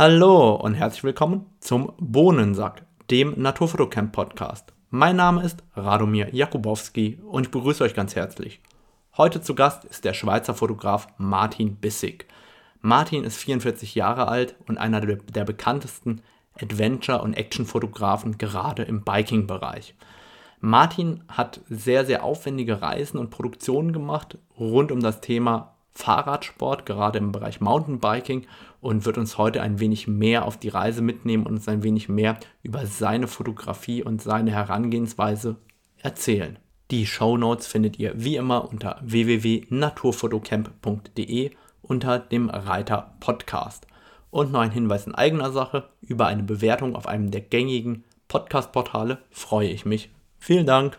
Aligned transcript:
Hallo 0.00 0.54
und 0.54 0.72
herzlich 0.72 1.04
willkommen 1.04 1.44
zum 1.60 1.92
Bohnensack, 1.98 2.86
dem 3.10 3.34
Naturfotocamp 3.36 4.12
Podcast. 4.12 4.72
Mein 4.88 5.16
Name 5.16 5.42
ist 5.42 5.62
Radomir 5.76 6.34
Jakubowski 6.34 7.18
und 7.22 7.44
ich 7.44 7.50
begrüße 7.50 7.84
euch 7.84 7.92
ganz 7.92 8.16
herzlich. 8.16 8.62
Heute 9.18 9.42
zu 9.42 9.54
Gast 9.54 9.84
ist 9.84 10.06
der 10.06 10.14
Schweizer 10.14 10.54
Fotograf 10.54 11.08
Martin 11.18 11.76
Bissig. 11.76 12.24
Martin 12.80 13.24
ist 13.24 13.36
44 13.36 13.94
Jahre 13.94 14.26
alt 14.26 14.56
und 14.66 14.78
einer 14.78 15.02
der, 15.02 15.16
der 15.16 15.44
bekanntesten 15.44 16.22
Adventure- 16.58 17.20
und 17.20 17.34
Action-Fotografen 17.34 18.38
gerade 18.38 18.84
im 18.84 19.04
Biking-Bereich. 19.04 19.94
Martin 20.60 21.24
hat 21.28 21.60
sehr, 21.68 22.06
sehr 22.06 22.24
aufwendige 22.24 22.80
Reisen 22.80 23.18
und 23.18 23.28
Produktionen 23.28 23.92
gemacht 23.92 24.38
rund 24.58 24.92
um 24.92 25.00
das 25.00 25.20
Thema 25.20 25.74
Fahrradsport, 25.94 26.86
gerade 26.86 27.18
im 27.18 27.32
Bereich 27.32 27.60
Mountainbiking 27.60 28.46
und 28.80 29.04
wird 29.04 29.18
uns 29.18 29.36
heute 29.38 29.62
ein 29.62 29.80
wenig 29.80 30.06
mehr 30.06 30.46
auf 30.46 30.56
die 30.56 30.68
Reise 30.68 31.02
mitnehmen 31.02 31.46
und 31.46 31.54
uns 31.54 31.66
ein 31.68 31.82
wenig 31.82 32.08
mehr 32.08 32.38
über 32.62 32.86
seine 32.86 33.26
Fotografie 33.26 34.02
und 34.02 34.22
seine 34.22 34.52
Herangehensweise 34.52 35.56
erzählen. 35.98 36.58
Die 36.90 37.06
Show 37.06 37.36
Notes 37.36 37.66
findet 37.66 37.98
ihr 37.98 38.12
wie 38.16 38.36
immer 38.36 38.68
unter 38.68 38.98
www.naturfotocamp.de 39.02 41.50
unter 41.82 42.18
dem 42.18 42.50
Reiter 42.50 43.14
Podcast. 43.20 43.86
Und 44.30 44.52
noch 44.52 44.60
ein 44.60 44.70
Hinweis 44.70 45.06
in 45.06 45.14
eigener 45.14 45.50
Sache, 45.50 45.88
über 46.00 46.26
eine 46.26 46.42
Bewertung 46.42 46.96
auf 46.96 47.06
einem 47.06 47.30
der 47.30 47.40
gängigen 47.40 48.04
Podcast-Portale 48.28 49.18
freue 49.30 49.68
ich 49.68 49.84
mich. 49.84 50.10
Vielen 50.38 50.66
Dank! 50.66 50.98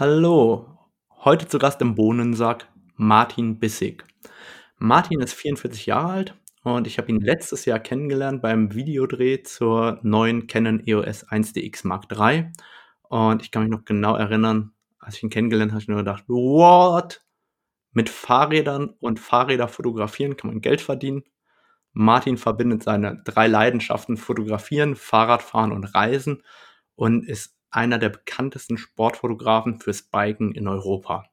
Hallo, 0.00 0.78
heute 1.24 1.46
zu 1.46 1.58
Gast 1.58 1.82
im 1.82 1.94
Bohnensack 1.94 2.66
Martin 2.96 3.58
Bissig. 3.58 4.06
Martin 4.78 5.20
ist 5.20 5.34
44 5.34 5.84
Jahre 5.84 6.08
alt 6.10 6.34
und 6.62 6.86
ich 6.86 6.96
habe 6.96 7.10
ihn 7.10 7.20
letztes 7.20 7.66
Jahr 7.66 7.80
kennengelernt 7.80 8.40
beim 8.40 8.72
Videodreh 8.72 9.42
zur 9.42 9.98
neuen 10.00 10.46
Canon 10.46 10.82
EOS 10.86 11.28
1DX 11.28 11.86
Mark 11.86 12.04
III. 12.10 12.50
Und 13.10 13.42
ich 13.42 13.50
kann 13.50 13.64
mich 13.64 13.70
noch 13.70 13.84
genau 13.84 14.16
erinnern, 14.16 14.72
als 15.00 15.18
ich 15.18 15.22
ihn 15.22 15.28
kennengelernt 15.28 15.72
habe, 15.72 15.74
habe 15.74 15.82
ich 15.82 15.88
nur 15.88 15.98
gedacht, 15.98 16.24
what? 16.28 17.22
Mit 17.92 18.08
Fahrrädern 18.08 18.94
und 19.00 19.20
Fahrräder 19.20 19.68
fotografieren 19.68 20.38
kann 20.38 20.48
man 20.48 20.62
Geld 20.62 20.80
verdienen. 20.80 21.24
Martin 21.92 22.38
verbindet 22.38 22.84
seine 22.84 23.20
drei 23.26 23.48
Leidenschaften 23.48 24.16
Fotografieren, 24.16 24.96
Fahrradfahren 24.96 25.72
und 25.72 25.94
Reisen 25.94 26.42
und 26.94 27.28
ist 27.28 27.59
einer 27.70 27.98
der 27.98 28.08
bekanntesten 28.08 28.78
Sportfotografen 28.78 29.78
fürs 29.78 30.02
Biken 30.02 30.52
in 30.52 30.68
Europa. 30.68 31.24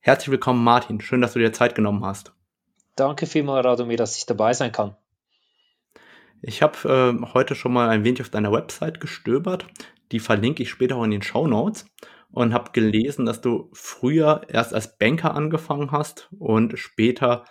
Herzlich 0.00 0.30
willkommen, 0.30 0.64
Martin. 0.64 1.00
Schön, 1.00 1.20
dass 1.20 1.34
du 1.34 1.38
dir 1.38 1.52
Zeit 1.52 1.74
genommen 1.74 2.04
hast. 2.04 2.32
Danke 2.96 3.26
vielmals, 3.26 3.66
Radomir, 3.66 3.96
dass 3.96 4.16
ich 4.16 4.26
dabei 4.26 4.52
sein 4.52 4.72
kann. 4.72 4.96
Ich 6.42 6.62
habe 6.62 7.18
äh, 7.22 7.34
heute 7.34 7.54
schon 7.54 7.72
mal 7.72 7.88
ein 7.88 8.04
wenig 8.04 8.22
auf 8.22 8.30
deiner 8.30 8.52
Website 8.52 9.00
gestöbert. 9.00 9.66
Die 10.10 10.20
verlinke 10.20 10.62
ich 10.62 10.70
später 10.70 10.96
auch 10.96 11.04
in 11.04 11.10
den 11.10 11.22
Show 11.22 11.46
Notes 11.46 11.86
und 12.30 12.54
habe 12.54 12.70
gelesen, 12.72 13.26
dass 13.26 13.40
du 13.40 13.70
früher 13.72 14.42
erst 14.48 14.72
als 14.72 14.96
Banker 14.96 15.34
angefangen 15.34 15.90
hast 15.92 16.28
und 16.38 16.78
später 16.78 17.44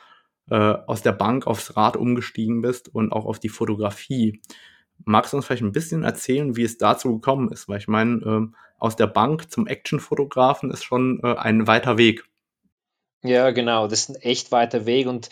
äh, 0.49 0.55
aus 0.55 1.03
der 1.03 1.11
Bank 1.11 1.45
aufs 1.45 1.77
Rad 1.77 1.97
umgestiegen 1.97 2.61
bist 2.61 2.93
und 2.93 3.11
auch 3.11 3.25
auf 3.25 3.39
die 3.39 3.49
Fotografie. 3.49 4.41
Magst 5.05 5.33
du 5.33 5.37
uns 5.37 5.45
vielleicht 5.45 5.63
ein 5.63 5.71
bisschen 5.71 6.03
erzählen, 6.03 6.55
wie 6.55 6.63
es 6.63 6.77
dazu 6.77 7.13
gekommen 7.13 7.51
ist? 7.51 7.67
Weil 7.67 7.79
ich 7.79 7.87
meine, 7.87 8.21
ähm, 8.25 8.55
aus 8.77 8.95
der 8.95 9.07
Bank 9.07 9.51
zum 9.51 9.67
Actionfotografen 9.67 10.71
ist 10.71 10.83
schon 10.83 11.19
äh, 11.23 11.35
ein 11.35 11.67
weiter 11.67 11.97
Weg. 11.97 12.25
Ja, 13.23 13.51
genau, 13.51 13.87
das 13.87 14.01
ist 14.01 14.09
ein 14.09 14.21
echt 14.21 14.51
weiter 14.51 14.85
Weg 14.85 15.07
und 15.07 15.29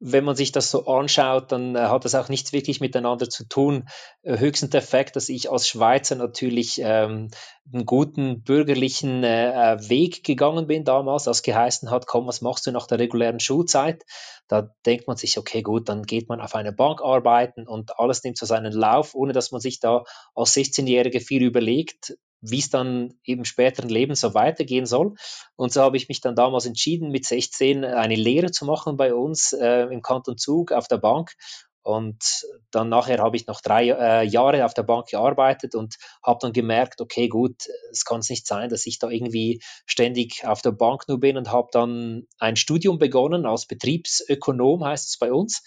wenn 0.00 0.24
man 0.24 0.34
sich 0.34 0.50
das 0.50 0.70
so 0.70 0.86
anschaut, 0.86 1.52
dann 1.52 1.76
äh, 1.76 1.80
hat 1.80 2.06
das 2.06 2.14
auch 2.14 2.30
nichts 2.30 2.54
wirklich 2.54 2.80
miteinander 2.80 3.28
zu 3.28 3.46
tun. 3.46 3.86
Äh, 4.22 4.38
höchstens 4.38 4.70
der 4.70 4.80
Fakt, 4.80 5.14
dass 5.14 5.28
ich 5.28 5.50
als 5.50 5.68
Schweizer 5.68 6.16
natürlich 6.16 6.80
ähm, 6.82 7.30
einen 7.72 7.84
guten 7.84 8.42
bürgerlichen 8.42 9.22
äh, 9.22 9.74
äh, 9.74 9.88
Weg 9.90 10.24
gegangen 10.24 10.66
bin 10.66 10.84
damals, 10.84 11.24
das 11.24 11.42
geheißen 11.42 11.90
hat, 11.90 12.06
komm, 12.06 12.26
was 12.26 12.40
machst 12.40 12.66
du 12.66 12.72
nach 12.72 12.86
der 12.86 12.98
regulären 12.98 13.40
Schulzeit? 13.40 14.04
Da 14.48 14.70
denkt 14.86 15.06
man 15.06 15.18
sich, 15.18 15.36
okay, 15.38 15.60
gut, 15.62 15.90
dann 15.90 16.02
geht 16.04 16.30
man 16.30 16.40
auf 16.40 16.54
eine 16.54 16.72
Bank 16.72 17.02
arbeiten 17.02 17.68
und 17.68 17.98
alles 17.98 18.24
nimmt 18.24 18.38
so 18.38 18.46
seinen 18.46 18.72
Lauf, 18.72 19.14
ohne 19.14 19.34
dass 19.34 19.52
man 19.52 19.60
sich 19.60 19.80
da 19.80 20.04
als 20.34 20.56
16-Jährige 20.56 21.20
viel 21.20 21.42
überlegt, 21.42 22.14
wie 22.40 22.58
es 22.58 22.70
dann 22.70 23.14
im 23.22 23.44
späteren 23.44 23.88
Leben 23.88 24.14
so 24.14 24.34
weitergehen 24.34 24.86
soll. 24.86 25.14
Und 25.56 25.72
so 25.72 25.82
habe 25.82 25.96
ich 25.96 26.08
mich 26.08 26.20
dann 26.20 26.34
damals 26.34 26.66
entschieden, 26.66 27.10
mit 27.10 27.26
16 27.26 27.84
eine 27.84 28.16
Lehre 28.16 28.50
zu 28.50 28.64
machen 28.64 28.96
bei 28.96 29.14
uns 29.14 29.52
äh, 29.52 29.82
im 29.92 30.02
Kanton 30.02 30.38
Zug 30.38 30.72
auf 30.72 30.88
der 30.88 30.98
Bank. 30.98 31.32
Und 31.82 32.46
dann 32.70 32.90
nachher 32.90 33.18
habe 33.18 33.36
ich 33.36 33.46
noch 33.46 33.62
drei 33.62 33.88
äh, 33.88 34.26
Jahre 34.26 34.66
auf 34.66 34.74
der 34.74 34.82
Bank 34.82 35.08
gearbeitet 35.08 35.74
und 35.74 35.96
habe 36.22 36.38
dann 36.42 36.52
gemerkt, 36.52 37.00
okay, 37.00 37.28
gut, 37.28 37.68
es 37.90 38.04
kann 38.04 38.20
es 38.20 38.28
nicht 38.28 38.46
sein, 38.46 38.68
dass 38.68 38.84
ich 38.86 38.98
da 38.98 39.08
irgendwie 39.08 39.62
ständig 39.86 40.44
auf 40.46 40.60
der 40.60 40.72
Bank 40.72 41.08
nur 41.08 41.18
bin 41.18 41.38
und 41.38 41.50
habe 41.50 41.68
dann 41.72 42.26
ein 42.38 42.56
Studium 42.56 42.98
begonnen 42.98 43.46
als 43.46 43.66
Betriebsökonom, 43.66 44.84
heißt 44.84 45.08
es 45.08 45.18
bei 45.18 45.32
uns 45.32 45.62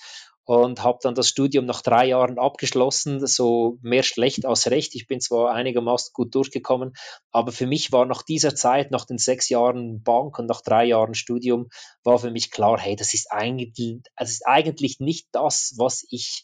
und 0.45 0.83
habe 0.83 0.99
dann 1.01 1.15
das 1.15 1.29
Studium 1.29 1.65
nach 1.65 1.81
drei 1.81 2.07
Jahren 2.07 2.37
abgeschlossen, 2.37 3.25
so 3.25 3.77
mehr 3.81 4.03
schlecht 4.03 4.45
als 4.45 4.69
recht. 4.69 4.93
Ich 4.95 5.07
bin 5.07 5.21
zwar 5.21 5.53
einigermaßen 5.53 6.11
gut 6.13 6.35
durchgekommen, 6.35 6.93
aber 7.31 7.51
für 7.51 7.67
mich 7.67 7.91
war 7.91 8.05
nach 8.05 8.23
dieser 8.23 8.55
Zeit, 8.55 8.91
nach 8.91 9.05
den 9.05 9.17
sechs 9.17 9.49
Jahren 9.49 10.03
Bank 10.03 10.39
und 10.39 10.47
nach 10.47 10.61
drei 10.61 10.85
Jahren 10.85 11.13
Studium, 11.13 11.69
war 12.03 12.19
für 12.19 12.31
mich 12.31 12.51
klar, 12.51 12.79
hey, 12.79 12.95
das 12.95 13.13
ist 13.13 13.31
eigentlich, 13.31 14.01
das 14.15 14.31
ist 14.31 14.45
eigentlich 14.45 14.99
nicht 14.99 15.27
das, 15.31 15.73
was 15.77 16.05
ich 16.09 16.43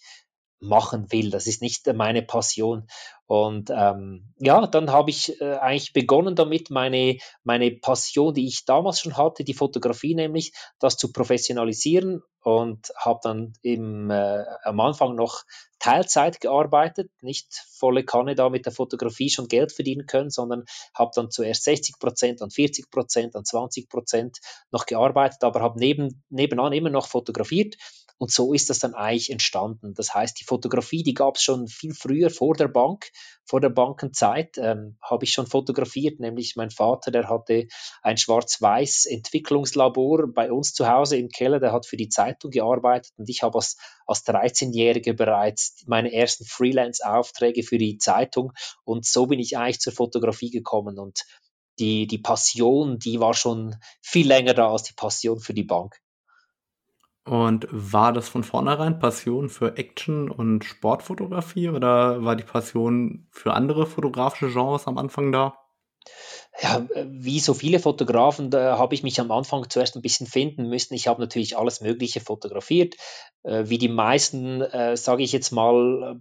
machen 0.59 1.11
will. 1.11 1.29
Das 1.29 1.47
ist 1.47 1.61
nicht 1.61 1.87
meine 1.93 2.21
Passion. 2.21 2.87
Und 3.27 3.69
ähm, 3.69 4.33
ja, 4.39 4.65
dann 4.65 4.91
habe 4.91 5.11
ich 5.11 5.39
äh, 5.39 5.53
eigentlich 5.57 5.93
begonnen 5.93 6.35
damit, 6.35 6.71
meine, 6.71 7.17
meine 7.43 7.69
Passion, 7.71 8.33
die 8.33 8.47
ich 8.47 8.65
damals 8.65 8.99
schon 9.01 9.17
hatte, 9.17 9.43
die 9.43 9.53
Fotografie 9.53 10.15
nämlich, 10.15 10.51
das 10.79 10.97
zu 10.97 11.11
professionalisieren 11.13 12.23
und 12.41 12.91
habe 12.97 13.19
dann 13.21 13.53
im, 13.61 14.09
äh, 14.09 14.43
am 14.63 14.79
Anfang 14.79 15.15
noch 15.15 15.43
Teilzeit 15.77 16.41
gearbeitet, 16.41 17.11
nicht 17.21 17.53
volle 17.77 18.03
Kanne 18.03 18.33
da 18.35 18.49
mit 18.49 18.65
der 18.65 18.73
Fotografie 18.73 19.29
schon 19.29 19.47
Geld 19.47 19.71
verdienen 19.71 20.07
können, 20.07 20.31
sondern 20.31 20.65
habe 20.95 21.11
dann 21.13 21.29
zuerst 21.29 21.63
60 21.65 21.99
Prozent, 21.99 22.41
dann 22.41 22.49
40 22.49 22.89
Prozent, 22.89 23.35
dann 23.35 23.45
20 23.45 23.89
Prozent 23.89 24.39
noch 24.71 24.87
gearbeitet, 24.87 25.43
aber 25.43 25.61
habe 25.61 25.79
neben, 25.79 26.23
nebenan 26.29 26.73
immer 26.73 26.89
noch 26.89 27.07
fotografiert 27.07 27.75
und 28.19 28.31
so 28.31 28.53
ist 28.53 28.69
das 28.69 28.79
dann 28.79 28.95
eigentlich 28.95 29.31
entstanden. 29.31 29.93
Das 29.93 30.13
heißt, 30.13 30.39
die 30.41 30.43
Fotografie, 30.43 31.03
die 31.03 31.13
gab 31.13 31.37
es 31.37 31.41
schon 31.41 31.69
viel 31.69 31.93
früher 31.93 32.29
vor 32.29 32.53
der 32.53 32.67
Bank, 32.67 33.09
vor 33.45 33.61
der 33.61 33.69
Bankenzeit, 33.69 34.57
ähm, 34.57 34.97
habe 35.01 35.23
ich 35.23 35.31
schon 35.31 35.47
fotografiert. 35.47 36.19
Nämlich 36.19 36.57
mein 36.57 36.69
Vater, 36.69 37.11
der 37.11 37.29
hatte 37.29 37.67
ein 38.01 38.17
schwarz-weiß 38.17 39.05
Entwicklungslabor 39.05 40.33
bei 40.33 40.51
uns 40.51 40.73
zu 40.73 40.89
Hause 40.89 41.15
im 41.15 41.29
Keller, 41.29 41.61
der 41.61 41.71
hat 41.71 41.85
für 41.85 41.95
die 41.95 42.09
Zeitung 42.09 42.51
gearbeitet 42.51 43.13
und 43.15 43.29
ich 43.29 43.41
habe 43.41 43.55
als, 43.55 43.77
als 44.05 44.25
13-Jährige 44.27 45.13
bereits 45.13 45.85
meine 45.87 46.11
ersten 46.11 46.43
Freelance-Aufträge 46.43 47.63
für 47.63 47.77
die 47.77 47.97
Zeitung 47.99 48.51
und 48.83 49.05
so 49.05 49.27
bin 49.27 49.39
ich 49.39 49.57
eigentlich 49.57 49.79
zur 49.79 49.93
Fotografie 49.93 50.51
gekommen 50.51 50.99
und 50.99 51.23
die, 51.79 52.05
die 52.05 52.17
Passion, 52.17 52.99
die 52.99 53.21
war 53.21 53.33
schon 53.33 53.77
viel 54.01 54.27
länger 54.27 54.53
da 54.53 54.69
als 54.69 54.83
die 54.83 54.93
Passion 54.93 55.39
für 55.39 55.53
die 55.53 55.63
Bank. 55.63 55.95
Und 57.29 57.67
war 57.69 58.11
das 58.11 58.27
von 58.27 58.43
vornherein 58.43 58.97
Passion 58.97 59.49
für 59.49 59.77
Action 59.77 60.31
und 60.31 60.65
Sportfotografie 60.65 61.69
oder 61.69 62.23
war 62.23 62.35
die 62.35 62.43
Passion 62.43 63.27
für 63.29 63.53
andere 63.53 63.85
fotografische 63.85 64.51
Genres 64.51 64.87
am 64.87 64.97
Anfang 64.97 65.31
da? 65.31 65.53
Ja, 66.61 66.85
wie 67.05 67.39
so 67.39 67.53
viele 67.53 67.79
Fotografen, 67.79 68.49
da 68.49 68.77
habe 68.77 68.93
ich 68.93 69.01
mich 69.01 69.21
am 69.21 69.31
Anfang 69.31 69.69
zuerst 69.69 69.95
ein 69.95 70.01
bisschen 70.01 70.27
finden 70.27 70.67
müssen. 70.67 70.93
Ich 70.93 71.07
habe 71.07 71.21
natürlich 71.21 71.57
alles 71.57 71.79
Mögliche 71.79 72.19
fotografiert, 72.19 72.95
äh, 73.43 73.63
wie 73.67 73.77
die 73.77 73.87
meisten, 73.87 74.61
äh, 74.61 74.97
sage 74.97 75.23
ich 75.23 75.31
jetzt 75.31 75.51
mal, 75.51 76.19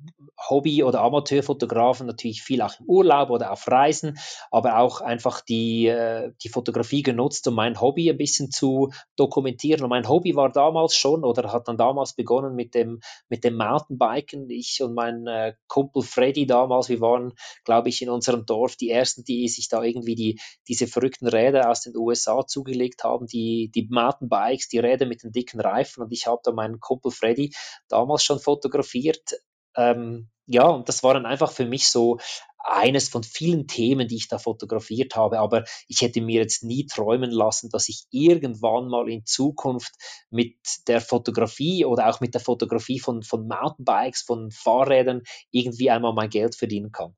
Hobby- 0.49 0.85
oder 0.85 1.01
Amateurfotografen, 1.01 2.07
natürlich 2.07 2.43
viel 2.43 2.63
auch 2.63 2.79
im 2.79 2.87
Urlaub 2.87 3.31
oder 3.31 3.51
auf 3.51 3.67
Reisen, 3.67 4.19
aber 4.53 4.79
auch 4.79 5.01
einfach 5.01 5.41
die, 5.41 5.89
äh, 5.89 6.31
die 6.45 6.49
Fotografie 6.49 7.03
genutzt, 7.03 7.49
um 7.49 7.55
mein 7.55 7.81
Hobby 7.81 8.09
ein 8.09 8.17
bisschen 8.17 8.53
zu 8.53 8.93
dokumentieren. 9.17 9.83
Und 9.83 9.91
mein 9.91 10.09
Hobby 10.09 10.37
war 10.37 10.53
damals 10.53 10.95
schon 10.95 11.25
oder 11.25 11.53
hat 11.53 11.67
dann 11.67 11.77
damals 11.77 12.13
begonnen 12.13 12.55
mit 12.55 12.75
dem, 12.75 13.01
mit 13.29 13.43
dem 13.43 13.57
Mountainbiken. 13.57 14.49
Ich 14.51 14.81
und 14.83 14.95
mein 14.95 15.27
äh, 15.27 15.55
Kumpel 15.67 16.03
Freddy 16.03 16.47
damals, 16.47 16.89
wir 16.89 17.01
waren, 17.01 17.33
glaube 17.65 17.89
ich, 17.89 18.01
in 18.03 18.11
unserem 18.11 18.47
Dorf 18.47 18.77
die 18.77 18.91
ersten, 18.91 19.25
die 19.25 19.49
sich 19.49 19.69
da 19.69 19.83
irgendwie 19.83 20.15
die 20.15 20.28
diese 20.67 20.87
verrückten 20.87 21.29
Räder 21.29 21.71
aus 21.71 21.83
den 21.83 21.97
USA 21.97 22.47
zugelegt 22.47 23.05
haben, 23.05 23.27
die, 23.27 23.71
die 23.75 23.89
Mountainbikes, 23.91 24.69
die 24.69 24.79
Räder 24.79 25.07
mit 25.07 25.23
den 25.23 25.33
dicken 25.33 25.61
Reifen. 25.61 26.03
Und 26.03 26.13
ich 26.13 26.27
habe 26.27 26.41
da 26.43 26.53
meinen 26.53 26.81
Kumpel 26.81 27.13
Freddy 27.13 27.55
damals 27.89 28.25
schon 28.25 28.41
fotografiert 28.41 29.35
ähm, 29.79 30.29
ja, 30.47 30.67
und 30.67 30.89
das 30.89 31.03
war 31.03 31.15
dann 31.15 31.27
einfach 31.27 31.53
für 31.53 31.67
mich 31.67 31.89
so 31.89 32.19
eines 32.59 33.09
von 33.09 33.23
vielen 33.23 33.67
Themen, 33.69 34.09
die 34.09 34.17
ich 34.17 34.29
da 34.29 34.39
fotografiert 34.39 35.15
habe. 35.15 35.39
Aber 35.39 35.65
ich 35.87 36.01
hätte 36.01 36.21
mir 36.21 36.41
jetzt 36.41 36.65
nie 36.65 36.87
träumen 36.87 37.31
lassen, 37.31 37.71
dass 37.71 37.89
ich 37.89 38.05
irgendwann 38.11 38.89
mal 38.89 39.09
in 39.09 39.25
Zukunft 39.25 39.93
mit 40.31 40.57
der 40.89 41.01
Fotografie 41.01 41.85
oder 41.85 42.09
auch 42.09 42.21
mit 42.21 42.35
der 42.35 42.41
Fotografie 42.41 42.99
von, 42.99 43.23
von 43.23 43.47
Mountainbikes, 43.47 44.23
von 44.23 44.51
Fahrrädern 44.51 45.23
irgendwie 45.51 45.91
einmal 45.91 46.15
mein 46.15 46.31
Geld 46.31 46.57
verdienen 46.57 46.93
kann. 46.93 47.15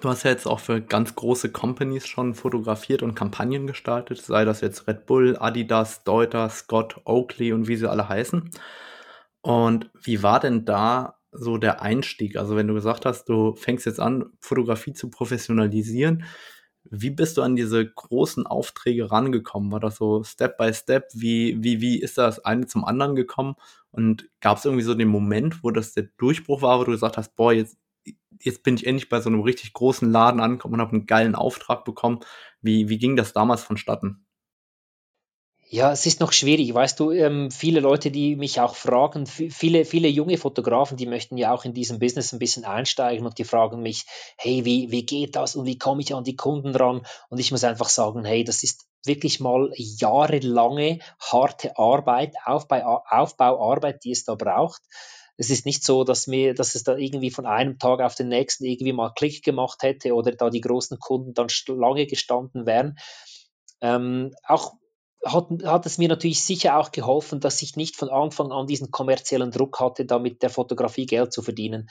Du 0.00 0.08
hast 0.08 0.22
ja 0.24 0.30
jetzt 0.30 0.46
auch 0.46 0.60
für 0.60 0.80
ganz 0.80 1.14
große 1.14 1.50
Companies 1.50 2.06
schon 2.06 2.34
fotografiert 2.34 3.02
und 3.02 3.14
Kampagnen 3.14 3.66
gestaltet, 3.66 4.20
sei 4.20 4.44
das 4.44 4.60
jetzt 4.60 4.86
Red 4.86 5.06
Bull, 5.06 5.36
Adidas, 5.38 6.04
Deuter, 6.04 6.48
Scott, 6.50 7.00
Oakley 7.04 7.52
und 7.52 7.68
wie 7.68 7.76
sie 7.76 7.90
alle 7.90 8.08
heißen. 8.08 8.50
Und 9.42 9.90
wie 10.02 10.22
war 10.22 10.40
denn 10.40 10.64
da 10.64 11.18
so 11.32 11.58
der 11.58 11.82
Einstieg? 11.82 12.36
Also 12.36 12.56
wenn 12.56 12.68
du 12.68 12.74
gesagt 12.74 13.06
hast, 13.06 13.28
du 13.28 13.54
fängst 13.56 13.86
jetzt 13.86 14.00
an, 14.00 14.26
Fotografie 14.40 14.92
zu 14.92 15.10
professionalisieren, 15.10 16.24
wie 16.90 17.10
bist 17.10 17.36
du 17.36 17.42
an 17.42 17.56
diese 17.56 17.86
großen 17.90 18.46
Aufträge 18.46 19.10
rangekommen? 19.10 19.72
War 19.72 19.80
das 19.80 19.96
so 19.96 20.22
Step 20.22 20.58
by 20.58 20.72
Step? 20.74 21.08
Wie, 21.14 21.62
wie, 21.62 21.80
wie 21.80 21.98
ist 22.00 22.18
das 22.18 22.44
eine 22.44 22.66
zum 22.66 22.84
anderen 22.84 23.16
gekommen? 23.16 23.54
Und 23.90 24.28
gab 24.40 24.58
es 24.58 24.64
irgendwie 24.64 24.84
so 24.84 24.94
den 24.94 25.08
Moment, 25.08 25.62
wo 25.64 25.70
das 25.70 25.92
der 25.94 26.08
Durchbruch 26.18 26.62
war, 26.62 26.78
wo 26.78 26.84
du 26.84 26.92
gesagt 26.92 27.16
hast, 27.16 27.34
boah, 27.36 27.52
jetzt, 27.52 27.78
jetzt 28.40 28.62
bin 28.62 28.76
ich 28.76 28.86
endlich 28.86 29.08
bei 29.08 29.20
so 29.20 29.28
einem 29.28 29.40
richtig 29.40 29.72
großen 29.72 30.10
Laden 30.10 30.40
angekommen 30.40 30.74
und 30.74 30.80
habe 30.80 30.92
einen 30.92 31.06
geilen 31.06 31.34
Auftrag 31.34 31.84
bekommen. 31.84 32.20
Wie, 32.60 32.88
wie 32.88 32.98
ging 32.98 33.16
das 33.16 33.32
damals 33.32 33.62
vonstatten? 33.62 34.24
Ja, 35.74 35.90
es 35.90 36.06
ist 36.06 36.20
noch 36.20 36.32
schwierig, 36.32 36.72
weißt 36.72 37.00
du, 37.00 37.10
ähm, 37.10 37.50
viele 37.50 37.80
Leute, 37.80 38.12
die 38.12 38.36
mich 38.36 38.60
auch 38.60 38.76
fragen, 38.76 39.26
viele, 39.26 39.84
viele 39.84 40.06
junge 40.06 40.38
Fotografen, 40.38 40.96
die 40.96 41.06
möchten 41.06 41.36
ja 41.36 41.52
auch 41.52 41.64
in 41.64 41.72
diesem 41.74 41.98
Business 41.98 42.32
ein 42.32 42.38
bisschen 42.38 42.64
einsteigen 42.64 43.26
und 43.26 43.38
die 43.38 43.44
fragen 43.44 43.82
mich, 43.82 44.04
hey, 44.36 44.64
wie, 44.64 44.92
wie 44.92 45.04
geht 45.04 45.34
das 45.34 45.56
und 45.56 45.66
wie 45.66 45.76
komme 45.76 46.02
ich 46.02 46.14
an 46.14 46.22
die 46.22 46.36
Kunden 46.36 46.76
ran? 46.76 47.04
Und 47.28 47.40
ich 47.40 47.50
muss 47.50 47.64
einfach 47.64 47.88
sagen, 47.88 48.24
hey, 48.24 48.44
das 48.44 48.62
ist 48.62 48.86
wirklich 49.04 49.40
mal 49.40 49.72
jahrelange 49.74 51.00
harte 51.18 51.76
Arbeit, 51.76 52.34
Aufbau, 52.44 53.02
Aufbauarbeit, 53.08 54.04
die 54.04 54.12
es 54.12 54.24
da 54.24 54.36
braucht. 54.36 54.82
Es 55.36 55.50
ist 55.50 55.66
nicht 55.66 55.84
so, 55.84 56.04
dass 56.04 56.26
mir, 56.26 56.54
dass 56.54 56.74
es 56.74 56.84
da 56.84 56.96
irgendwie 56.96 57.30
von 57.30 57.46
einem 57.46 57.78
Tag 57.78 58.00
auf 58.00 58.14
den 58.14 58.28
nächsten 58.28 58.64
irgendwie 58.64 58.92
mal 58.92 59.12
Klick 59.14 59.44
gemacht 59.44 59.82
hätte 59.82 60.14
oder 60.14 60.32
da 60.32 60.50
die 60.50 60.60
großen 60.60 60.98
Kunden 60.98 61.34
dann 61.34 61.48
lange 61.68 62.06
gestanden 62.06 62.66
wären. 62.66 62.98
Ähm, 63.80 64.32
auch 64.44 64.74
hat, 65.26 65.48
hat 65.64 65.86
es 65.86 65.98
mir 65.98 66.08
natürlich 66.08 66.44
sicher 66.44 66.78
auch 66.78 66.92
geholfen, 66.92 67.40
dass 67.40 67.62
ich 67.62 67.76
nicht 67.76 67.96
von 67.96 68.10
Anfang 68.10 68.52
an 68.52 68.66
diesen 68.66 68.90
kommerziellen 68.90 69.50
Druck 69.50 69.80
hatte, 69.80 70.04
da 70.04 70.18
mit 70.18 70.42
der 70.42 70.50
Fotografie 70.50 71.06
Geld 71.06 71.32
zu 71.32 71.42
verdienen 71.42 71.88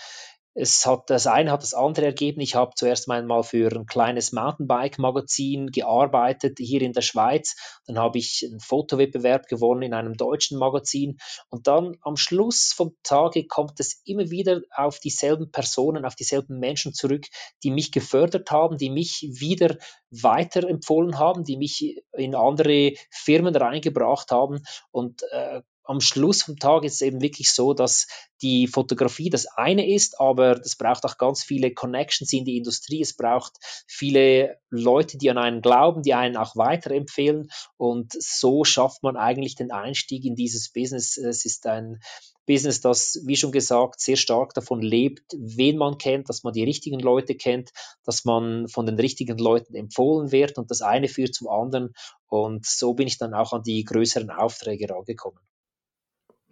es 0.55 0.85
hat 0.85 1.09
das 1.09 1.25
eine 1.25 1.51
hat 1.51 1.63
das 1.63 1.73
andere 1.73 2.05
ergeben. 2.05 2.39
Ich 2.41 2.55
habe 2.55 2.75
zuerst 2.75 3.09
einmal 3.09 3.43
für 3.43 3.71
ein 3.75 3.87
kleines 3.87 4.31
Mountainbike-Magazin 4.31 5.71
gearbeitet 5.71 6.59
hier 6.59 6.81
in 6.81 6.93
der 6.93 7.01
Schweiz. 7.01 7.55
Dann 7.87 7.97
habe 7.97 8.19
ich 8.19 8.45
einen 8.47 8.59
Fotowettbewerb 8.59 9.47
gewonnen 9.47 9.81
in 9.81 9.93
einem 9.93 10.13
deutschen 10.15 10.59
Magazin. 10.59 11.17
Und 11.49 11.67
dann 11.67 11.97
am 12.01 12.17
Schluss 12.17 12.71
vom 12.75 12.95
Tage 13.01 13.47
kommt 13.47 13.79
es 13.79 14.01
immer 14.05 14.29
wieder 14.29 14.61
auf 14.75 14.99
dieselben 14.99 15.51
Personen, 15.51 16.05
auf 16.05 16.15
dieselben 16.15 16.59
Menschen 16.59 16.93
zurück, 16.93 17.25
die 17.63 17.71
mich 17.71 17.91
gefördert 17.91 18.51
haben, 18.51 18.77
die 18.77 18.91
mich 18.91 19.27
wieder 19.31 19.77
weiterempfohlen 20.11 21.17
haben, 21.17 21.43
die 21.43 21.57
mich 21.57 22.03
in 22.11 22.35
andere 22.35 22.93
Firmen 23.09 23.55
reingebracht 23.55 24.29
haben. 24.31 24.61
Und 24.91 25.23
äh, 25.31 25.61
am 25.83 26.01
Schluss 26.01 26.43
vom 26.43 26.57
Tag 26.57 26.83
ist 26.83 26.95
es 26.95 27.01
eben 27.01 27.21
wirklich 27.21 27.51
so, 27.51 27.73
dass 27.73 28.07
die 28.41 28.67
Fotografie 28.67 29.29
das 29.29 29.45
eine 29.45 29.87
ist, 29.87 30.19
aber 30.19 30.59
es 30.59 30.75
braucht 30.75 31.05
auch 31.05 31.17
ganz 31.17 31.43
viele 31.43 31.73
Connections 31.73 32.31
in 32.33 32.45
die 32.45 32.57
Industrie. 32.57 33.01
Es 33.01 33.15
braucht 33.15 33.53
viele 33.87 34.57
Leute, 34.69 35.17
die 35.17 35.29
an 35.29 35.37
einen 35.37 35.61
glauben, 35.61 36.01
die 36.01 36.13
einen 36.13 36.37
auch 36.37 36.55
weiterempfehlen. 36.55 37.49
Und 37.77 38.13
so 38.13 38.63
schafft 38.63 39.03
man 39.03 39.17
eigentlich 39.17 39.55
den 39.55 39.71
Einstieg 39.71 40.25
in 40.25 40.35
dieses 40.35 40.71
Business. 40.71 41.17
Es 41.17 41.45
ist 41.45 41.65
ein 41.67 41.99
Business, 42.45 42.81
das, 42.81 43.21
wie 43.25 43.37
schon 43.37 43.53
gesagt, 43.53 44.01
sehr 44.01 44.17
stark 44.17 44.53
davon 44.53 44.81
lebt, 44.81 45.33
wen 45.37 45.77
man 45.77 45.97
kennt, 45.97 46.27
dass 46.27 46.43
man 46.43 46.51
die 46.51 46.63
richtigen 46.63 46.99
Leute 46.99 47.35
kennt, 47.35 47.71
dass 48.03 48.25
man 48.25 48.67
von 48.67 48.85
den 48.85 48.99
richtigen 48.99 49.37
Leuten 49.37 49.75
empfohlen 49.75 50.31
wird 50.33 50.57
und 50.57 50.69
das 50.69 50.81
eine 50.81 51.07
führt 51.07 51.33
zum 51.33 51.47
anderen. 51.47 51.93
Und 52.27 52.65
so 52.65 52.93
bin 52.93 53.07
ich 53.07 53.17
dann 53.17 53.33
auch 53.33 53.53
an 53.53 53.63
die 53.63 53.85
größeren 53.85 54.29
Aufträge 54.29 54.89
rangekommen. 54.89 55.39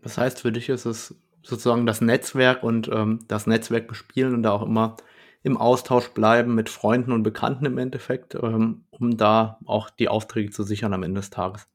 Das 0.02 0.18
heißt, 0.18 0.42
für 0.42 0.52
dich 0.52 0.70
ist 0.70 0.86
es 0.86 1.16
sozusagen 1.44 1.86
das 1.86 2.02
Netzwerk 2.02 2.64
und 2.64 2.90
ähm, 2.90 3.20
das 3.28 3.48
Netzwerk 3.48 3.88
bespielen 3.88 4.34
und 4.36 4.44
da 4.44 4.52
auch 4.52 4.64
immer 4.64 4.98
im 5.44 5.58
Austausch 5.58 6.10
bleiben 6.10 6.54
mit 6.54 6.70
Freunden 6.70 7.12
und 7.12 7.24
Bekannten 7.24 7.66
im 7.66 7.78
Endeffekt, 7.78 8.36
ähm, 8.36 8.86
um 8.92 9.18
da 9.18 9.60
auch 9.66 9.90
die 9.90 10.08
Aufträge 10.08 10.52
zu 10.52 10.64
sichern 10.64 10.94
am 10.94 11.04
Ende 11.04 11.20
des 11.20 11.32
Tages. 11.32 11.68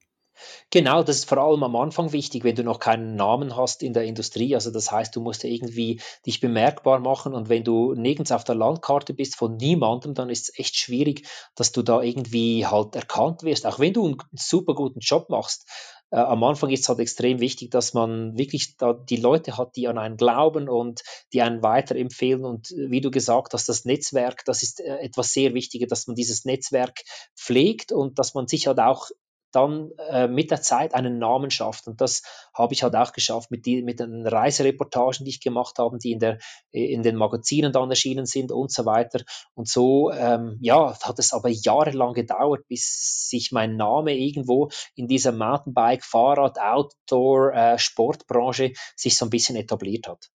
Genau, 0.70 1.02
das 1.02 1.16
ist 1.16 1.28
vor 1.28 1.38
allem 1.38 1.62
am 1.62 1.76
Anfang 1.76 2.12
wichtig, 2.12 2.44
wenn 2.44 2.56
du 2.56 2.62
noch 2.62 2.78
keinen 2.78 3.16
Namen 3.16 3.56
hast 3.56 3.82
in 3.82 3.94
der 3.94 4.04
Industrie. 4.04 4.54
Also 4.54 4.70
das 4.70 4.92
heißt, 4.92 5.16
du 5.16 5.20
musst 5.20 5.44
irgendwie 5.44 6.00
dich 6.26 6.40
bemerkbar 6.40 7.00
machen 7.00 7.34
und 7.34 7.48
wenn 7.48 7.64
du 7.64 7.94
nirgends 7.94 8.32
auf 8.32 8.44
der 8.44 8.54
Landkarte 8.54 9.14
bist 9.14 9.36
von 9.36 9.56
niemandem, 9.56 10.14
dann 10.14 10.28
ist 10.28 10.50
es 10.50 10.58
echt 10.58 10.76
schwierig, 10.76 11.26
dass 11.54 11.72
du 11.72 11.82
da 11.82 12.02
irgendwie 12.02 12.66
halt 12.66 12.94
erkannt 12.96 13.42
wirst. 13.44 13.66
Auch 13.66 13.78
wenn 13.78 13.94
du 13.94 14.06
einen 14.06 14.18
super 14.34 14.74
guten 14.74 15.00
Job 15.00 15.30
machst, 15.30 15.66
äh, 16.10 16.16
am 16.16 16.42
Anfang 16.44 16.70
ist 16.70 16.80
es 16.80 16.88
halt 16.88 17.00
extrem 17.00 17.40
wichtig, 17.40 17.70
dass 17.70 17.94
man 17.94 18.36
wirklich 18.38 18.76
da 18.76 18.92
die 18.92 19.16
Leute 19.16 19.56
hat, 19.56 19.76
die 19.76 19.88
an 19.88 19.98
einen 19.98 20.16
glauben 20.16 20.68
und 20.68 21.02
die 21.32 21.42
einen 21.42 21.62
weiterempfehlen. 21.62 22.44
Und 22.44 22.70
wie 22.76 23.00
du 23.00 23.10
gesagt 23.10 23.54
hast, 23.54 23.68
das 23.68 23.84
Netzwerk, 23.84 24.44
das 24.44 24.62
ist 24.62 24.80
äh, 24.80 24.98
etwas 24.98 25.32
sehr 25.32 25.54
Wichtiges, 25.54 25.88
dass 25.88 26.06
man 26.06 26.16
dieses 26.16 26.44
Netzwerk 26.44 27.00
pflegt 27.36 27.92
und 27.92 28.18
dass 28.18 28.34
man 28.34 28.46
sich 28.46 28.66
halt 28.66 28.78
auch 28.78 29.08
dann 29.56 29.90
äh, 30.10 30.28
mit 30.28 30.50
der 30.50 30.60
Zeit 30.60 30.94
einen 30.94 31.18
Namen 31.18 31.50
schafft. 31.50 31.86
Und 31.88 32.00
das 32.00 32.22
habe 32.52 32.74
ich 32.74 32.82
halt 32.82 32.94
auch 32.94 33.12
geschafft 33.12 33.50
mit, 33.50 33.64
die, 33.64 33.82
mit 33.82 34.00
den 34.00 34.26
Reisereportagen, 34.26 35.24
die 35.24 35.30
ich 35.30 35.40
gemacht 35.40 35.78
habe, 35.78 35.98
die 35.98 36.12
in, 36.12 36.18
der, 36.18 36.38
in 36.70 37.02
den 37.02 37.16
Magazinen 37.16 37.72
dann 37.72 37.88
erschienen 37.88 38.26
sind 38.26 38.52
und 38.52 38.70
so 38.70 38.84
weiter. 38.84 39.24
Und 39.54 39.68
so 39.68 40.12
ähm, 40.12 40.58
ja, 40.60 40.98
hat 41.00 41.18
es 41.18 41.32
aber 41.32 41.48
jahrelang 41.48 42.12
gedauert, 42.12 42.68
bis 42.68 43.28
sich 43.30 43.50
mein 43.50 43.76
Name 43.76 44.14
irgendwo 44.14 44.68
in 44.94 45.08
dieser 45.08 45.32
Mountainbike, 45.32 46.04
Fahrrad, 46.04 46.58
Outdoor, 46.60 47.54
äh, 47.54 47.78
Sportbranche 47.78 48.72
sich 48.94 49.16
so 49.16 49.26
ein 49.26 49.30
bisschen 49.30 49.56
etabliert 49.56 50.06
hat. 50.06 50.30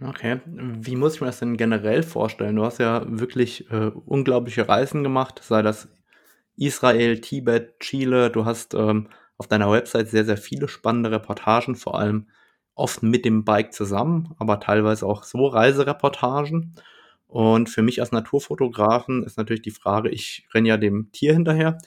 Okay, 0.00 0.40
wie 0.46 0.96
muss 0.96 1.14
ich 1.14 1.20
mir 1.20 1.28
das 1.28 1.38
denn 1.38 1.56
generell 1.56 2.02
vorstellen? 2.02 2.56
Du 2.56 2.64
hast 2.64 2.78
ja 2.78 3.04
wirklich 3.06 3.70
äh, 3.70 3.90
unglaubliche 4.06 4.68
Reisen 4.68 5.04
gemacht, 5.04 5.40
sei 5.42 5.62
das 5.62 5.88
Israel, 6.56 7.20
Tibet, 7.20 7.78
Chile. 7.80 8.30
Du 8.30 8.44
hast 8.44 8.74
ähm, 8.74 9.08
auf 9.38 9.48
deiner 9.48 9.70
Website 9.70 10.08
sehr, 10.08 10.24
sehr 10.24 10.36
viele 10.36 10.68
spannende 10.68 11.10
Reportagen, 11.10 11.74
vor 11.76 11.98
allem 11.98 12.28
oft 12.74 13.02
mit 13.02 13.24
dem 13.24 13.44
Bike 13.44 13.72
zusammen, 13.72 14.34
aber 14.38 14.60
teilweise 14.60 15.06
auch 15.06 15.24
so 15.24 15.46
Reisereportagen. 15.46 16.74
Und 17.26 17.68
für 17.68 17.82
mich 17.82 18.00
als 18.00 18.12
Naturfotografen 18.12 19.24
ist 19.24 19.36
natürlich 19.38 19.62
die 19.62 19.70
Frage, 19.70 20.08
ich 20.10 20.46
renne 20.54 20.68
ja 20.68 20.76
dem 20.76 21.10
Tier 21.12 21.32
hinterher. 21.32 21.78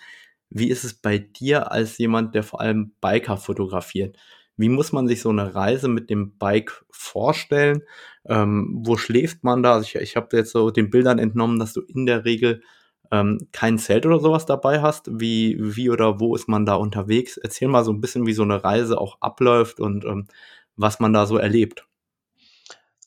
Wie 0.50 0.70
ist 0.70 0.84
es 0.84 0.94
bei 0.94 1.18
dir 1.18 1.72
als 1.72 1.98
jemand, 1.98 2.36
der 2.36 2.44
vor 2.44 2.62
allem 2.62 2.92
Biker 3.02 3.38
fotografiert? 3.38 4.18
Wie 4.58 4.70
muss 4.70 4.92
man 4.92 5.08
sich 5.08 5.22
so 5.22 5.30
eine 5.30 5.54
Reise 5.56 5.88
mit 5.88 6.10
dem 6.10 6.38
Bike 6.38 6.84
vorstellen? 6.90 7.84
Ähm, 8.26 8.82
wo 8.84 8.98
schläft 8.98 9.44
man 9.44 9.62
da? 9.62 9.74
Also 9.74 9.86
ich, 9.86 9.96
ich 9.96 10.16
habe 10.16 10.36
jetzt 10.36 10.52
so 10.52 10.72
den 10.72 10.90
Bildern 10.90 11.20
entnommen, 11.20 11.60
dass 11.60 11.74
du 11.74 11.82
in 11.82 12.06
der 12.06 12.26
Regel 12.26 12.64
ähm, 13.12 13.40
kein 13.52 13.78
Zelt 13.78 14.06
oder 14.06 14.20
sowas 14.20 14.46
dabei 14.46 14.82
hast, 14.82 15.10
wie, 15.20 15.58
wie 15.60 15.90
oder 15.90 16.20
wo 16.20 16.36
ist 16.36 16.48
man 16.48 16.66
da 16.66 16.76
unterwegs? 16.76 17.38
Erzähl 17.38 17.68
mal 17.68 17.84
so 17.84 17.92
ein 17.92 18.02
bisschen, 18.02 18.26
wie 18.26 18.34
so 18.34 18.44
eine 18.44 18.64
Reise 18.64 19.00
auch 19.00 19.18
abläuft 19.22 19.80
und 19.80 20.06
ähm, 20.06 20.28
was 20.76 21.00
man 21.00 21.14
da 21.14 21.26
so 21.26 21.38
erlebt. 21.38 21.87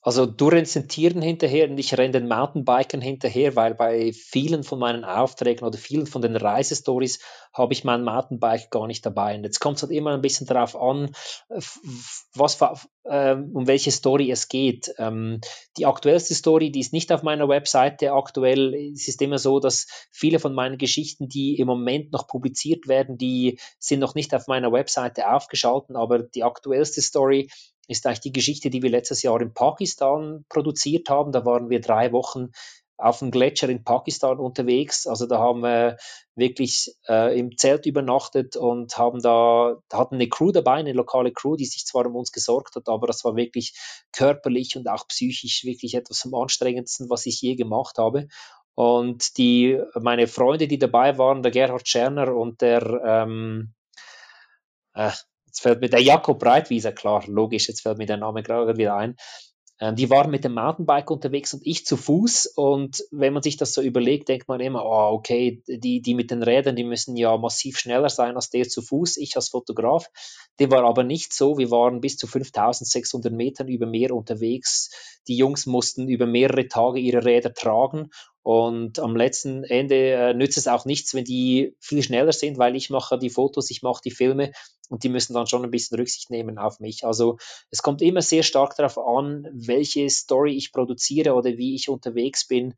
Also 0.03 0.25
du 0.25 0.49
rennst 0.49 0.77
den 0.77 0.89
Tieren 0.89 1.21
hinterher 1.21 1.69
und 1.69 1.77
ich 1.77 1.97
renne 1.97 2.13
den 2.13 2.29
Mountainbikern 2.29 3.03
hinterher, 3.03 3.55
weil 3.55 3.75
bei 3.75 4.13
vielen 4.13 4.65
von 4.65 4.79
meinen 4.79 5.05
Aufträgen 5.05 5.67
oder 5.67 5.77
vielen 5.77 6.07
von 6.07 6.23
den 6.23 6.37
Reisestories 6.37 7.21
habe 7.53 7.75
ich 7.75 7.85
mein 7.85 8.03
Mountainbike 8.05 8.71
gar 8.71 8.87
nicht 8.87 9.05
dabei. 9.05 9.35
Und 9.35 9.45
jetzt 9.45 9.61
kommt 9.61 9.77
es 9.77 9.83
halt 9.83 9.93
immer 9.93 10.15
ein 10.15 10.23
bisschen 10.23 10.47
darauf 10.47 10.75
an, 10.75 11.13
was, 12.35 12.61
äh, 13.05 13.35
um 13.35 13.67
welche 13.67 13.91
Story 13.91 14.31
es 14.31 14.49
geht. 14.49 14.91
Ähm, 14.97 15.41
die 15.77 15.85
aktuellste 15.85 16.35
Story, 16.35 16.71
die 16.71 16.81
ist 16.81 16.95
nicht 16.95 17.13
auf 17.13 17.23
meiner 17.23 17.49
Webseite 17.49 18.13
aktuell. 18.13 18.75
Es 18.95 19.07
ist 19.07 19.21
immer 19.21 19.39
so, 19.39 19.61
dass 19.61 19.87
viele 20.11 20.39
von 20.39 20.55
meinen 20.55 20.79
Geschichten, 20.79 21.29
die 21.29 21.59
im 21.59 21.67
Moment 21.67 22.13
noch 22.13 22.27
publiziert 22.27 22.89
werden, 22.89 23.19
die 23.19 23.59
sind 23.79 24.01
noch 24.01 24.15
nicht 24.15 24.35
auf 24.35 24.47
meiner 24.47 24.73
Webseite 24.73 25.31
aufgeschaltet, 25.31 25.95
aber 25.97 26.21
die 26.21 26.45
aktuellste 26.45 27.03
Story 27.03 27.51
ist 27.91 28.07
eigentlich 28.07 28.21
die 28.21 28.33
Geschichte, 28.33 28.71
die 28.71 28.83
wir 28.83 28.91
letztes 28.91 29.23
Jahr 29.23 29.41
in 29.41 29.53
Pakistan 29.53 30.45
produziert 30.49 31.11
haben. 31.11 31.33
Da 31.33 31.45
waren 31.45 31.71
wir 31.71 31.81
drei 31.81 32.13
Wochen 32.13 32.51
auf 32.97 33.19
dem 33.19 33.31
Gletscher 33.31 33.69
in 33.69 33.83
Pakistan 33.83 34.39
unterwegs. 34.39 35.07
Also 35.07 35.27
da 35.27 35.39
haben 35.39 35.63
wir 35.63 35.97
wirklich 36.37 36.95
äh, 37.09 37.37
im 37.39 37.57
Zelt 37.57 37.87
übernachtet 37.87 38.57
und 38.57 38.97
haben 38.97 39.21
da, 39.21 39.77
hatten 39.93 40.17
eine 40.17 40.29
Crew 40.29 40.53
dabei, 40.53 40.75
eine 40.75 40.93
lokale 40.93 41.33
Crew, 41.33 41.57
die 41.57 41.65
sich 41.65 41.85
zwar 41.87 42.07
um 42.07 42.15
uns 42.15 42.31
gesorgt 42.31 42.77
hat, 42.77 42.89
aber 42.89 43.07
das 43.07 43.25
war 43.25 43.37
wirklich 43.37 43.75
körperlich 44.13 44.77
und 44.77 44.89
auch 44.89 45.09
psychisch 45.09 45.65
wirklich 45.65 45.95
etwas 45.95 46.21
vom 46.21 46.35
anstrengendsten, 46.35 47.11
was 47.11 47.27
ich 47.27 47.41
je 47.41 47.57
gemacht 47.57 47.99
habe. 47.99 48.29
Und 48.75 49.37
die, 49.37 49.81
meine 50.01 50.27
Freunde, 50.27 50.69
die 50.69 50.79
dabei 50.79 51.19
waren, 51.19 51.43
der 51.43 51.51
Gerhard 51.51 51.89
Scherner 51.89 52.35
und 52.35 52.61
der, 52.61 52.83
ähm, 53.05 53.75
äh, 54.95 55.11
jetzt 55.51 55.63
fällt 55.63 55.81
mir 55.81 55.91
der 55.91 56.01
Jakob 56.01 56.39
Breitwieser, 56.39 56.93
klar, 56.93 57.25
logisch, 57.27 57.69
jetzt 57.69 57.83
fällt 57.83 57.99
mir 57.99 58.07
der 58.07 58.17
Name 58.17 58.43
gerade 58.43 58.77
wieder 58.77 58.95
ein, 58.95 59.17
ähm, 59.81 59.97
die 59.97 60.11
waren 60.11 60.31
mit 60.31 60.45
dem 60.45 60.55
Mountainbike 60.55 61.11
unterwegs 61.11 61.55
und 61.55 61.63
ich 61.65 61.87
zu 61.87 61.97
Fuß. 61.97 62.53
Und 62.55 63.03
wenn 63.11 63.33
man 63.33 63.43
sich 63.43 63.57
das 63.57 63.73
so 63.73 63.81
überlegt, 63.81 64.29
denkt 64.29 64.47
man 64.47 64.61
immer, 64.61 64.85
oh, 64.85 65.15
okay, 65.15 65.63
die, 65.67 66.03
die 66.03 66.15
mit 66.15 66.31
den 66.31 66.43
Rädern, 66.43 66.77
die 66.77 66.85
müssen 66.85 67.17
ja 67.17 67.37
massiv 67.39 67.79
schneller 67.79 68.11
sein 68.11 68.37
als 68.37 68.51
der 68.51 68.69
zu 68.69 68.83
Fuß. 68.83 69.17
Ich 69.17 69.37
als 69.37 69.49
Fotograf. 69.49 70.07
Dem 70.61 70.71
war 70.71 70.85
aber 70.85 71.03
nicht 71.03 71.33
so. 71.33 71.57
Wir 71.57 71.71
waren 71.71 72.01
bis 72.01 72.19
zu 72.19 72.27
5600 72.27 73.33
Metern 73.33 73.69
über 73.69 73.87
Meer 73.87 74.15
unterwegs. 74.15 74.91
Die 75.27 75.37
Jungs 75.37 75.65
mussten 75.65 76.09
über 76.09 76.27
mehrere 76.27 76.69
Tage 76.69 77.01
ihre 77.01 77.25
Räder 77.25 77.55
tragen 77.55 78.11
und 78.43 78.99
am 78.99 79.17
letzten 79.17 79.65
Ende 79.65 80.13
äh, 80.13 80.35
nützt 80.35 80.57
es 80.57 80.69
auch 80.69 80.85
nichts, 80.85 81.15
wenn 81.15 81.25
die 81.25 81.77
viel 81.79 82.03
schneller 82.03 82.33
sind, 82.33 82.59
weil 82.59 82.75
ich 82.75 82.91
mache 82.91 83.19
die 83.19 83.31
Fotos, 83.31 83.71
ich 83.71 83.83
mache 83.83 84.01
die 84.05 84.11
Filme 84.11 84.53
und 84.89 85.05
die 85.05 85.09
müssen 85.09 85.35
dann 85.35 85.47
schon 85.47 85.65
ein 85.65 85.71
bisschen 85.71 85.99
Rücksicht 85.99 86.31
nehmen 86.31 86.59
auf 86.59 86.81
mich. 86.81 87.05
Also 87.05 87.37
es 87.71 87.83
kommt 87.83 88.03
immer 88.03 88.23
sehr 88.23 88.43
stark 88.43 88.77
darauf 88.77 88.99
an, 88.99 89.47
welche 89.53 90.09
Story 90.09 90.57
ich 90.57 90.73
produziere 90.73 91.35
oder 91.35 91.57
wie 91.59 91.75
ich 91.75 91.89
unterwegs 91.89 92.47
bin. 92.47 92.75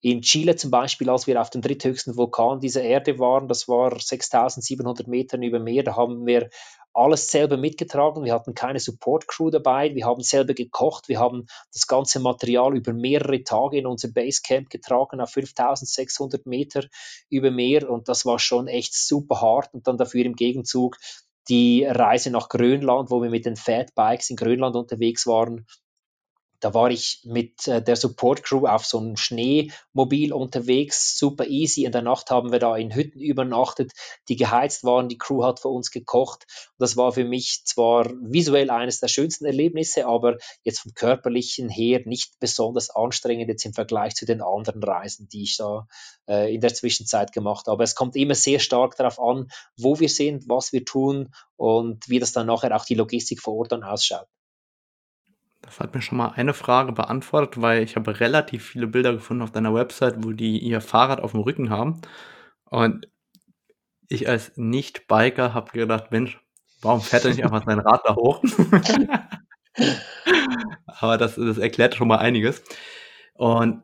In 0.00 0.22
Chile 0.22 0.54
zum 0.54 0.70
Beispiel, 0.70 1.10
als 1.10 1.26
wir 1.26 1.40
auf 1.40 1.50
dem 1.50 1.60
dritthöchsten 1.60 2.16
Vulkan 2.16 2.60
dieser 2.60 2.82
Erde 2.82 3.18
waren, 3.18 3.48
das 3.48 3.66
war 3.66 3.98
6700 3.98 5.08
Metern 5.08 5.42
über 5.42 5.58
Meer, 5.58 5.82
da 5.82 5.96
haben 5.96 6.24
wir 6.24 6.50
alles 6.98 7.30
selber 7.30 7.56
mitgetragen. 7.56 8.24
Wir 8.24 8.34
hatten 8.34 8.54
keine 8.54 8.80
Support-Crew 8.80 9.50
dabei. 9.50 9.94
Wir 9.94 10.06
haben 10.06 10.22
selber 10.22 10.54
gekocht. 10.54 11.08
Wir 11.08 11.20
haben 11.20 11.46
das 11.72 11.86
ganze 11.86 12.18
Material 12.18 12.76
über 12.76 12.92
mehrere 12.92 13.42
Tage 13.44 13.78
in 13.78 13.86
unser 13.86 14.08
Basecamp 14.08 14.68
getragen, 14.68 15.20
auf 15.20 15.30
5600 15.30 16.46
Meter 16.46 16.84
über 17.30 17.50
Meer. 17.50 17.88
Und 17.88 18.08
das 18.08 18.26
war 18.26 18.38
schon 18.38 18.66
echt 18.66 18.94
super 18.94 19.40
hart. 19.40 19.74
Und 19.74 19.86
dann 19.86 19.96
dafür 19.96 20.24
im 20.24 20.34
Gegenzug 20.34 20.96
die 21.48 21.84
Reise 21.84 22.30
nach 22.30 22.48
Grönland, 22.48 23.10
wo 23.10 23.22
wir 23.22 23.30
mit 23.30 23.46
den 23.46 23.56
Fat 23.56 23.94
Bikes 23.94 24.30
in 24.30 24.36
Grönland 24.36 24.74
unterwegs 24.76 25.26
waren. 25.26 25.66
Da 26.60 26.74
war 26.74 26.90
ich 26.90 27.20
mit 27.24 27.68
äh, 27.68 27.82
der 27.82 27.96
Support 27.96 28.42
Crew 28.42 28.66
auf 28.66 28.84
so 28.84 28.98
einem 28.98 29.16
Schneemobil 29.16 30.32
unterwegs, 30.32 31.16
super 31.16 31.46
easy. 31.46 31.84
In 31.84 31.92
der 31.92 32.02
Nacht 32.02 32.30
haben 32.30 32.50
wir 32.50 32.58
da 32.58 32.76
in 32.76 32.94
Hütten 32.94 33.20
übernachtet, 33.20 33.92
die 34.28 34.36
geheizt 34.36 34.82
waren. 34.82 35.08
Die 35.08 35.18
Crew 35.18 35.44
hat 35.44 35.60
für 35.60 35.68
uns 35.68 35.90
gekocht. 35.90 36.46
Das 36.78 36.96
war 36.96 37.12
für 37.12 37.24
mich 37.24 37.62
zwar 37.64 38.06
visuell 38.20 38.70
eines 38.70 38.98
der 38.98 39.08
schönsten 39.08 39.44
Erlebnisse, 39.44 40.06
aber 40.06 40.36
jetzt 40.64 40.80
vom 40.80 40.94
körperlichen 40.94 41.68
her 41.68 42.00
nicht 42.04 42.38
besonders 42.40 42.90
anstrengend 42.90 43.48
jetzt 43.48 43.64
im 43.64 43.72
Vergleich 43.72 44.14
zu 44.14 44.26
den 44.26 44.42
anderen 44.42 44.82
Reisen, 44.82 45.28
die 45.28 45.44
ich 45.44 45.56
da 45.56 45.86
äh, 46.28 46.52
in 46.52 46.60
der 46.60 46.74
Zwischenzeit 46.74 47.32
gemacht 47.32 47.68
habe. 47.68 47.84
Es 47.84 47.94
kommt 47.94 48.16
immer 48.16 48.34
sehr 48.34 48.58
stark 48.58 48.96
darauf 48.96 49.20
an, 49.20 49.48
wo 49.76 50.00
wir 50.00 50.08
sind, 50.08 50.48
was 50.48 50.72
wir 50.72 50.84
tun 50.84 51.32
und 51.56 52.08
wie 52.08 52.18
das 52.18 52.32
dann 52.32 52.46
nachher 52.46 52.74
auch 52.74 52.84
die 52.84 52.94
Logistik 52.94 53.40
vor 53.40 53.54
Ort 53.54 53.72
dann 53.72 53.84
ausschaut. 53.84 54.26
Das 55.68 55.80
hat 55.80 55.94
mir 55.94 56.00
schon 56.00 56.16
mal 56.16 56.28
eine 56.28 56.54
Frage 56.54 56.92
beantwortet, 56.92 57.60
weil 57.60 57.82
ich 57.82 57.94
habe 57.94 58.20
relativ 58.20 58.64
viele 58.64 58.86
Bilder 58.86 59.12
gefunden 59.12 59.42
auf 59.42 59.52
deiner 59.52 59.74
Website, 59.74 60.24
wo 60.24 60.32
die 60.32 60.58
ihr 60.58 60.80
Fahrrad 60.80 61.20
auf 61.20 61.32
dem 61.32 61.40
Rücken 61.40 61.68
haben. 61.68 62.00
Und 62.64 63.06
ich 64.08 64.30
als 64.30 64.56
Nicht-Biker 64.56 65.52
habe 65.52 65.70
gedacht, 65.72 66.10
Mensch, 66.10 66.40
warum 66.80 67.02
fährt 67.02 67.26
er 67.26 67.32
nicht 67.32 67.44
einfach 67.44 67.66
sein 67.66 67.80
Rad 67.80 68.00
da 68.06 68.16
hoch? 68.16 68.42
Aber 70.86 71.18
das, 71.18 71.34
das 71.34 71.58
erklärt 71.58 71.94
schon 71.94 72.08
mal 72.08 72.16
einiges. 72.16 72.64
Und 73.34 73.82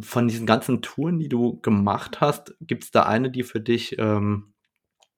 von 0.00 0.28
diesen 0.28 0.46
ganzen 0.46 0.80
Touren, 0.80 1.18
die 1.18 1.28
du 1.28 1.60
gemacht 1.60 2.22
hast, 2.22 2.56
gibt 2.62 2.84
es 2.84 2.90
da 2.90 3.02
eine, 3.02 3.30
die 3.30 3.42
für 3.42 3.60
dich 3.60 3.98
ähm, 3.98 4.54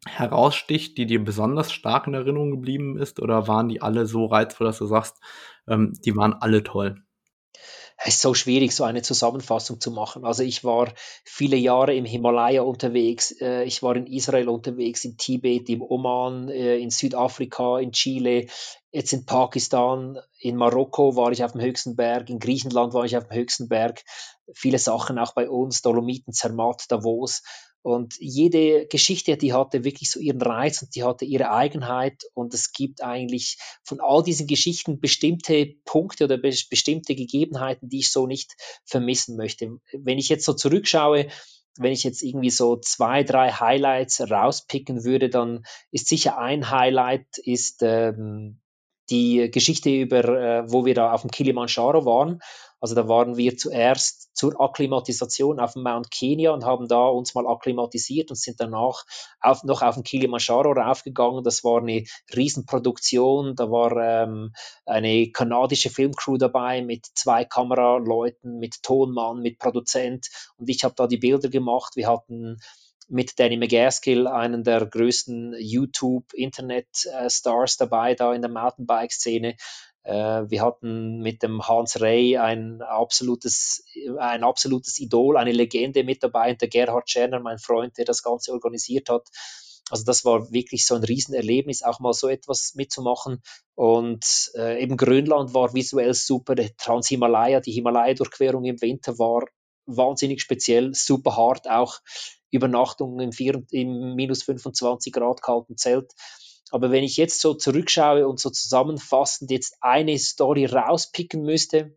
heraussticht, 0.07 0.99
die 0.99 1.07
dir 1.07 1.23
besonders 1.23 1.73
stark 1.73 2.09
in 2.09 2.15
Erinnerung 2.15 2.51
geblieben 2.51 2.99
ist? 2.99 3.21
Oder 3.21 3.47
waren 3.47 3.69
die 3.69 3.81
alle 3.81 4.07
so 4.07 4.27
reizvoll, 4.27 4.67
dass 4.67 4.79
du 4.79 4.87
sagst, 4.87 5.21
ähm, 5.71 5.95
die 6.05 6.15
waren 6.17 6.35
alle 6.35 6.63
toll? 6.63 7.03
Es 8.03 8.15
ist 8.15 8.23
so 8.23 8.33
schwierig, 8.33 8.75
so 8.75 8.85
eine 8.85 9.03
Zusammenfassung 9.03 9.79
zu 9.79 9.91
machen. 9.91 10.25
Also 10.25 10.43
ich 10.43 10.65
war 10.65 10.91
viele 11.23 11.57
Jahre 11.57 11.95
im 11.95 12.07
Himalaya 12.07 12.63
unterwegs, 12.63 13.31
äh, 13.43 13.65
ich 13.65 13.83
war 13.83 13.95
in 13.95 14.07
Israel 14.07 14.49
unterwegs, 14.49 15.05
in 15.05 15.19
Tibet, 15.19 15.69
im 15.69 15.83
Oman, 15.83 16.49
äh, 16.49 16.79
in 16.79 16.89
Südafrika, 16.89 17.79
in 17.79 17.93
Chile, 17.93 18.47
jetzt 18.91 19.13
in 19.13 19.27
Pakistan, 19.27 20.19
in 20.39 20.57
Marokko 20.57 21.15
war 21.15 21.31
ich 21.31 21.45
auf 21.45 21.53
dem 21.53 21.61
höchsten 21.61 21.95
Berg, 21.95 22.31
in 22.31 22.39
Griechenland 22.39 22.95
war 22.95 23.05
ich 23.05 23.19
auf 23.19 23.29
dem 23.29 23.37
höchsten 23.37 23.69
Berg, 23.69 24.03
viele 24.55 24.79
Sachen 24.79 25.19
auch 25.19 25.35
bei 25.35 25.51
uns, 25.51 25.83
Dolomiten, 25.83 26.33
Zermatt, 26.33 26.87
Davos. 26.89 27.43
Und 27.83 28.17
jede 28.19 28.87
Geschichte, 28.87 29.37
die 29.37 29.55
hatte 29.55 29.85
wirklich 29.85 30.11
so 30.11 30.21
ihren 30.21 30.43
Reiz 30.43 30.83
und 30.83 30.95
die 30.95 31.03
hatte 31.03 31.25
ihre 31.25 31.51
Eigenheit. 31.51 32.25
Und 32.35 32.53
es 32.53 32.73
gibt 32.73 33.03
eigentlich 33.03 33.59
von 33.85 34.01
all 34.01 34.23
diesen 34.23 34.47
Geschichten 34.47 35.01
bestimmte 35.01 35.75
Punkte 35.85 36.25
oder 36.25 36.37
be 36.37 36.51
bestimmte 36.69 37.15
Gegebenheiten, 37.15 37.89
die 37.89 38.01
ich 38.01 38.13
so 38.13 38.27
nicht 38.27 38.55
vermissen 38.85 39.37
möchte. 39.37 39.79
Wenn 39.93 40.19
ich 40.19 40.29
jetzt 40.29 40.45
so 40.45 40.53
zurückschaue, 40.53 41.29
wenn 41.79 41.93
ich 41.93 42.03
jetzt 42.03 42.23
irgendwie 42.23 42.51
so 42.51 42.77
zwei, 42.77 43.23
drei 43.25 43.51
Highlights 43.51 44.21
rauspicken 44.31 45.05
würde, 45.05 45.31
dann 45.31 45.65
ist 45.91 46.09
sicher 46.09 46.37
ein 46.37 46.71
Highlight 46.71 47.27
ist 47.39 47.83
ähm, 47.83 48.61
die 49.09 49.51
Geschichte 49.51 49.91
über, 49.91 50.25
äh, 50.25 50.71
wo 50.71 50.85
wir 50.85 50.95
da 50.95 51.13
auf 51.13 51.23
dem 51.23 51.31
Kilimanjaro 51.31 52.05
waren. 52.05 52.41
Also 52.81 52.95
da 52.95 53.09
waren 53.09 53.37
wir 53.37 53.57
zuerst 53.57 54.35
zur 54.35 54.61
Akklimatisation 54.61 55.61
auf 55.61 55.75
dem 55.75 55.83
Mount 55.83 56.11
Kenya 56.11 56.53
und 56.53 56.65
haben 56.65 56.89
da 56.89 57.07
uns 57.07 57.35
mal 57.35 57.47
akklimatisiert 57.47 58.31
und 58.31 58.37
sind 58.37 58.59
danach 58.59 59.05
auf, 59.41 59.65
noch 59.65 59.83
auf 59.83 59.97
den 59.97 60.05
Kilimanjaro 60.05 60.73
raufgegangen. 60.73 61.45
Das 61.45 61.63
war 61.63 61.81
eine 61.81 62.05
Riesenproduktion. 62.35 63.55
Da 63.55 63.71
war 63.71 63.93
ähm, 63.97 64.53
eine 64.87 65.31
kanadische 65.31 65.91
Filmcrew 65.91 66.39
dabei 66.39 66.83
mit 66.83 67.07
zwei 67.15 67.45
Kameraleuten, 67.45 68.59
mit 68.59 68.83
Tonmann, 68.83 69.41
mit 69.41 69.59
Produzent 69.59 70.29
und 70.57 70.71
ich 70.71 70.85
habe 70.85 70.95
da 70.97 71.07
die 71.07 71.19
Bilder 71.19 71.51
gemacht. 71.51 71.97
Wir 71.97 72.09
hatten 72.09 72.57
mit 73.11 73.39
Danny 73.39 73.57
McGaskill, 73.57 74.27
einen 74.29 74.63
der 74.63 74.87
größten 74.87 75.57
YouTube-Internet-Stars 75.59 77.77
dabei 77.77 78.15
da 78.15 78.33
in 78.33 78.41
der 78.41 78.51
Mountainbike-Szene. 78.51 79.57
Äh, 80.03 80.45
wir 80.49 80.63
hatten 80.63 81.19
mit 81.21 81.43
dem 81.43 81.67
Hans 81.67 82.01
Rey 82.01 82.37
ein 82.37 82.83
absolutes, 82.83 83.85
ein 84.19 84.45
absolutes 84.45 84.99
Idol, 84.99 85.37
eine 85.37 85.53
Legende 85.53 86.05
mit 86.05 86.23
dabei, 86.23 86.53
und 86.53 86.61
der 86.61 86.69
Gerhard 86.69 87.11
Scherner, 87.11 87.41
mein 87.41 87.59
Freund, 87.59 87.99
der 87.99 88.05
das 88.05 88.23
Ganze 88.23 88.53
organisiert 88.53 89.09
hat. 89.09 89.29
Also 89.91 90.05
das 90.05 90.25
war 90.25 90.53
wirklich 90.53 90.87
so 90.87 90.95
ein 90.95 91.03
Riesenerlebnis, 91.03 91.83
auch 91.83 91.99
mal 91.99 92.13
so 92.13 92.29
etwas 92.29 92.75
mitzumachen. 92.77 93.43
Und 93.75 94.53
äh, 94.55 94.83
eben 94.83 94.97
Grönland 94.97 95.53
war 95.53 95.75
visuell 95.75 96.15
super, 96.15 96.55
Transhimalaya, 96.79 97.61
die 97.61 97.73
Himalaya-Durchquerung 97.73 98.65
im 98.65 98.81
Winter 98.81 99.19
war 99.19 99.45
wahnsinnig 99.87 100.41
speziell, 100.41 100.95
super 100.95 101.37
hart, 101.37 101.69
auch 101.69 101.99
Übernachtungen 102.51 103.21
im, 103.21 103.33
vier, 103.33 103.63
im 103.71 104.15
minus 104.15 104.45
25 104.45 105.13
Grad 105.13 105.43
kalten 105.43 105.77
Zelt. 105.77 106.13
Aber 106.71 106.91
wenn 106.91 107.05
ich 107.05 107.17
jetzt 107.17 107.41
so 107.41 107.55
zurückschaue 107.55 108.27
und 108.27 108.41
so 108.41 108.51
zusammenfassend 108.51 109.51
jetzt 109.51 109.77
eine 109.81 110.19
Story 110.19 110.67
rauspicken 110.67 111.43
müsste, 111.43 111.97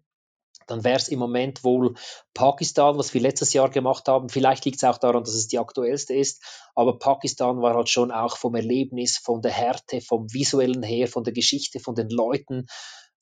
dann 0.68 0.84
wäre 0.84 0.98
es 0.98 1.10
im 1.10 1.20
Moment 1.20 1.64
wohl 1.64 1.96
Pakistan, 2.34 2.98
was 2.98 3.14
wir 3.14 3.22
letztes 3.22 3.54
Jahr 3.54 3.70
gemacht 3.70 4.08
haben. 4.08 4.30
Vielleicht 4.30 4.66
liegt 4.66 4.78
es 4.78 4.84
auch 4.84 4.98
daran, 4.98 5.24
dass 5.24 5.34
es 5.34 5.48
die 5.48 5.60
aktuellste 5.60 6.14
ist, 6.14 6.44
aber 6.76 7.00
Pakistan 7.00 7.62
war 7.62 7.76
halt 7.76 7.90
schon 7.90 8.12
auch 8.12 8.38
vom 8.38 8.56
Erlebnis, 8.56 9.18
von 9.18 9.42
der 9.42 9.52
Härte, 9.52 10.02
vom 10.02 10.32
visuellen 10.32 10.84
her, 10.84 11.08
von 11.08 11.24
der 11.24 11.34
Geschichte, 11.34 11.80
von 11.80 11.96
den 11.96 12.10
Leuten, 12.10 12.68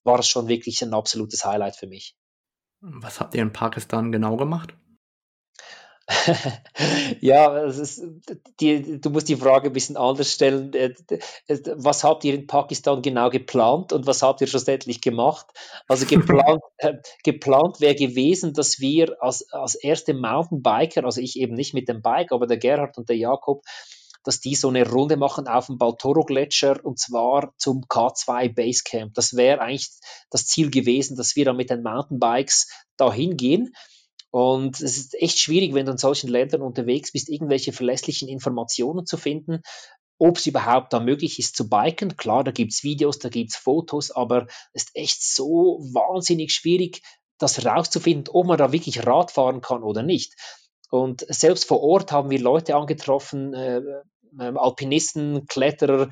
war 0.04 0.20
es 0.20 0.28
schon 0.28 0.48
wirklich 0.48 0.82
ein 0.84 0.94
absolutes 0.94 1.46
Highlight 1.46 1.76
für 1.76 1.88
mich. 1.88 2.16
Was 2.80 3.20
habt 3.20 3.36
ihr 3.36 3.42
in 3.42 3.54
Pakistan 3.54 4.12
genau 4.12 4.38
gemacht? 4.38 4.74
ja, 7.22 7.58
ist, 7.66 8.04
die, 8.60 9.00
du 9.00 9.10
musst 9.10 9.30
die 9.30 9.36
Frage 9.36 9.70
ein 9.70 9.74
bisschen 9.74 9.98
anders 9.98 10.32
stellen. 10.32 10.74
Äh, 10.74 10.94
was 11.76 12.04
habt 12.04 12.24
ihr 12.24 12.34
in 12.34 12.48
Pakistan 12.48 13.02
genau 13.02 13.30
geplant 13.30 13.94
und 13.94 14.06
was 14.08 14.22
habt 14.22 14.42
ihr 14.42 14.48
schlussendlich 14.48 15.02
gemacht? 15.02 15.48
Also 15.88 16.06
geplant, 16.06 16.62
äh, 16.78 16.96
geplant 17.24 17.82
wäre 17.82 17.96
gewesen, 17.96 18.54
dass 18.54 18.80
wir 18.80 19.16
als, 19.22 19.52
als 19.52 19.76
erste 19.76 20.14
Mountainbiker, 20.14 21.06
also 21.06 21.22
ich 21.22 21.38
eben 21.38 21.56
nicht 21.56 21.74
mit 21.74 21.88
dem 21.88 22.02
Bike, 22.02 22.32
aber 22.32 22.48
der 22.48 22.58
Gerhard 22.58 22.98
und 22.98 23.10
der 23.10 23.18
Jakob, 23.18 23.64
dass 24.24 24.40
die 24.40 24.56
so 24.56 24.70
eine 24.70 24.88
Runde 24.88 25.18
machen 25.18 25.48
auf 25.48 25.68
dem 25.68 25.78
Baltoro-Gletscher 25.78 26.84
und 26.84 27.00
zwar 27.00 27.54
zum 27.58 27.86
K2 27.86 28.54
Basecamp. 28.54 29.14
Das 29.16 29.36
wäre 29.36 29.62
eigentlich 29.62 29.90
das 30.30 30.46
Ziel 30.46 30.70
gewesen, 30.70 31.18
dass 31.18 31.36
wir 31.36 31.46
dann 31.46 31.58
mit 31.58 31.70
den 31.70 31.82
Mountainbikes 31.82 32.70
da 32.98 33.12
hingehen 33.12 33.74
Und 34.32 34.80
es 34.80 34.98
ist 34.98 35.22
echt 35.22 35.40
schwierig, 35.40 35.74
wenn 35.74 35.86
du 35.86 35.92
in 35.92 35.98
solchen 35.98 36.30
Ländern 36.30 36.62
unterwegs 36.62 37.12
bist, 37.12 37.30
irgendwelche 37.30 37.74
verlässlichen 37.74 38.30
Informationen 38.30 39.06
zu 39.06 39.18
finden, 39.18 39.62
ob 40.18 40.38
es 40.38 40.48
überhaupt 40.48 40.94
da 40.94 41.00
möglich 41.00 41.38
ist 41.40 41.56
zu 41.56 41.68
biken. 41.68 42.16
Klar, 42.16 42.44
da 42.44 42.52
gibt's 42.52 42.84
Videos, 42.84 43.20
da 43.20 43.30
gibt's 43.30 43.58
Fotos, 43.58 44.12
aber 44.12 44.48
es 44.72 44.84
ist 44.84 44.96
echt 44.96 45.24
so 45.24 45.80
wahnsinnig 45.94 46.54
schwierig, 46.54 47.02
das 47.40 47.58
herauszufinden, 47.58 48.34
ob 48.34 48.46
man 48.46 48.58
da 48.58 48.72
wirklich 48.72 49.06
Rad 49.06 49.32
fahren 49.32 49.62
kann 49.62 49.84
oder 49.84 50.04
nicht. 50.04 50.36
Und 50.92 51.26
selbst 51.28 51.66
vor 51.66 51.82
Ort 51.82 52.12
haben 52.12 52.30
wir 52.30 52.40
Leute 52.40 52.76
angetroffen, 52.76 53.54
äh, 53.54 53.82
äh, 54.40 54.54
Alpinisten, 54.56 55.48
Kletterer, 55.48 56.10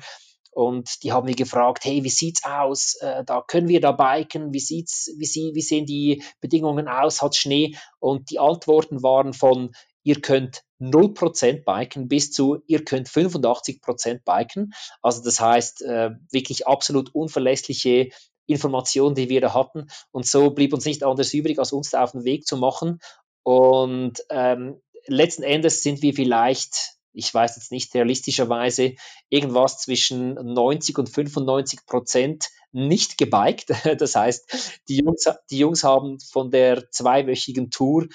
und 0.50 1.02
die 1.02 1.12
haben 1.12 1.26
mich 1.26 1.36
gefragt, 1.36 1.84
hey, 1.84 2.02
wie 2.04 2.10
sieht's 2.10 2.44
aus? 2.44 2.96
Äh, 3.00 3.24
da 3.24 3.42
können 3.46 3.68
wir 3.68 3.80
da 3.80 3.92
biken? 3.92 4.52
Wie 4.52 4.60
sieht's, 4.60 5.12
wie, 5.16 5.26
sie, 5.26 5.52
wie 5.54 5.62
sehen 5.62 5.86
die 5.86 6.22
Bedingungen 6.40 6.88
aus? 6.88 7.22
Hat 7.22 7.36
Schnee? 7.36 7.76
Und 7.98 8.30
die 8.30 8.38
Antworten 8.38 9.02
waren 9.02 9.32
von, 9.32 9.72
ihr 10.02 10.20
könnt 10.20 10.62
0% 10.80 11.64
biken 11.64 12.08
bis 12.08 12.32
zu, 12.32 12.62
ihr 12.66 12.84
könnt 12.84 13.08
85% 13.08 14.22
biken. 14.24 14.72
Also 15.02 15.22
das 15.22 15.40
heißt, 15.40 15.82
äh, 15.82 16.10
wirklich 16.30 16.66
absolut 16.66 17.14
unverlässliche 17.14 18.08
Informationen, 18.46 19.14
die 19.14 19.28
wir 19.28 19.40
da 19.40 19.54
hatten. 19.54 19.86
Und 20.10 20.26
so 20.26 20.50
blieb 20.50 20.72
uns 20.72 20.84
nicht 20.84 21.04
anders 21.04 21.32
übrig, 21.32 21.58
als 21.58 21.72
uns 21.72 21.90
da 21.90 22.02
auf 22.02 22.12
den 22.12 22.24
Weg 22.24 22.46
zu 22.46 22.56
machen. 22.56 22.98
Und 23.44 24.22
ähm, 24.30 24.80
letzten 25.06 25.42
Endes 25.42 25.82
sind 25.82 26.02
wir 26.02 26.14
vielleicht, 26.14 26.96
ich 27.12 27.32
weiß 27.32 27.56
jetzt 27.56 27.72
nicht 27.72 27.94
realistischerweise, 27.94 28.94
irgendwas 29.28 29.78
zwischen 29.78 30.34
90 30.34 30.98
und 30.98 31.08
95 31.08 31.86
Prozent 31.86 32.48
nicht 32.72 33.18
gebiked. 33.18 33.72
Das 33.98 34.14
heißt, 34.14 34.82
die 34.88 34.98
Jungs, 34.98 35.24
die 35.50 35.58
Jungs 35.58 35.84
haben 35.84 36.18
von 36.20 36.50
der 36.50 36.90
zweiwöchigen 36.90 37.70
Tour 37.70 38.06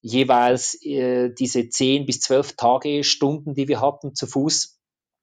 jeweils 0.00 0.80
äh, 0.82 1.30
diese 1.34 1.68
10 1.68 2.06
bis 2.06 2.20
12 2.20 2.56
Tage, 2.56 3.02
Stunden, 3.02 3.54
die 3.54 3.68
wir 3.68 3.80
hatten 3.80 4.14
zu 4.14 4.26
Fuß, 4.26 4.78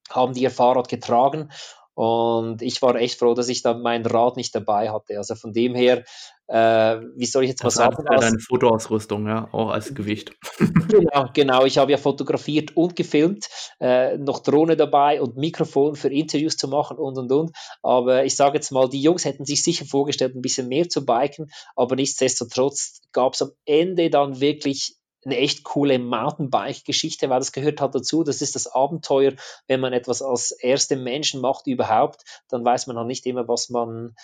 haben 0.09 0.33
die 0.33 0.41
ihr 0.41 0.51
Fahrrad 0.51 0.89
getragen 0.89 1.49
und 1.95 2.61
ich 2.61 2.81
war 2.81 2.95
echt 2.95 3.19
froh, 3.19 3.33
dass 3.33 3.49
ich 3.49 3.61
da 3.61 3.75
mein 3.75 4.05
Rad 4.05 4.35
nicht 4.35 4.55
dabei 4.55 4.89
hatte. 4.89 5.17
Also 5.17 5.35
von 5.35 5.53
dem 5.53 5.75
her, 5.75 6.03
äh, 6.47 6.99
wie 7.15 7.25
soll 7.25 7.43
ich 7.43 7.51
jetzt 7.51 7.63
das 7.63 7.75
mal 7.75 7.91
sagen? 7.91 8.05
Ja 8.09 8.19
deine 8.19 8.39
Fotoausrüstung, 8.39 9.27
ja, 9.27 9.47
auch 9.51 9.69
als 9.69 9.93
Gewicht. 9.93 10.33
Genau, 10.93 11.25
genau. 11.33 11.65
Ich 11.65 11.79
habe 11.79 11.91
ja 11.91 11.97
fotografiert 11.97 12.77
und 12.77 12.95
gefilmt, 12.95 13.47
äh, 13.79 14.15
noch 14.17 14.39
Drohne 14.39 14.77
dabei 14.77 15.21
und 15.21 15.37
Mikrofon 15.37 15.95
für 15.95 16.09
Interviews 16.09 16.55
zu 16.55 16.67
machen 16.67 16.97
und 16.97 17.17
und 17.17 17.31
und. 17.31 17.51
Aber 17.81 18.25
ich 18.25 18.35
sage 18.35 18.55
jetzt 18.55 18.71
mal, 18.71 18.87
die 18.87 19.01
Jungs 19.01 19.25
hätten 19.25 19.43
sich 19.45 19.63
sicher 19.63 19.85
vorgestellt, 19.85 20.35
ein 20.35 20.41
bisschen 20.41 20.67
mehr 20.67 20.87
zu 20.89 21.03
biken, 21.03 21.49
aber 21.75 21.95
nichtsdestotrotz 21.95 23.01
gab 23.11 23.33
es 23.33 23.41
am 23.41 23.51
Ende 23.65 24.11
dann 24.11 24.39
wirklich 24.39 24.97
eine 25.25 25.37
echt 25.37 25.63
coole 25.63 25.99
Mountainbike-Geschichte, 25.99 27.29
weil 27.29 27.39
das 27.39 27.51
gehört 27.51 27.81
halt 27.81 27.95
dazu. 27.95 28.23
Das 28.23 28.41
ist 28.41 28.55
das 28.55 28.67
Abenteuer, 28.67 29.33
wenn 29.67 29.79
man 29.79 29.93
etwas 29.93 30.21
als 30.21 30.51
erste 30.51 30.95
Menschen 30.95 31.41
macht 31.41 31.67
überhaupt, 31.67 32.23
dann 32.49 32.63
weiß 32.65 32.87
man 32.87 32.97
halt 32.97 33.07
nicht 33.07 33.25
immer, 33.25 33.47
was 33.47 33.69
man, 33.69 34.15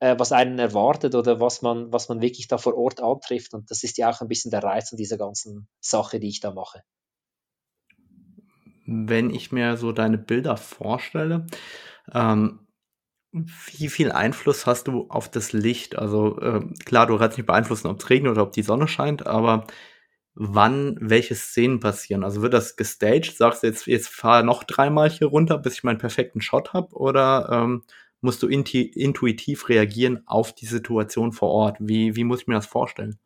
äh, 0.00 0.16
was 0.18 0.32
einen 0.32 0.58
erwartet 0.58 1.14
oder 1.14 1.40
was 1.40 1.62
man, 1.62 1.92
was 1.92 2.08
man 2.08 2.20
wirklich 2.20 2.48
da 2.48 2.58
vor 2.58 2.76
Ort 2.76 3.00
antrifft. 3.00 3.54
Und 3.54 3.70
das 3.70 3.82
ist 3.82 3.98
ja 3.98 4.10
auch 4.10 4.20
ein 4.20 4.28
bisschen 4.28 4.50
der 4.50 4.62
Reiz 4.62 4.92
an 4.92 4.98
dieser 4.98 5.18
ganzen 5.18 5.68
Sache, 5.80 6.20
die 6.20 6.28
ich 6.28 6.40
da 6.40 6.52
mache. 6.52 6.82
Wenn 8.86 9.30
ich 9.30 9.50
mir 9.50 9.76
so 9.76 9.90
deine 9.90 10.18
Bilder 10.18 10.56
vorstelle, 10.56 11.46
ähm, 12.12 12.66
wie 13.32 13.88
viel 13.88 14.12
Einfluss 14.12 14.66
hast 14.66 14.88
du 14.88 15.06
auf 15.08 15.28
das 15.30 15.52
Licht? 15.52 15.96
Also 15.96 16.38
äh, 16.40 16.60
klar, 16.84 17.06
du 17.06 17.18
kannst 17.18 17.36
nicht 17.36 17.46
beeinflussen, 17.46 17.88
ob 17.88 18.00
es 18.00 18.08
regnet 18.08 18.32
oder 18.32 18.42
ob 18.42 18.52
die 18.52 18.62
Sonne 18.62 18.88
scheint, 18.88 19.26
aber 19.26 19.66
wann 20.36 20.96
welche 21.00 21.34
Szenen 21.34 21.80
passieren. 21.80 22.22
Also 22.22 22.42
wird 22.42 22.54
das 22.54 22.76
gestaged? 22.76 23.36
Sagst 23.36 23.62
du 23.62 23.66
jetzt, 23.66 23.86
jetzt 23.86 24.08
fahr 24.08 24.42
noch 24.42 24.64
dreimal 24.64 25.10
hier 25.10 25.28
runter, 25.28 25.58
bis 25.58 25.74
ich 25.74 25.84
meinen 25.84 25.98
perfekten 25.98 26.40
Shot 26.40 26.74
habe? 26.74 26.94
Oder 26.94 27.48
ähm, 27.50 27.82
musst 28.20 28.42
du 28.42 28.48
intuitiv 28.48 29.68
reagieren 29.68 30.22
auf 30.26 30.52
die 30.52 30.66
Situation 30.66 31.32
vor 31.32 31.50
Ort? 31.50 31.76
Wie, 31.80 32.16
wie 32.16 32.24
muss 32.24 32.42
ich 32.42 32.46
mir 32.46 32.54
das 32.54 32.66
vorstellen? 32.66 33.18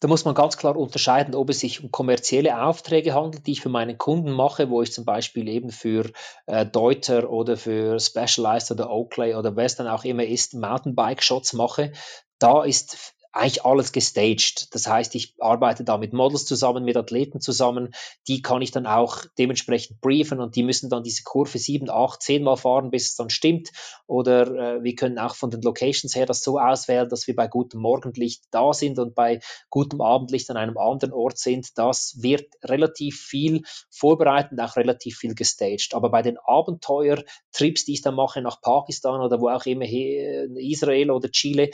Da 0.00 0.08
muss 0.08 0.26
man 0.26 0.34
ganz 0.34 0.58
klar 0.58 0.76
unterscheiden, 0.76 1.34
ob 1.34 1.48
es 1.48 1.60
sich 1.60 1.82
um 1.82 1.90
kommerzielle 1.90 2.62
Aufträge 2.62 3.14
handelt, 3.14 3.46
die 3.46 3.52
ich 3.52 3.62
für 3.62 3.70
meine 3.70 3.96
Kunden 3.96 4.30
mache, 4.30 4.68
wo 4.68 4.82
ich 4.82 4.92
zum 4.92 5.06
Beispiel 5.06 5.48
eben 5.48 5.70
für 5.70 6.10
äh, 6.46 6.66
Deuter 6.66 7.30
oder 7.30 7.56
für 7.56 7.98
Specialized 7.98 8.70
oder 8.70 8.90
Oakley 8.90 9.34
oder 9.34 9.56
es 9.56 9.76
dann 9.76 9.88
auch 9.88 10.04
immer 10.04 10.24
ist, 10.24 10.52
Mountainbike-Shots 10.54 11.54
mache. 11.54 11.92
Da 12.38 12.62
ist 12.64 13.14
eigentlich 13.36 13.64
alles 13.64 13.92
gestaged. 13.92 14.74
Das 14.74 14.86
heißt, 14.86 15.14
ich 15.14 15.34
arbeite 15.38 15.84
da 15.84 15.98
mit 15.98 16.12
Models 16.12 16.46
zusammen, 16.46 16.84
mit 16.84 16.96
Athleten 16.96 17.40
zusammen. 17.40 17.94
Die 18.28 18.40
kann 18.40 18.62
ich 18.62 18.70
dann 18.70 18.86
auch 18.86 19.24
dementsprechend 19.38 20.00
briefen 20.00 20.40
und 20.40 20.56
die 20.56 20.62
müssen 20.62 20.88
dann 20.88 21.02
diese 21.02 21.22
Kurve 21.22 21.58
sieben, 21.58 21.90
acht, 21.90 22.22
zehn 22.22 22.42
Mal 22.42 22.56
fahren, 22.56 22.90
bis 22.90 23.10
es 23.10 23.16
dann 23.16 23.28
stimmt. 23.28 23.70
Oder 24.06 24.76
äh, 24.76 24.82
wir 24.82 24.94
können 24.94 25.18
auch 25.18 25.34
von 25.34 25.50
den 25.50 25.60
Locations 25.62 26.14
her 26.16 26.26
das 26.26 26.42
so 26.42 26.58
auswählen, 26.58 27.08
dass 27.08 27.26
wir 27.26 27.36
bei 27.36 27.46
gutem 27.46 27.80
Morgenlicht 27.80 28.44
da 28.50 28.72
sind 28.72 28.98
und 28.98 29.14
bei 29.14 29.40
gutem 29.68 30.00
Abendlicht 30.00 30.50
an 30.50 30.56
einem 30.56 30.78
anderen 30.78 31.12
Ort 31.12 31.38
sind. 31.38 31.76
Das 31.76 32.16
wird 32.22 32.46
relativ 32.64 33.20
viel 33.20 33.62
vorbereitet 33.90 34.52
und 34.52 34.60
auch 34.60 34.76
relativ 34.76 35.18
viel 35.18 35.34
gestaged. 35.34 35.94
Aber 35.94 36.10
bei 36.10 36.22
den 36.22 36.38
Abenteuertrips, 36.38 37.84
die 37.84 37.92
ich 37.92 38.02
dann 38.02 38.14
mache 38.14 38.40
nach 38.40 38.62
Pakistan 38.62 39.20
oder 39.20 39.40
wo 39.40 39.50
auch 39.50 39.66
immer, 39.66 39.84
Israel 39.86 41.10
oder 41.10 41.30
Chile, 41.30 41.70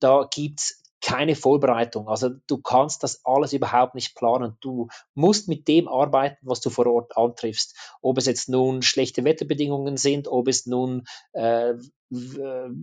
da 0.00 0.26
gibt's 0.30 0.79
keine 1.00 1.34
Vorbereitung. 1.34 2.08
Also 2.08 2.30
du 2.46 2.58
kannst 2.58 3.02
das 3.02 3.24
alles 3.24 3.52
überhaupt 3.52 3.94
nicht 3.94 4.14
planen. 4.14 4.56
Du 4.60 4.88
musst 5.14 5.48
mit 5.48 5.66
dem 5.68 5.88
arbeiten, 5.88 6.38
was 6.42 6.60
du 6.60 6.70
vor 6.70 6.86
Ort 6.86 7.16
antriffst. 7.16 7.76
Ob 8.02 8.18
es 8.18 8.26
jetzt 8.26 8.48
nun 8.48 8.82
schlechte 8.82 9.24
Wetterbedingungen 9.24 9.96
sind, 9.96 10.28
ob 10.28 10.48
es 10.48 10.66
nun 10.66 11.04
äh, 11.32 11.74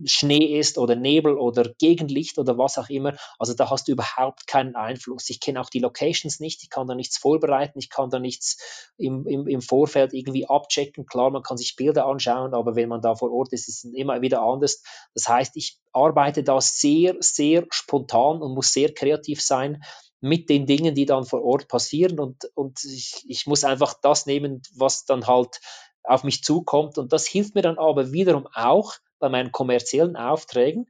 Schnee 0.04 0.58
ist 0.58 0.78
oder 0.78 0.96
Nebel 0.96 1.36
oder 1.36 1.70
Gegenlicht 1.78 2.38
oder 2.38 2.56
was 2.56 2.78
auch 2.78 2.88
immer. 2.88 3.14
Also 3.38 3.52
da 3.52 3.68
hast 3.68 3.88
du 3.88 3.92
überhaupt 3.92 4.46
keinen 4.46 4.74
Einfluss. 4.74 5.28
Ich 5.28 5.40
kenne 5.40 5.60
auch 5.60 5.68
die 5.68 5.80
Locations 5.80 6.40
nicht, 6.40 6.62
ich 6.62 6.70
kann 6.70 6.86
da 6.86 6.94
nichts 6.94 7.18
vorbereiten, 7.18 7.78
ich 7.78 7.90
kann 7.90 8.08
da 8.08 8.18
nichts 8.18 8.92
im, 8.96 9.26
im, 9.26 9.46
im 9.46 9.60
Vorfeld 9.60 10.14
irgendwie 10.14 10.48
abchecken. 10.48 11.04
Klar, 11.04 11.30
man 11.30 11.42
kann 11.42 11.58
sich 11.58 11.76
Bilder 11.76 12.06
anschauen, 12.06 12.54
aber 12.54 12.74
wenn 12.74 12.88
man 12.88 13.02
da 13.02 13.14
vor 13.14 13.30
Ort 13.32 13.52
ist, 13.52 13.68
ist 13.68 13.84
es 13.84 13.92
immer 13.92 14.22
wieder 14.22 14.40
anders. 14.40 14.82
Das 15.14 15.28
heißt, 15.28 15.56
ich 15.56 15.78
arbeite 15.92 16.42
da 16.42 16.60
sehr, 16.60 17.16
sehr 17.20 17.66
spontan 17.70 18.40
und 18.40 18.54
muss 18.54 18.72
sehr 18.72 18.94
kreativ 18.94 19.42
sein 19.42 19.82
mit 20.20 20.48
den 20.48 20.66
Dingen, 20.66 20.94
die 20.94 21.06
dann 21.06 21.24
vor 21.24 21.44
Ort 21.44 21.68
passieren 21.68 22.18
und, 22.18 22.44
und 22.54 22.82
ich, 22.84 23.24
ich 23.28 23.46
muss 23.46 23.62
einfach 23.64 23.94
das 24.00 24.26
nehmen, 24.26 24.62
was 24.74 25.04
dann 25.04 25.26
halt 25.26 25.60
auf 26.08 26.24
mich 26.24 26.42
zukommt 26.42 26.98
und 26.98 27.12
das 27.12 27.26
hilft 27.26 27.54
mir 27.54 27.62
dann 27.62 27.78
aber 27.78 28.12
wiederum 28.12 28.48
auch, 28.54 28.94
bei 29.18 29.28
meinen 29.28 29.52
kommerziellen 29.52 30.16
Aufträgen, 30.16 30.86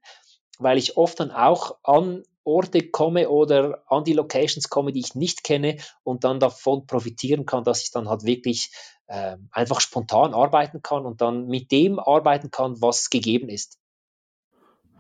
weil 0.59 0.79
ich 0.79 0.97
oft 0.97 1.21
dann 1.21 1.31
auch 1.31 1.79
an 1.83 2.23
Orte 2.45 2.89
komme 2.89 3.29
oder 3.29 3.83
an 3.89 4.05
die 4.05 4.15
Locations 4.15 4.69
komme, 4.71 4.93
die 4.93 5.01
ich 5.01 5.15
nicht 5.15 5.45
kenne 5.45 5.77
und 6.03 6.25
dann 6.25 6.41
davon 6.41 6.87
profitieren 6.87 7.47
kann, 7.47 7.65
dass 7.65 7.83
ich 7.83 7.91
dann 7.91 8.09
halt 8.09 8.25
wirklich 8.25 8.73
äh, 9.07 9.37
einfach 9.51 9.81
spontan 9.81 10.35
arbeiten 10.35 10.83
kann 10.83 11.05
und 11.05 11.21
dann 11.21 11.47
mit 11.47 11.71
dem 11.73 11.99
arbeiten 11.99 12.51
kann, 12.51 12.81
was 12.81 13.11
gegeben 13.11 13.49
ist. 13.49 13.79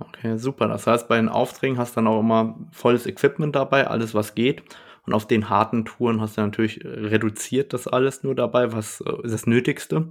Okay, 0.00 0.37
super. 0.37 0.68
Das 0.68 0.87
heißt, 0.87 1.09
bei 1.09 1.16
den 1.16 1.28
Aufträgen 1.28 1.78
hast 1.78 1.92
du 1.92 1.96
dann 1.96 2.07
auch 2.07 2.20
immer 2.20 2.57
volles 2.70 3.07
Equipment 3.07 3.57
dabei, 3.57 3.87
alles 3.87 4.14
was 4.14 4.35
geht. 4.35 4.62
Und 5.09 5.14
auf 5.14 5.27
den 5.27 5.49
harten 5.49 5.87
Touren 5.87 6.21
hast 6.21 6.37
du 6.37 6.42
natürlich 6.42 6.85
reduziert 6.85 7.73
das 7.73 7.88
alles 7.88 8.25
nur 8.25 8.35
dabei, 8.35 8.75
was 8.75 9.01
äh, 9.01 9.25
ist 9.25 9.33
das 9.33 9.47
Nötigste. 9.47 10.11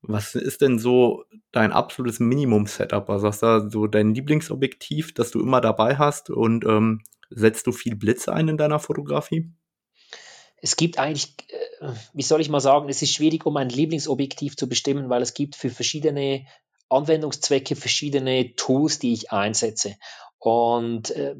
Was 0.00 0.34
ist 0.34 0.62
denn 0.62 0.78
so 0.78 1.24
dein 1.52 1.70
absolutes 1.70 2.18
Minimum-Setup? 2.18 3.10
Also 3.10 3.26
hast 3.26 3.42
du 3.42 3.68
so 3.68 3.86
dein 3.86 4.14
Lieblingsobjektiv, 4.14 5.12
das 5.12 5.32
du 5.32 5.42
immer 5.42 5.60
dabei 5.60 5.98
hast 5.98 6.30
und 6.30 6.64
ähm, 6.64 7.02
setzt 7.28 7.66
du 7.66 7.72
viel 7.72 7.94
Blitz 7.94 8.26
ein 8.26 8.48
in 8.48 8.56
deiner 8.56 8.78
Fotografie? 8.78 9.50
Es 10.62 10.76
gibt 10.76 10.98
eigentlich, 10.98 11.34
äh, 11.50 11.92
wie 12.14 12.22
soll 12.22 12.40
ich 12.40 12.48
mal 12.48 12.60
sagen, 12.60 12.88
es 12.88 13.02
ist 13.02 13.12
schwierig, 13.12 13.44
um 13.44 13.58
ein 13.58 13.68
Lieblingsobjektiv 13.68 14.56
zu 14.56 14.66
bestimmen, 14.66 15.10
weil 15.10 15.20
es 15.20 15.34
gibt 15.34 15.56
für 15.56 15.68
verschiedene 15.68 16.46
Anwendungszwecke 16.88 17.76
verschiedene 17.76 18.54
Tools, 18.54 18.98
die 18.98 19.12
ich 19.12 19.30
einsetze. 19.30 19.96
Und 20.46 21.10
äh, 21.10 21.34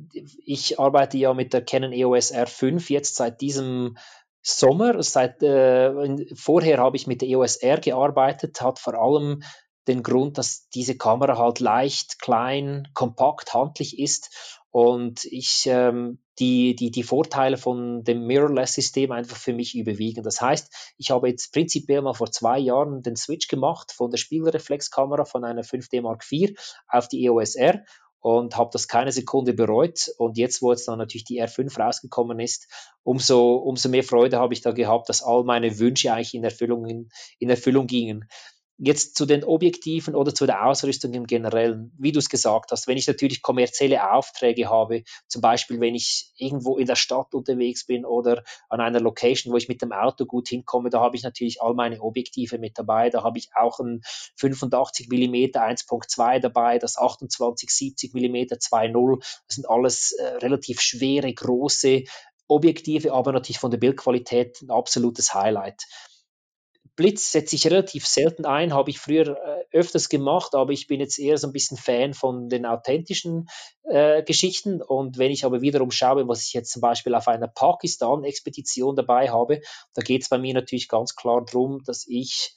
ich 0.44 0.80
arbeite 0.80 1.16
ja 1.16 1.32
mit 1.32 1.52
der 1.52 1.64
Canon 1.64 1.92
EOS 1.92 2.34
R5 2.34 2.90
jetzt 2.90 3.14
seit 3.14 3.40
diesem 3.40 3.96
Sommer. 4.42 5.00
Seit, 5.00 5.44
äh, 5.44 6.26
vorher 6.34 6.78
habe 6.78 6.96
ich 6.96 7.06
mit 7.06 7.22
der 7.22 7.28
EOS 7.28 7.54
R 7.54 7.78
gearbeitet, 7.78 8.60
hat 8.60 8.80
vor 8.80 8.94
allem 8.94 9.44
den 9.86 10.02
Grund, 10.02 10.38
dass 10.38 10.68
diese 10.70 10.96
Kamera 10.96 11.38
halt 11.38 11.60
leicht, 11.60 12.20
klein, 12.20 12.88
kompakt, 12.94 13.54
handlich 13.54 14.00
ist 14.00 14.64
und 14.72 15.24
ich 15.26 15.68
ähm, 15.70 16.18
die, 16.40 16.74
die, 16.74 16.90
die 16.90 17.04
Vorteile 17.04 17.58
von 17.58 18.02
dem 18.02 18.26
Mirrorless-System 18.26 19.12
einfach 19.12 19.36
für 19.36 19.52
mich 19.52 19.76
überwiegen. 19.76 20.24
Das 20.24 20.40
heißt, 20.40 20.94
ich 20.98 21.12
habe 21.12 21.28
jetzt 21.28 21.52
prinzipiell 21.52 22.02
mal 22.02 22.14
vor 22.14 22.32
zwei 22.32 22.58
Jahren 22.58 23.02
den 23.02 23.14
Switch 23.14 23.46
gemacht 23.46 23.92
von 23.92 24.10
der 24.10 24.18
Spiegelreflexkamera 24.18 25.24
von 25.24 25.44
einer 25.44 25.62
5D 25.62 26.02
Mark 26.02 26.24
IV 26.30 26.58
auf 26.88 27.06
die 27.06 27.24
EOS 27.24 27.54
R 27.54 27.84
und 28.20 28.56
habe 28.56 28.70
das 28.72 28.88
keine 28.88 29.12
Sekunde 29.12 29.52
bereut. 29.52 30.10
Und 30.18 30.36
jetzt, 30.36 30.62
wo 30.62 30.72
jetzt 30.72 30.88
dann 30.88 30.98
natürlich 30.98 31.24
die 31.24 31.42
R5 31.42 31.78
rausgekommen 31.78 32.40
ist, 32.40 32.68
umso, 33.02 33.54
umso 33.54 33.88
mehr 33.88 34.04
Freude 34.04 34.38
habe 34.38 34.54
ich 34.54 34.62
da 34.62 34.72
gehabt, 34.72 35.08
dass 35.08 35.22
all 35.22 35.44
meine 35.44 35.78
Wünsche 35.78 36.12
eigentlich 36.12 36.34
in 36.34 36.44
Erfüllung, 36.44 36.86
in, 36.86 37.08
in 37.38 37.50
Erfüllung 37.50 37.86
gingen. 37.86 38.28
Jetzt 38.78 39.16
zu 39.16 39.24
den 39.24 39.42
Objektiven 39.42 40.14
oder 40.14 40.34
zu 40.34 40.44
der 40.44 40.66
Ausrüstung 40.66 41.14
im 41.14 41.26
Generellen. 41.26 41.92
Wie 41.98 42.12
du 42.12 42.18
es 42.18 42.28
gesagt 42.28 42.72
hast, 42.72 42.86
wenn 42.86 42.98
ich 42.98 43.06
natürlich 43.06 43.40
kommerzielle 43.40 44.12
Aufträge 44.12 44.68
habe, 44.68 45.02
zum 45.28 45.40
Beispiel 45.40 45.80
wenn 45.80 45.94
ich 45.94 46.32
irgendwo 46.36 46.76
in 46.76 46.86
der 46.86 46.96
Stadt 46.96 47.34
unterwegs 47.34 47.86
bin 47.86 48.04
oder 48.04 48.44
an 48.68 48.80
einer 48.82 49.00
Location, 49.00 49.52
wo 49.52 49.56
ich 49.56 49.68
mit 49.68 49.80
dem 49.80 49.92
Auto 49.92 50.26
gut 50.26 50.48
hinkomme, 50.48 50.90
da 50.90 51.00
habe 51.00 51.16
ich 51.16 51.22
natürlich 51.22 51.62
all 51.62 51.72
meine 51.72 52.02
Objektive 52.02 52.58
mit 52.58 52.78
dabei. 52.78 53.08
Da 53.08 53.22
habe 53.22 53.38
ich 53.38 53.48
auch 53.54 53.80
ein 53.80 54.02
85 54.36 55.08
mm 55.08 55.56
1.2 55.56 56.40
dabei, 56.40 56.78
das 56.78 56.98
28 56.98 57.70
70 57.70 58.12
mm 58.12 58.36
2.0. 58.36 59.20
Das 59.20 59.56
sind 59.56 59.70
alles 59.70 60.12
äh, 60.12 60.26
relativ 60.36 60.82
schwere, 60.82 61.32
große 61.32 62.04
Objektive, 62.48 63.12
aber 63.12 63.32
natürlich 63.32 63.58
von 63.58 63.70
der 63.70 63.78
Bildqualität 63.78 64.60
ein 64.60 64.70
absolutes 64.70 65.34
Highlight. 65.34 65.82
Blitz 66.96 67.30
setze 67.30 67.56
ich 67.56 67.66
relativ 67.66 68.06
selten 68.06 68.46
ein, 68.46 68.72
habe 68.72 68.88
ich 68.88 68.98
früher 68.98 69.36
äh, 69.36 69.76
öfters 69.76 70.08
gemacht, 70.08 70.54
aber 70.54 70.72
ich 70.72 70.86
bin 70.86 70.98
jetzt 71.00 71.18
eher 71.18 71.36
so 71.36 71.46
ein 71.46 71.52
bisschen 71.52 71.76
Fan 71.76 72.14
von 72.14 72.48
den 72.48 72.64
authentischen 72.64 73.48
äh, 73.84 74.22
Geschichten. 74.22 74.80
Und 74.80 75.18
wenn 75.18 75.30
ich 75.30 75.44
aber 75.44 75.60
wiederum 75.60 75.90
schaue, 75.90 76.26
was 76.26 76.46
ich 76.46 76.54
jetzt 76.54 76.72
zum 76.72 76.80
Beispiel 76.80 77.14
auf 77.14 77.28
einer 77.28 77.48
Pakistan-Expedition 77.48 78.96
dabei 78.96 79.30
habe, 79.30 79.60
da 79.94 80.02
geht 80.02 80.22
es 80.22 80.30
bei 80.30 80.38
mir 80.38 80.54
natürlich 80.54 80.88
ganz 80.88 81.14
klar 81.14 81.44
darum, 81.44 81.82
dass 81.84 82.06
ich 82.08 82.56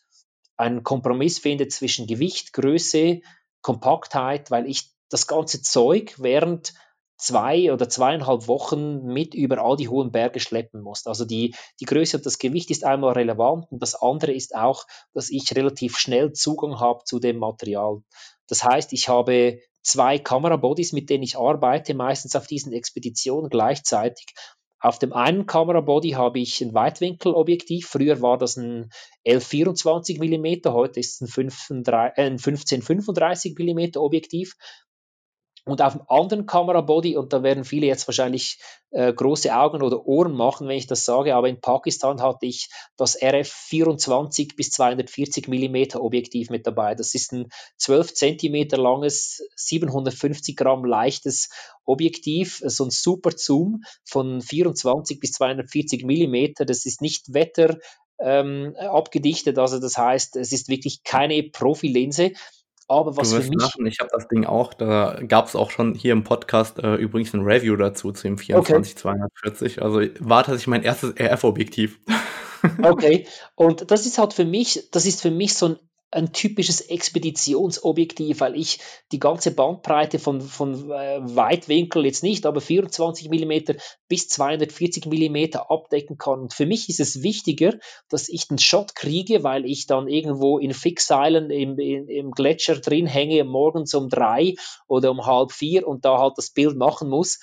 einen 0.56 0.84
Kompromiss 0.84 1.40
finde 1.40 1.68
zwischen 1.68 2.08
Gewicht, 2.08 2.54
Größe, 2.54 3.22
Kompaktheit, 3.62 4.52
weil 4.52 4.70
ich 4.70 4.92
das 5.10 5.28
ganze 5.28 5.62
Zeug 5.62 6.16
während 6.18 6.74
zwei 7.20 7.72
oder 7.72 7.90
zweieinhalb 7.90 8.48
Wochen 8.48 9.04
mit 9.04 9.36
über 9.36 9.60
all 9.60 9.76
die 9.76 9.90
hohen 9.90 10.12
Berge 10.12 10.40
schleppen 10.40 10.82
musst. 10.82 11.08
Also 11.08 11.26
die, 11.26 11.54
die 11.80 11.86
Größe 11.86 12.18
und 12.18 12.26
das 12.26 12.40
Gewicht 12.40 12.72
ist 12.72 12.86
einmal 12.86 13.14
relevant 13.14 13.66
und 13.70 13.82
das 13.82 13.94
andere 13.94 14.32
ist 14.32 14.56
auch, 14.56 14.86
dass 15.14 15.30
ich 15.30 15.56
relativ 15.56 15.98
schnell 15.98 16.32
Zugang 16.32 16.80
habe 16.80 17.04
zu 17.04 17.20
dem 17.20 17.38
Material. 17.38 18.02
Das 18.48 18.64
heißt, 18.64 18.94
ich 18.94 19.10
habe 19.10 19.60
zwei 19.84 20.18
Kamerabodies, 20.18 20.94
mit 20.94 21.10
denen 21.10 21.24
ich 21.24 21.38
arbeite, 21.38 21.94
meistens 21.94 22.36
auf 22.36 22.48
diesen 22.48 22.74
Expeditionen 22.74 23.50
gleichzeitig. 23.50 24.34
Auf 24.82 24.98
dem 24.98 25.12
einen 25.12 25.46
Kamerabody 25.46 26.12
habe 26.12 26.40
ich 26.40 26.62
ein 26.62 26.74
Weitwinkelobjektiv. 26.74 27.86
Früher 27.86 28.22
war 28.22 28.38
das 28.38 28.56
ein 28.56 28.90
1124 29.26 30.20
mm, 30.20 30.70
heute 30.72 31.02
ist 31.02 31.22
es 31.22 31.38
ein, 31.38 31.84
äh, 31.86 32.12
ein 32.16 32.40
1535 32.40 33.58
mm 33.60 33.98
Objektiv. 33.98 34.56
Und 35.70 35.82
auf 35.82 35.94
dem 35.94 36.02
anderen 36.08 36.46
Kamerabody, 36.46 37.16
und 37.16 37.34
da 37.34 37.44
werden 37.44 37.64
viele 37.64 37.88
jetzt 37.88 38.08
wahrscheinlich 38.08 38.60
äh, 38.92 39.14
große 39.14 39.56
Augen 39.56 39.84
oder 39.84 40.06
Ohren 40.06 40.34
machen, 40.34 40.68
wenn 40.68 40.78
ich 40.78 40.88
das 40.88 41.06
sage, 41.06 41.36
aber 41.36 41.48
in 41.48 41.62
Pakistan 41.62 42.22
hatte 42.22 42.46
ich 42.46 42.70
das 42.98 43.16
RF 43.22 43.48
24 43.48 44.56
bis 44.56 44.72
240 44.72 45.48
mm 45.48 45.98
Objektiv 45.98 46.50
mit 46.50 46.66
dabei. 46.66 46.96
Das 46.96 47.14
ist 47.14 47.34
ein 47.34 47.50
12 47.78 48.14
cm 48.14 48.70
langes, 48.72 49.44
750 49.56 50.56
Gramm 50.56 50.86
leichtes 50.86 51.50
Objektiv, 51.86 52.62
so 52.66 52.86
ein 52.86 52.92
Super 52.92 53.32
Zoom 53.36 53.84
von 54.06 54.42
24 54.42 55.20
bis 55.20 55.34
240 55.34 56.04
mm. 56.04 56.66
Das 56.66 56.86
ist 56.86 57.02
nicht 57.02 57.34
Wetter 57.34 57.78
ähm, 58.20 58.76
abgedichtet, 58.78 59.58
also 59.58 59.80
das 59.80 59.98
heißt, 59.98 60.36
es 60.36 60.52
ist 60.52 60.68
wirklich 60.68 61.04
keine 61.04 61.42
Profilinse 61.44 62.34
aber 62.90 63.16
was 63.16 63.30
du 63.30 63.38
wirst 63.38 63.46
für 63.46 63.50
mich. 63.52 63.62
Lachen. 63.62 63.86
Ich 63.86 64.00
habe 64.00 64.10
das 64.12 64.28
Ding 64.28 64.46
auch, 64.46 64.74
da 64.74 65.20
gab 65.28 65.48
es 65.48 65.56
auch 65.56 65.72
schon 65.72 65.94
hier 65.94 66.14
im 66.14 66.24
Podcast 66.24 66.80
äh, 66.80 66.96
übrigens 66.96 67.34
ein 67.34 67.42
Review 67.42 67.76
dazu 67.76 68.12
zu 68.12 68.24
dem 68.24 68.38
24240. 68.38 69.78
Okay. 69.78 69.82
Also 69.82 70.02
war 70.20 70.44
tatsächlich 70.44 70.68
mein 70.68 70.84
erstes 70.84 71.14
RF-Objektiv. 71.20 72.00
okay, 72.84 73.28
und 73.56 73.92
das 73.92 74.06
ist 74.06 74.18
halt 74.18 74.34
für 74.34 74.46
mich, 74.46 74.90
das 74.92 75.06
ist 75.06 75.22
für 75.22 75.32
mich 75.32 75.54
so 75.54 75.68
ein 75.68 75.80
ein 76.12 76.34
typisches 76.34 76.82
Expeditionsobjektiv, 76.82 78.40
weil 78.42 78.56
ich 78.56 78.80
die 79.12 79.20
ganze 79.20 79.52
Bandbreite 79.52 80.18
von, 80.20 80.42
von 80.42 80.92
äh, 80.92 81.20
Weitwinkel 81.22 82.06
jetzt 82.06 82.24
nicht, 82.24 82.46
aber 82.46 82.62
24 82.62 83.30
mm 83.30 83.76
bis 84.08 84.28
240 84.28 85.06
mm 85.06 85.58
abdecken 85.68 86.18
kann. 86.18 86.42
Und 86.42 86.54
für 86.54 86.66
mich 86.66 86.90
ist 86.90 87.00
es 87.00 87.22
wichtiger, 87.22 87.78
dass 88.10 88.30
ich 88.30 88.48
den 88.48 88.58
Shot 88.58 88.96
kriege, 88.96 89.44
weil 89.44 89.66
ich 89.66 89.86
dann 89.86 90.08
irgendwo 90.08 90.58
in 90.58 90.74
Fixseilen 90.74 91.52
im, 91.52 91.78
im, 91.78 92.08
im 92.08 92.32
Gletscher 92.32 92.78
drin 92.78 93.06
hänge, 93.06 93.44
morgens 93.44 93.94
um 93.94 94.10
drei 94.10 94.56
oder 94.88 95.12
um 95.12 95.26
halb 95.26 95.52
vier 95.52 95.88
und 95.88 96.06
da 96.06 96.18
halt 96.18 96.34
das 96.38 96.50
Bild 96.50 96.76
machen 96.76 97.10
muss, 97.10 97.40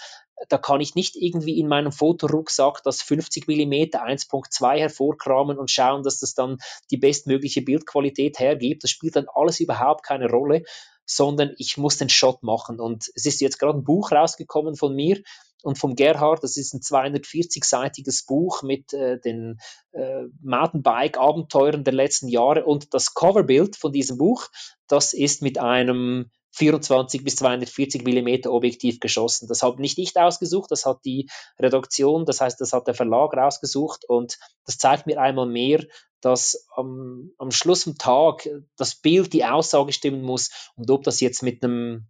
da 0.49 0.59
kann 0.59 0.81
ich 0.81 0.95
nicht 0.95 1.17
irgendwie 1.17 1.59
in 1.59 1.69
meinem 1.69 1.93
Fotorucksack 1.93 2.83
das 2.83 3.03
50 3.03 3.49
mm 3.49 3.97
1.2 3.97 4.79
hervorkramen 4.79 5.59
und 5.59 5.71
schauen, 5.71 6.03
dass 6.03 6.21
das 6.21 6.35
dann 6.35 6.59
die 6.91 6.99
bestmögliche 6.99 7.63
Bildqualität 7.63 8.39
hergibt. 8.39 8.85
Das 8.85 8.91
spielt 8.91 9.17
dann 9.17 9.27
alles 9.35 9.61
überhaupt 9.61 10.05
keine 10.05 10.29
Rolle, 10.29 10.63
sondern 11.07 11.55
ich 11.57 11.79
muss 11.79 11.97
den 11.97 12.09
Shot 12.09 12.43
machen. 12.43 12.81
Und 12.81 13.11
es 13.15 13.25
ist 13.25 13.41
jetzt 13.41 13.59
gerade 13.59 13.79
ein 13.79 13.85
Buch 13.85 14.13
rausgekommen 14.13 14.77
von 14.77 14.95
mir 14.95 15.23
und 15.63 15.79
vom 15.79 15.95
Gerhard. 15.97 16.43
Das 16.43 16.57
ist 16.57 16.75
ein 16.75 16.81
240-seitiges 16.81 18.27
Buch 18.27 18.63
mit 18.63 18.93
äh, 18.93 19.19
den 19.19 19.59
äh, 19.93 20.25
Mountainbike-Abenteuern 20.43 21.85
der 21.85 21.95
letzten 21.95 22.29
Jahre. 22.29 22.65
Und 22.65 22.93
das 22.93 23.15
Coverbild 23.15 23.77
von 23.77 23.93
diesem 23.93 24.19
Buch, 24.19 24.49
das 24.87 25.15
ist 25.15 25.43
mit 25.43 25.59
einem 25.59 26.31
24 26.53 27.25
bis 27.25 27.37
240 27.37 28.05
Millimeter 28.05 28.53
Objektiv 28.53 29.01
geschossen. 29.01 29.49
Das 29.49 29.63
habe 29.63 29.81
nicht 29.81 29.99
ich 29.99 30.17
ausgesucht, 30.17 30.71
das 30.71 30.87
hat 30.87 31.05
die 31.05 31.29
Redaktion, 31.59 32.25
das 32.25 32.41
heißt, 32.41 32.61
das 32.61 32.73
hat 32.73 32.87
der 32.87 32.95
Verlag 32.95 33.35
rausgesucht 33.37 34.05
und 34.09 34.39
das 34.65 34.79
zeigt 34.79 35.07
mir 35.07 35.21
einmal 35.21 35.47
mehr, 35.47 35.85
dass 36.21 36.67
am, 36.75 37.31
am 37.39 37.51
Schluss 37.51 37.85
vom 37.85 37.99
Tag 37.99 38.49
das 38.77 38.95
Bild 38.95 39.33
die 39.33 39.45
Aussage 39.45 39.93
stimmen 39.93 40.23
muss 40.23 40.73
und 40.77 40.91
ob 40.91 41.05
das 41.05 41.21
jetzt 41.21 41.43
mit 41.43 41.63
einem 41.63 42.09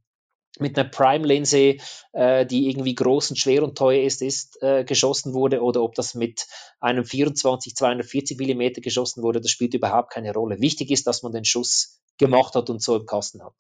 mit 0.59 0.79
einer 0.79 0.89
Prime-Linse, 0.89 1.77
äh, 2.13 2.47
die 2.47 2.71
irgendwie 2.71 2.95
groß 2.95 3.31
und 3.31 3.37
schwer 3.37 3.63
und 3.63 3.77
teuer 3.77 4.03
ist, 4.03 4.23
ist 4.23 4.63
äh, 4.63 4.85
geschossen 4.85 5.35
wurde 5.35 5.61
oder 5.61 5.83
ob 5.83 5.95
das 5.95 6.15
mit 6.15 6.47
einem 6.81 7.05
24 7.05 7.77
240 7.77 8.39
Millimeter 8.39 8.81
geschossen 8.81 9.23
wurde, 9.23 9.41
das 9.41 9.51
spielt 9.51 9.75
überhaupt 9.75 10.11
keine 10.11 10.33
Rolle. 10.33 10.61
Wichtig 10.61 10.91
ist, 10.91 11.07
dass 11.07 11.23
man 11.23 11.33
den 11.33 11.45
Schuss 11.45 12.01
gemacht 12.19 12.55
hat 12.55 12.71
und 12.71 12.83
so 12.83 12.97
im 12.97 13.07
Kasten 13.07 13.45
hat. 13.45 13.55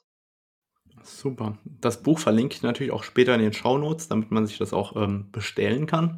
Super. 1.06 1.56
Das 1.64 2.02
Buch 2.02 2.18
verlinke 2.18 2.56
ich 2.56 2.62
natürlich 2.62 2.92
auch 2.92 3.04
später 3.04 3.34
in 3.34 3.40
den 3.40 3.52
Shownotes, 3.52 4.08
damit 4.08 4.30
man 4.30 4.46
sich 4.46 4.58
das 4.58 4.72
auch 4.72 4.96
ähm, 4.96 5.30
bestellen 5.30 5.86
kann. 5.86 6.16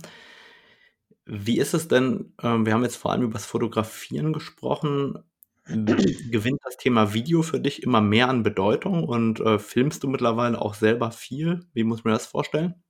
Wie 1.27 1.59
ist 1.59 1.75
es 1.75 1.89
denn, 1.89 2.33
ähm, 2.43 2.65
wir 2.65 2.73
haben 2.73 2.83
jetzt 2.83 2.97
vor 2.97 3.13
allem 3.13 3.23
über 3.23 3.35
das 3.35 3.45
Fotografieren 3.45 4.33
gesprochen, 4.33 5.19
gewinnt 5.67 6.61
das 6.65 6.79
Thema 6.79 7.13
Video 7.13 7.43
für 7.43 7.61
dich 7.61 7.83
immer 7.83 8.01
mehr 8.01 8.31
an 8.31 8.43
Bedeutung 8.43 9.05
und 9.05 9.41
äh, 9.41 9.59
filmst 9.59 10.03
du 10.03 10.09
mittlerweile 10.09 10.61
auch 10.61 10.73
selber 10.73 11.11
viel? 11.11 11.67
Wie 11.75 11.85
muss 11.85 12.05
man 12.05 12.15
das 12.15 12.27
vorstellen? 12.27 12.83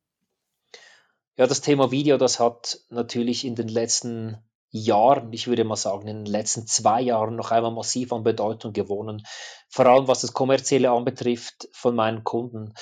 Ja, 1.37 1.49
das 1.49 1.61
Thema 1.61 1.91
Video, 1.91 2.17
das 2.17 2.39
hat 2.39 2.79
natürlich 2.91 3.45
in 3.45 3.57
den 3.57 3.69
letzten 3.69 4.39
Jahren, 4.71 5.33
ich 5.33 5.49
würde 5.49 5.65
mal 5.65 5.77
sagen, 5.77 6.07
in 6.07 6.25
den 6.25 6.33
letzten 6.33 6.67
zwei 6.67 7.01
Jahren 7.01 7.37
noch 7.37 7.51
einmal 7.51 7.73
massiv 7.73 8.13
an 8.13 8.23
Bedeutung 8.23 8.73
gewonnen. 8.73 9.25
Vor 9.69 9.87
allem 9.87 10.09
was 10.09 10.23
das 10.23 10.33
Kommerzielle 10.33 10.91
anbetrifft 10.91 11.69
von 11.73 11.95
meinen 11.95 12.25
Kunden. 12.25 12.73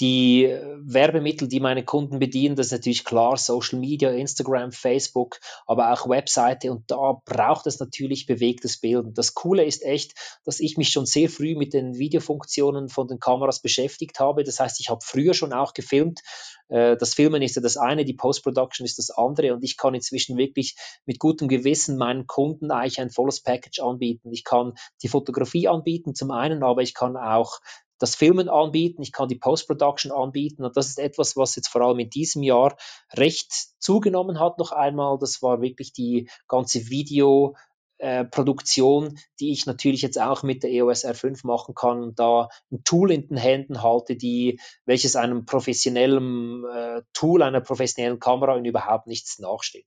Die 0.00 0.44
äh, 0.44 0.76
Werbemittel, 0.82 1.46
die 1.46 1.60
meine 1.60 1.84
Kunden 1.84 2.18
bedienen, 2.18 2.56
das 2.56 2.66
ist 2.66 2.72
natürlich 2.72 3.04
klar, 3.04 3.36
Social 3.36 3.78
Media, 3.78 4.10
Instagram, 4.10 4.72
Facebook, 4.72 5.38
aber 5.66 5.92
auch 5.92 6.08
Webseite 6.08 6.72
und 6.72 6.90
da 6.90 7.20
braucht 7.24 7.68
es 7.68 7.78
natürlich 7.78 8.26
bewegtes 8.26 8.80
Bild. 8.80 9.16
Das 9.16 9.34
Coole 9.34 9.64
ist 9.64 9.84
echt, 9.84 10.14
dass 10.44 10.58
ich 10.58 10.76
mich 10.76 10.88
schon 10.88 11.06
sehr 11.06 11.28
früh 11.28 11.54
mit 11.54 11.74
den 11.74 11.96
Videofunktionen 11.96 12.88
von 12.88 13.06
den 13.06 13.20
Kameras 13.20 13.62
beschäftigt 13.62 14.18
habe. 14.18 14.42
Das 14.42 14.58
heißt, 14.58 14.80
ich 14.80 14.90
habe 14.90 15.00
früher 15.00 15.32
schon 15.32 15.52
auch 15.52 15.74
gefilmt. 15.74 16.22
Äh, 16.68 16.96
das 16.96 17.14
Filmen 17.14 17.42
ist 17.42 17.54
ja 17.54 17.62
das 17.62 17.76
eine, 17.76 18.04
die 18.04 18.14
Post-Production 18.14 18.84
ist 18.84 18.98
das 18.98 19.10
andere 19.10 19.54
und 19.54 19.62
ich 19.62 19.76
kann 19.76 19.94
inzwischen 19.94 20.36
wirklich 20.36 20.74
mit 21.06 21.20
gutem 21.20 21.46
Gewissen 21.46 21.96
meinen 21.96 22.26
Kunden 22.26 22.72
eigentlich 22.72 23.00
ein 23.00 23.10
volles 23.10 23.40
Package 23.40 23.80
anbieten. 23.80 24.32
Ich 24.32 24.42
kann 24.42 24.72
die 25.02 25.08
Fotografie 25.08 25.68
anbieten 25.68 26.16
zum 26.16 26.32
einen, 26.34 26.62
aber 26.62 26.82
ich 26.82 26.94
kann 26.94 27.16
auch 27.16 27.60
das 27.98 28.16
Filmen 28.16 28.48
anbieten, 28.48 29.02
ich 29.02 29.12
kann 29.12 29.28
die 29.28 29.38
Post-Production 29.38 30.12
anbieten 30.12 30.64
und 30.64 30.76
das 30.76 30.88
ist 30.88 30.98
etwas, 30.98 31.36
was 31.36 31.56
jetzt 31.56 31.68
vor 31.68 31.82
allem 31.82 32.00
in 32.00 32.10
diesem 32.10 32.42
Jahr 32.42 32.76
recht 33.14 33.52
zugenommen 33.78 34.40
hat 34.40 34.58
noch 34.58 34.72
einmal. 34.72 35.16
Das 35.18 35.42
war 35.42 35.62
wirklich 35.62 35.92
die 35.92 36.28
ganze 36.48 36.90
Video, 36.90 37.54
äh, 37.98 38.24
Produktion, 38.24 39.18
die 39.40 39.52
ich 39.52 39.66
natürlich 39.66 40.02
jetzt 40.02 40.20
auch 40.20 40.42
mit 40.42 40.62
der 40.62 40.70
EOS 40.70 41.04
R5 41.04 41.46
machen 41.46 41.74
kann 41.74 42.02
und 42.02 42.18
da 42.18 42.48
ein 42.70 42.82
Tool 42.84 43.12
in 43.12 43.28
den 43.28 43.36
Händen 43.36 43.82
halte, 43.82 44.16
die, 44.16 44.60
welches 44.84 45.14
einem 45.16 45.46
professionellen 45.46 46.64
äh, 46.64 47.02
Tool, 47.12 47.42
einer 47.42 47.60
professionellen 47.60 48.18
Kamera 48.18 48.56
in 48.56 48.64
überhaupt 48.64 49.06
nichts 49.06 49.38
nachsteht. 49.38 49.86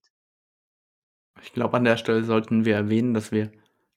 Ich 1.43 1.53
glaube, 1.53 1.77
an 1.77 1.83
der 1.83 1.97
Stelle 1.97 2.23
sollten 2.23 2.65
wir 2.65 2.75
erwähnen, 2.75 3.13
dass 3.13 3.31
wir 3.31 3.51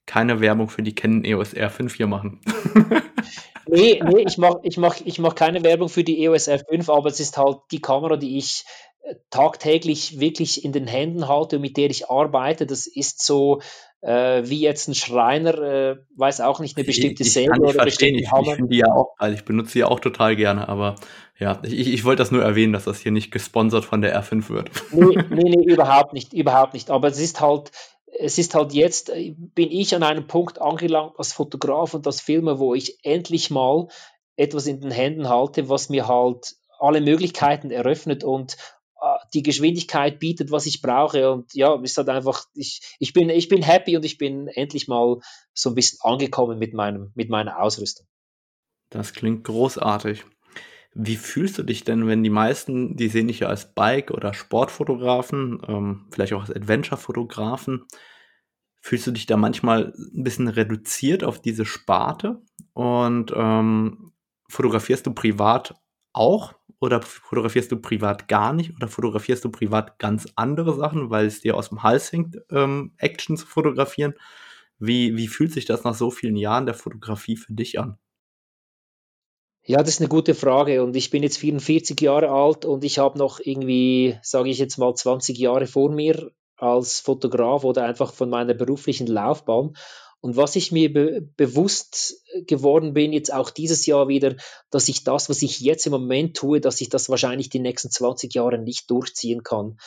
keine 0.05 0.41
Werbung 0.41 0.69
für 0.69 0.83
die 0.83 0.95
Canon 0.95 1.23
EOS 1.23 1.53
R5 1.55 1.95
hier 1.95 2.07
machen. 2.07 2.41
nee, 3.67 4.01
nee, 4.03 4.23
ich 4.25 4.37
mache 4.37 4.59
ich 4.63 4.77
mach, 4.77 4.99
ich 5.03 5.19
mach 5.19 5.35
keine 5.35 5.63
Werbung 5.63 5.89
für 5.89 6.03
die 6.03 6.23
EOS 6.23 6.49
R5, 6.49 6.91
aber 6.91 7.09
es 7.09 7.19
ist 7.19 7.37
halt 7.37 7.57
die 7.71 7.81
Kamera, 7.81 8.17
die 8.17 8.37
ich 8.37 8.65
äh, 9.03 9.15
tagtäglich 9.29 10.19
wirklich 10.19 10.65
in 10.65 10.71
den 10.71 10.87
Händen 10.87 11.27
halte 11.27 11.57
und 11.57 11.61
mit 11.61 11.77
der 11.77 11.89
ich 11.89 12.09
arbeite. 12.09 12.65
Das 12.65 12.87
ist 12.87 13.23
so 13.25 13.61
äh, 14.01 14.41
wie 14.45 14.61
jetzt 14.61 14.87
ein 14.87 14.95
Schreiner, 14.95 15.57
äh, 15.59 15.95
weiß 16.15 16.41
auch 16.41 16.59
nicht, 16.59 16.75
eine 16.75 16.85
bestimmte 16.85 17.23
ich, 17.23 17.33
Säge 17.33 17.51
oder 17.59 17.73
verstehen. 17.73 18.15
Ich, 18.15 18.23
ich 18.23 18.55
finde 18.55 18.69
die 18.69 18.79
ja 18.79 18.91
auch, 18.91 19.13
also 19.17 19.35
ich 19.35 19.45
benutze 19.45 19.73
die 19.73 19.83
auch 19.83 19.99
total 19.99 20.35
gerne, 20.35 20.67
aber 20.67 20.95
ja, 21.37 21.59
ich, 21.63 21.91
ich 21.91 22.03
wollte 22.03 22.21
das 22.21 22.31
nur 22.31 22.43
erwähnen, 22.43 22.73
dass 22.73 22.85
das 22.85 22.99
hier 22.99 23.11
nicht 23.11 23.31
gesponsert 23.31 23.85
von 23.85 24.01
der 24.01 24.19
R5 24.19 24.49
wird. 24.49 24.71
Nee, 24.91 25.17
nee, 25.29 25.55
nee, 25.55 25.71
überhaupt 25.71 26.13
nicht, 26.13 26.33
überhaupt 26.33 26.73
nicht. 26.73 26.89
Aber 26.89 27.07
es 27.07 27.19
ist 27.19 27.41
halt, 27.41 27.71
es 28.19 28.37
ist 28.37 28.55
halt 28.55 28.73
jetzt, 28.73 29.09
äh, 29.09 29.35
bin 29.37 29.71
ich 29.71 29.95
an 29.95 30.03
einem 30.03 30.27
Punkt 30.27 30.61
angelangt 30.61 31.13
als 31.17 31.33
Fotograf 31.33 31.93
und 31.93 32.05
als 32.07 32.21
Filmer, 32.21 32.59
wo 32.59 32.73
ich 32.73 32.99
endlich 33.03 33.49
mal 33.49 33.87
etwas 34.35 34.67
in 34.67 34.81
den 34.81 34.91
Händen 34.91 35.29
halte, 35.29 35.69
was 35.69 35.89
mir 35.89 36.07
halt 36.07 36.55
alle 36.79 37.01
Möglichkeiten 37.01 37.71
eröffnet 37.71 38.23
und 38.23 38.57
äh, 39.01 39.15
die 39.33 39.43
Geschwindigkeit 39.43 40.19
bietet, 40.19 40.51
was 40.51 40.65
ich 40.65 40.81
brauche. 40.81 41.31
Und 41.31 41.53
ja, 41.53 41.79
ist 41.81 41.97
halt 41.97 42.09
einfach, 42.09 42.45
ich, 42.53 42.81
ich, 42.99 43.13
bin, 43.13 43.29
ich 43.29 43.49
bin 43.49 43.61
happy 43.61 43.95
und 43.95 44.05
ich 44.05 44.17
bin 44.17 44.47
endlich 44.47 44.87
mal 44.87 45.19
so 45.53 45.69
ein 45.69 45.75
bisschen 45.75 45.99
angekommen 46.01 46.57
mit, 46.59 46.73
meinem, 46.73 47.11
mit 47.15 47.29
meiner 47.29 47.61
Ausrüstung. 47.61 48.07
Das 48.89 49.13
klingt 49.13 49.45
großartig. 49.45 50.25
Wie 50.93 51.15
fühlst 51.15 51.57
du 51.57 51.63
dich 51.63 51.83
denn, 51.85 52.07
wenn 52.07 52.23
die 52.23 52.29
meisten, 52.29 52.97
die 52.97 53.07
sehen 53.07 53.27
dich 53.27 53.39
ja 53.39 53.47
als 53.47 53.73
Bike- 53.73 54.11
oder 54.11 54.33
Sportfotografen, 54.33 55.61
ähm, 55.67 56.07
vielleicht 56.11 56.33
auch 56.33 56.41
als 56.41 56.51
Adventure-Fotografen, 56.51 57.85
fühlst 58.81 59.07
du 59.07 59.11
dich 59.11 59.25
da 59.25 59.37
manchmal 59.37 59.93
ein 59.97 60.23
bisschen 60.23 60.47
reduziert 60.47 61.23
auf 61.23 61.41
diese 61.41 61.65
Sparte 61.65 62.41
und 62.73 63.31
ähm, 63.35 64.11
fotografierst 64.49 65.05
du 65.05 65.13
privat 65.13 65.75
auch 66.13 66.55
oder 66.79 67.01
fotografierst 67.01 67.71
du 67.71 67.79
privat 67.79 68.27
gar 68.27 68.53
nicht 68.53 68.75
oder 68.75 68.87
fotografierst 68.87 69.45
du 69.45 69.51
privat 69.51 69.99
ganz 69.99 70.27
andere 70.35 70.73
Sachen, 70.75 71.09
weil 71.09 71.27
es 71.27 71.41
dir 71.41 71.55
aus 71.55 71.69
dem 71.69 71.83
Hals 71.83 72.11
hängt, 72.11 72.37
ähm, 72.49 72.93
Action 72.97 73.37
zu 73.37 73.45
fotografieren? 73.45 74.15
Wie, 74.79 75.15
wie 75.15 75.27
fühlt 75.27 75.53
sich 75.53 75.65
das 75.65 75.83
nach 75.83 75.95
so 75.95 76.11
vielen 76.11 76.35
Jahren 76.35 76.65
der 76.65 76.75
Fotografie 76.75 77.37
für 77.37 77.53
dich 77.53 77.79
an? 77.79 77.97
Ja, 79.63 79.79
das 79.79 79.89
ist 79.89 79.99
eine 79.99 80.09
gute 80.09 80.33
Frage 80.33 80.83
und 80.83 80.95
ich 80.95 81.11
bin 81.11 81.21
jetzt 81.21 81.37
44 81.37 81.99
Jahre 82.01 82.29
alt 82.29 82.65
und 82.65 82.83
ich 82.83 82.97
habe 82.97 83.17
noch 83.17 83.39
irgendwie, 83.39 84.17
sage 84.23 84.49
ich 84.49 84.57
jetzt 84.57 84.77
mal, 84.77 84.93
20 84.93 85.37
Jahre 85.37 85.67
vor 85.67 85.91
mir 85.91 86.31
als 86.57 86.99
Fotograf 86.99 87.63
oder 87.63 87.83
einfach 87.85 88.13
von 88.13 88.29
meiner 88.29 88.55
beruflichen 88.55 89.07
Laufbahn. 89.07 89.75
Und 90.19 90.35
was 90.35 90.55
ich 90.55 90.71
mir 90.71 90.91
be 90.93 91.27
bewusst 91.35 92.23
geworden 92.47 92.93
bin, 92.93 93.13
jetzt 93.13 93.33
auch 93.33 93.49
dieses 93.49 93.85
Jahr 93.85 94.07
wieder, 94.07 94.35
dass 94.69 94.87
ich 94.87 95.03
das, 95.03 95.29
was 95.29 95.41
ich 95.41 95.59
jetzt 95.59 95.85
im 95.85 95.91
Moment 95.91 96.37
tue, 96.37 96.59
dass 96.59 96.81
ich 96.81 96.89
das 96.89 97.09
wahrscheinlich 97.09 97.49
die 97.49 97.59
nächsten 97.59 97.89
20 97.89 98.33
Jahre 98.33 98.59
nicht 98.59 98.89
durchziehen 98.89 99.43
kann. 99.43 99.77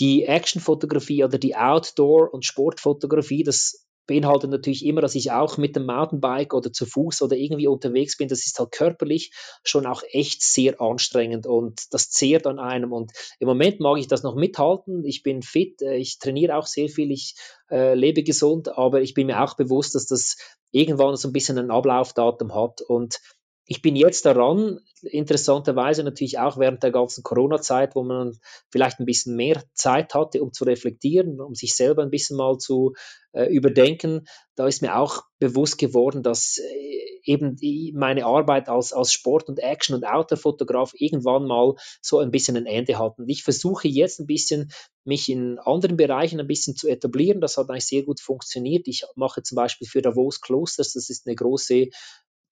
Die 0.00 0.24
Actionfotografie 0.24 1.24
oder 1.24 1.38
die 1.38 1.54
Outdoor- 1.54 2.32
und 2.32 2.44
Sportfotografie, 2.44 3.42
das 3.42 3.83
beinhaltet 4.06 4.50
natürlich 4.50 4.84
immer, 4.84 5.00
dass 5.00 5.14
ich 5.14 5.32
auch 5.32 5.56
mit 5.56 5.76
dem 5.76 5.86
Mountainbike 5.86 6.54
oder 6.54 6.72
zu 6.72 6.86
Fuß 6.86 7.22
oder 7.22 7.36
irgendwie 7.36 7.66
unterwegs 7.66 8.16
bin. 8.16 8.28
Das 8.28 8.46
ist 8.46 8.58
halt 8.58 8.72
körperlich 8.72 9.32
schon 9.62 9.86
auch 9.86 10.02
echt 10.10 10.42
sehr 10.42 10.80
anstrengend 10.80 11.46
und 11.46 11.82
das 11.92 12.10
zehrt 12.10 12.46
an 12.46 12.58
einem. 12.58 12.92
Und 12.92 13.12
im 13.38 13.48
Moment 13.48 13.80
mag 13.80 13.98
ich 13.98 14.08
das 14.08 14.22
noch 14.22 14.34
mithalten. 14.34 15.04
Ich 15.04 15.22
bin 15.22 15.42
fit, 15.42 15.80
äh, 15.82 15.96
ich 15.96 16.18
trainiere 16.18 16.56
auch 16.56 16.66
sehr 16.66 16.88
viel, 16.88 17.10
ich 17.10 17.34
äh, 17.70 17.94
lebe 17.94 18.22
gesund, 18.22 18.76
aber 18.76 19.00
ich 19.00 19.14
bin 19.14 19.26
mir 19.26 19.42
auch 19.42 19.56
bewusst, 19.56 19.94
dass 19.94 20.06
das 20.06 20.36
irgendwann 20.70 21.16
so 21.16 21.28
ein 21.28 21.32
bisschen 21.32 21.58
ein 21.58 21.70
Ablaufdatum 21.70 22.54
hat. 22.54 22.80
Und 22.82 23.20
ich 23.66 23.80
bin 23.80 23.96
jetzt 23.96 24.26
daran, 24.26 24.80
interessanterweise 25.02 26.04
natürlich 26.04 26.38
auch 26.38 26.58
während 26.58 26.82
der 26.82 26.90
ganzen 26.90 27.22
Corona-Zeit, 27.22 27.94
wo 27.94 28.02
man 28.02 28.38
vielleicht 28.70 29.00
ein 29.00 29.06
bisschen 29.06 29.36
mehr 29.36 29.62
Zeit 29.72 30.14
hatte, 30.14 30.42
um 30.42 30.52
zu 30.52 30.64
reflektieren, 30.64 31.40
um 31.40 31.54
sich 31.54 31.74
selber 31.74 32.02
ein 32.02 32.10
bisschen 32.10 32.36
mal 32.36 32.58
zu 32.58 32.94
äh, 33.32 33.46
überdenken, 33.46 34.26
da 34.54 34.66
ist 34.66 34.82
mir 34.82 34.96
auch 34.96 35.24
bewusst 35.38 35.78
geworden, 35.78 36.22
dass 36.22 36.58
äh, 36.58 37.20
eben 37.24 37.56
meine 37.94 38.26
Arbeit 38.26 38.68
als, 38.68 38.92
als 38.92 39.12
Sport- 39.12 39.48
und 39.48 39.58
Action- 39.58 39.96
und 39.96 40.04
Outdoor-Fotograf 40.04 40.92
irgendwann 40.94 41.46
mal 41.46 41.74
so 42.02 42.18
ein 42.18 42.30
bisschen 42.30 42.56
ein 42.56 42.66
Ende 42.66 42.98
hat. 42.98 43.18
Und 43.18 43.28
ich 43.28 43.42
versuche 43.42 43.88
jetzt 43.88 44.20
ein 44.20 44.26
bisschen, 44.26 44.70
mich 45.04 45.28
in 45.28 45.58
anderen 45.58 45.96
Bereichen 45.96 46.38
ein 46.38 46.46
bisschen 46.46 46.76
zu 46.76 46.88
etablieren. 46.88 47.40
Das 47.40 47.56
hat 47.56 47.68
eigentlich 47.70 47.86
sehr 47.86 48.02
gut 48.02 48.20
funktioniert. 48.20 48.86
Ich 48.88 49.04
mache 49.16 49.42
zum 49.42 49.56
Beispiel 49.56 49.88
für 49.88 50.02
Davos 50.02 50.40
Klosters, 50.40 50.92
das 50.92 51.10
ist 51.10 51.26
eine 51.26 51.34
große 51.34 51.88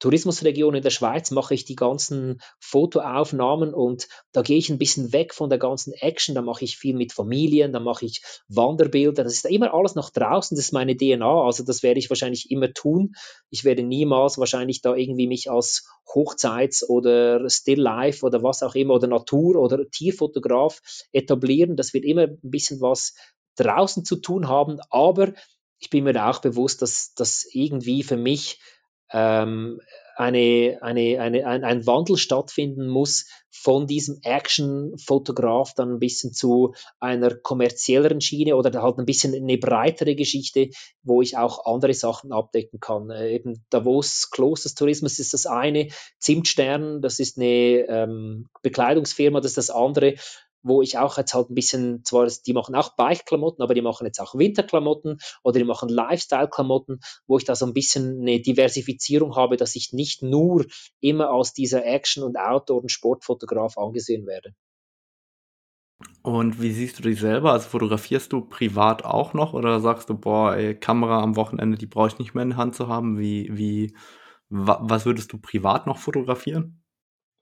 Tourismusregion 0.02 0.74
in 0.74 0.82
der 0.82 0.90
Schweiz 0.90 1.30
mache 1.30 1.54
ich 1.54 1.64
die 1.64 1.76
ganzen 1.76 2.40
Fotoaufnahmen 2.58 3.72
und 3.72 4.08
da 4.32 4.42
gehe 4.42 4.58
ich 4.58 4.68
ein 4.68 4.78
bisschen 4.78 5.12
weg 5.12 5.32
von 5.32 5.48
der 5.48 5.60
ganzen 5.60 5.92
Action. 5.92 6.34
Da 6.34 6.42
mache 6.42 6.64
ich 6.64 6.76
viel 6.76 6.96
mit 6.96 7.12
Familien, 7.12 7.72
da 7.72 7.78
mache 7.78 8.06
ich 8.06 8.20
Wanderbilder. 8.48 9.22
Das 9.22 9.34
ist 9.34 9.44
immer 9.44 9.72
alles 9.72 9.94
nach 9.94 10.10
draußen. 10.10 10.56
Das 10.56 10.64
ist 10.64 10.72
meine 10.72 10.96
DNA. 10.96 11.44
Also 11.44 11.62
das 11.62 11.84
werde 11.84 12.00
ich 12.00 12.10
wahrscheinlich 12.10 12.50
immer 12.50 12.72
tun. 12.72 13.14
Ich 13.48 13.62
werde 13.62 13.84
niemals 13.84 14.38
wahrscheinlich 14.38 14.82
da 14.82 14.96
irgendwie 14.96 15.28
mich 15.28 15.52
als 15.52 15.86
Hochzeits- 16.12 16.84
oder 16.84 17.48
Still 17.48 17.80
Life 17.80 18.26
oder 18.26 18.42
was 18.42 18.64
auch 18.64 18.74
immer 18.74 18.94
oder 18.94 19.06
Natur- 19.06 19.54
oder 19.54 19.88
Tierfotograf 19.88 20.80
etablieren. 21.12 21.76
Das 21.76 21.94
wird 21.94 22.04
immer 22.04 22.22
ein 22.22 22.38
bisschen 22.42 22.80
was 22.80 23.14
draußen 23.54 24.04
zu 24.04 24.16
tun 24.16 24.48
haben. 24.48 24.80
Aber 24.90 25.32
ich 25.78 25.90
bin 25.90 26.02
mir 26.02 26.28
auch 26.28 26.40
bewusst, 26.40 26.82
dass 26.82 27.14
das 27.14 27.46
irgendwie 27.52 28.02
für 28.02 28.16
mich 28.16 28.58
ähm, 29.12 29.80
eine, 30.16 30.78
eine, 30.82 31.20
eine, 31.20 31.46
ein, 31.46 31.64
ein 31.64 31.86
Wandel 31.86 32.16
stattfinden 32.16 32.86
muss 32.86 33.26
von 33.50 33.86
diesem 33.86 34.18
Action-Fotograf 34.22 35.74
dann 35.74 35.94
ein 35.94 35.98
bisschen 35.98 36.32
zu 36.32 36.74
einer 37.00 37.34
kommerzielleren 37.34 38.20
Schiene 38.20 38.56
oder 38.56 38.82
halt 38.82 38.98
ein 38.98 39.06
bisschen 39.06 39.34
eine 39.34 39.58
breitere 39.58 40.14
Geschichte, 40.14 40.70
wo 41.02 41.22
ich 41.22 41.36
auch 41.36 41.66
andere 41.66 41.94
Sachen 41.94 42.32
abdecken 42.32 42.80
kann. 42.80 43.10
Äh, 43.10 43.34
eben 43.34 43.64
Davos 43.70 44.30
Klosters 44.30 44.74
ist 45.18 45.34
das 45.34 45.46
eine, 45.46 45.88
Zimtstern, 46.18 47.02
das 47.02 47.18
ist 47.18 47.38
eine 47.38 47.86
ähm, 47.88 48.48
Bekleidungsfirma, 48.62 49.40
das 49.40 49.52
ist 49.52 49.58
das 49.58 49.70
andere 49.70 50.14
wo 50.62 50.82
ich 50.82 50.98
auch 50.98 51.18
jetzt 51.18 51.34
halt 51.34 51.50
ein 51.50 51.54
bisschen, 51.54 52.04
zwar, 52.04 52.26
die 52.46 52.52
machen 52.52 52.74
auch 52.74 52.96
Bike-Klamotten, 52.96 53.62
aber 53.62 53.74
die 53.74 53.82
machen 53.82 54.06
jetzt 54.06 54.20
auch 54.20 54.34
Winterklamotten 54.34 55.18
oder 55.42 55.58
die 55.58 55.64
machen 55.64 55.88
Lifestyle-Klamotten, 55.88 57.00
wo 57.26 57.38
ich 57.38 57.44
da 57.44 57.54
so 57.54 57.66
ein 57.66 57.72
bisschen 57.72 58.20
eine 58.20 58.40
Diversifizierung 58.40 59.36
habe, 59.36 59.56
dass 59.56 59.76
ich 59.76 59.92
nicht 59.92 60.22
nur 60.22 60.66
immer 61.00 61.30
als 61.30 61.52
dieser 61.52 61.84
Action- 61.84 62.24
und 62.24 62.36
Outdoor- 62.36 62.82
und 62.82 62.90
Sportfotograf 62.90 63.78
angesehen 63.78 64.26
werde. 64.26 64.54
Und 66.22 66.60
wie 66.60 66.72
siehst 66.72 66.98
du 66.98 67.02
dich 67.02 67.20
selber? 67.20 67.52
Also 67.52 67.68
fotografierst 67.68 68.32
du 68.32 68.42
privat 68.42 69.04
auch 69.04 69.34
noch 69.34 69.54
oder 69.54 69.80
sagst 69.80 70.08
du, 70.08 70.14
boah, 70.14 70.54
ey, 70.54 70.74
Kamera 70.74 71.20
am 71.22 71.36
Wochenende, 71.36 71.76
die 71.78 71.86
brauche 71.86 72.08
ich 72.08 72.18
nicht 72.18 72.34
mehr 72.34 72.42
in 72.42 72.50
der 72.50 72.58
Hand 72.58 72.74
zu 72.76 72.88
haben? 72.88 73.18
Wie, 73.18 73.48
wie, 73.52 73.96
wa 74.48 74.78
was 74.82 75.04
würdest 75.06 75.32
du 75.32 75.38
privat 75.38 75.86
noch 75.86 75.98
fotografieren? 75.98 76.81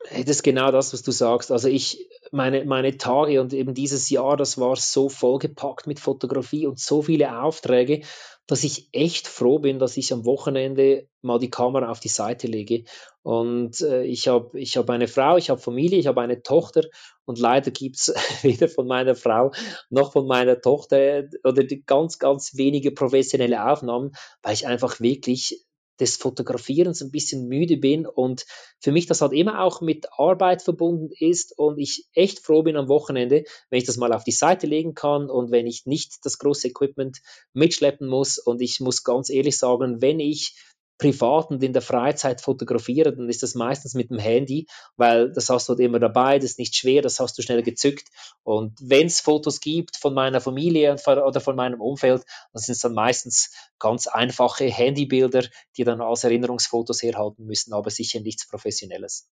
Das 0.09 0.29
ist 0.29 0.43
genau 0.43 0.71
das, 0.71 0.93
was 0.93 1.03
du 1.03 1.11
sagst. 1.11 1.53
Also 1.53 1.69
ich, 1.69 2.09
meine, 2.33 2.65
meine 2.65 2.97
Tage 2.97 3.41
und 3.41 3.53
eben 3.53 3.75
dieses 3.75 4.09
Jahr, 4.09 4.37
das 4.37 4.59
war 4.59 4.77
so 4.77 5.09
vollgepackt 5.09 5.87
mit 5.87 6.01
Fotografie 6.01 6.67
und 6.67 6.79
so 6.79 7.03
viele 7.03 7.43
Aufträge, 7.43 8.03
dass 8.47 8.65
ich 8.65 8.89
echt 8.93 9.29
froh 9.29 9.59
bin, 9.59 9.79
dass 9.79 9.97
ich 9.97 10.13
am 10.13 10.25
Wochenende 10.25 11.07
mal 11.23 11.39
die 11.39 11.51
Kamera 11.51 11.91
auf 11.91 12.01
die 12.01 12.09
Seite 12.09 12.47
lege. 12.47 12.85
Und 13.23 13.81
äh, 13.83 14.03
ich 14.05 14.27
habe 14.27 14.59
ich 14.59 14.77
hab 14.77 14.89
eine 14.91 15.07
Frau, 15.07 15.37
ich 15.37 15.51
habe 15.51 15.61
Familie, 15.61 15.99
ich 15.99 16.07
habe 16.07 16.23
eine 16.23 16.43
Tochter 16.43 16.83
und 17.27 17.39
leider 17.39 17.71
gibt's 17.71 18.13
weder 18.43 18.69
von 18.69 18.87
meiner 18.87 19.15
Frau 19.15 19.53
noch 19.91 20.13
von 20.13 20.27
meiner 20.27 20.61
Tochter 20.61 21.25
oder 21.45 21.63
die 21.63 21.85
ganz, 21.85 22.19
ganz 22.19 22.57
wenige 22.57 22.91
professionelle 22.91 23.71
Aufnahmen, 23.71 24.13
weil 24.43 24.55
ich 24.55 24.67
einfach 24.67 24.99
wirklich 24.99 25.65
des 26.01 26.17
Fotografierens 26.17 27.03
ein 27.03 27.11
bisschen 27.11 27.47
müde 27.47 27.77
bin 27.77 28.07
und 28.07 28.47
für 28.81 28.91
mich 28.93 29.07
das 29.07 29.21
halt 29.21 29.33
immer 29.33 29.63
auch 29.63 29.81
mit 29.81 30.07
Arbeit 30.17 30.63
verbunden 30.63 31.11
ist 31.19 31.57
und 31.59 31.79
ich 31.79 32.07
echt 32.15 32.41
froh 32.41 32.63
bin 32.63 32.77
am 32.77 32.89
Wochenende, 32.89 33.45
wenn 33.69 33.79
ich 33.79 33.87
das 33.87 33.99
mal 33.99 34.13
auf 34.13 34.25
die 34.25 34.33
Seite 34.33 34.67
legen 34.67 34.95
kann 34.95 35.29
und 35.29 35.51
wenn 35.51 35.67
ich 35.67 35.87
nicht 35.87 36.25
das 36.25 36.39
große 36.39 36.69
Equipment 36.69 37.21
mitschleppen 37.53 38.09
muss 38.09 38.39
und 38.39 38.61
ich 38.63 38.81
muss 38.81 39.05
ganz 39.05 39.31
ehrlich 39.31 39.59
sagen, 39.59 40.01
wenn 40.01 40.19
ich 40.19 40.57
privat 41.01 41.51
und 41.51 41.63
in 41.63 41.73
der 41.73 41.83
Freizeit 41.83 42.41
fotografiere, 42.41 43.13
dann 43.13 43.29
ist 43.29 43.43
das 43.43 43.55
meistens 43.55 43.95
mit 43.95 44.11
dem 44.11 44.19
Handy, 44.19 44.67
weil 44.97 45.33
das 45.33 45.49
hast 45.49 45.69
du 45.69 45.73
halt 45.73 45.81
immer 45.81 45.99
dabei, 45.99 46.39
das 46.39 46.53
ist 46.53 46.59
nicht 46.59 46.77
schwer, 46.77 47.03
das 47.03 47.19
hast 47.19 47.37
du 47.39 47.43
schnell 47.43 47.63
gezückt. 47.63 48.09
Und 48.43 48.79
wenn 48.81 49.07
es 49.07 49.21
Fotos 49.21 49.61
gibt 49.61 49.97
von 49.97 50.15
meiner 50.15 50.41
Familie 50.41 50.97
oder 51.07 51.41
von 51.41 51.57
meinem 51.57 51.81
Umfeld, 51.81 52.23
dann 52.53 52.63
sind 52.63 52.75
es 52.75 52.81
dann 52.81 52.95
meistens 52.95 53.53
ganz 53.79 54.07
einfache 54.07 54.67
Handybilder, 54.67 55.45
die 55.77 55.85
dann 55.85 56.01
als 56.01 56.25
Erinnerungsfotos 56.25 57.03
herhalten 57.03 57.47
müssen, 57.47 57.73
aber 57.73 57.91
sicher 57.91 58.21
nichts 58.21 58.47
Professionelles. 58.47 59.29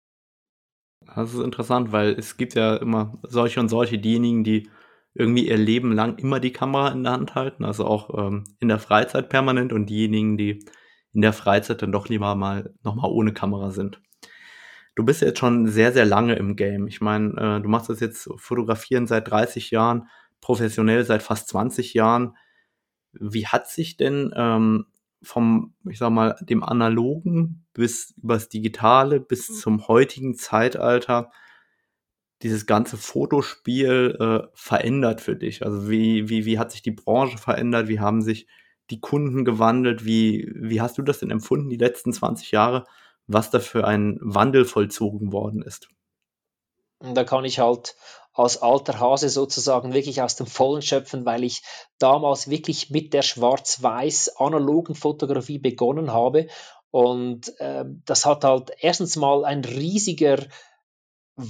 Das 1.15 1.33
ist 1.33 1.41
interessant, 1.41 1.93
weil 1.93 2.19
es 2.19 2.37
gibt 2.37 2.55
ja 2.55 2.77
immer 2.77 3.19
solche 3.23 3.61
und 3.61 3.69
solche, 3.69 3.99
diejenigen, 3.99 4.45
die 4.45 4.69
irgendwie 5.15 5.49
ihr 5.49 5.59
Leben 5.59 5.93
lang 5.93 6.19
immer 6.19 6.41
die 6.41 6.53
Kamera 6.53 6.89
in 6.89 7.05
der 7.05 7.13
Hand 7.13 7.35
halten, 7.35 7.65
also 7.65 7.85
auch 7.85 8.11
ähm, 8.19 8.45
in 8.61 8.69
der 8.69 8.79
Freizeit 8.79 9.29
permanent 9.29 9.73
und 9.73 9.87
diejenigen, 9.87 10.37
die 10.37 10.65
in 11.13 11.21
der 11.21 11.33
Freizeit 11.33 11.83
dann 11.83 11.93
doch 11.93 12.09
lieber 12.09 12.35
mal 12.35 12.73
nochmal 12.83 13.11
ohne 13.11 13.33
Kamera 13.33 13.71
sind. 13.71 14.01
Du 14.95 15.05
bist 15.05 15.23
jetzt 15.23 15.39
schon 15.39 15.69
sehr, 15.69 15.93
sehr 15.93 16.05
lange 16.05 16.35
im 16.35 16.57
Game. 16.57 16.87
Ich 16.87 17.01
meine, 17.01 17.31
äh, 17.31 17.63
du 17.63 17.69
machst 17.69 17.89
das 17.89 18.01
jetzt 18.01 18.29
fotografieren 18.37 19.07
seit 19.07 19.31
30 19.31 19.71
Jahren, 19.71 20.09
professionell 20.41 21.05
seit 21.05 21.23
fast 21.23 21.49
20 21.49 21.95
Jahren. 21.95 22.37
Wie 23.13 23.47
hat 23.47 23.69
sich 23.69 23.97
denn 23.97 24.33
ähm, 24.37 24.87
vom, 25.23 25.75
ich 25.89 25.99
sag 25.99 26.11
mal, 26.11 26.37
dem 26.41 26.63
Analogen 26.63 27.65
bis 27.73 28.15
übers 28.23 28.49
Digitale 28.49 29.21
bis 29.21 29.61
zum 29.61 29.89
heutigen 29.89 30.35
Zeitalter 30.35 31.31
dieses 32.43 32.67
ganze 32.67 32.97
Fotospiel 32.97 34.17
äh, 34.19 34.49
verändert 34.53 35.23
für 35.23 35.37
dich? 35.37 35.65
Also 35.65 35.89
wie, 35.89 36.29
wie, 36.29 36.45
wie 36.45 36.59
hat 36.59 36.73
sich 36.73 36.83
die 36.83 36.91
Branche 36.91 37.39
verändert? 37.39 37.89
Wie 37.89 38.01
haben 38.01 38.21
sich 38.21 38.47
die 38.93 39.01
Kunden 39.01 39.45
gewandelt? 39.45 40.05
Wie, 40.05 40.49
wie 40.55 40.81
hast 40.81 40.99
du 40.99 41.03
das 41.03 41.19
denn 41.19 41.31
empfunden, 41.31 41.71
die 41.71 41.77
letzten 41.77 42.13
20 42.13 42.53
Jahre, 42.53 42.85
was 43.27 43.51
da 43.51 43.59
für 43.59 43.87
ein 43.87 44.19
Wandel 44.21 44.65
vollzogen 44.65 45.33
worden 45.33 45.63
ist? 45.63 45.89
Da 47.01 47.25
kann 47.25 47.45
ich 47.45 47.59
halt 47.59 47.97
als 48.33 48.63
alter 48.63 49.01
Hase 49.01 49.29
sozusagen 49.29 49.93
wirklich 49.93 50.23
aus 50.23 50.37
dem 50.37 50.47
Vollen 50.47 50.83
schöpfen, 50.83 51.27
weil 51.27 51.43
ich 51.43 51.63
damals 51.99 52.49
wirklich 52.49 52.91
mit 52.91 53.13
der 53.13 53.23
schwarz-weiß 53.23 54.37
analogen 54.37 54.95
Fotografie 54.95 55.59
begonnen 55.59 56.13
habe. 56.13 56.47
Und 56.91 57.59
äh, 57.59 57.85
das 58.05 58.25
hat 58.27 58.45
halt 58.45 58.71
erstens 58.79 59.17
mal 59.17 59.45
ein 59.45 59.65
riesiger 59.65 60.39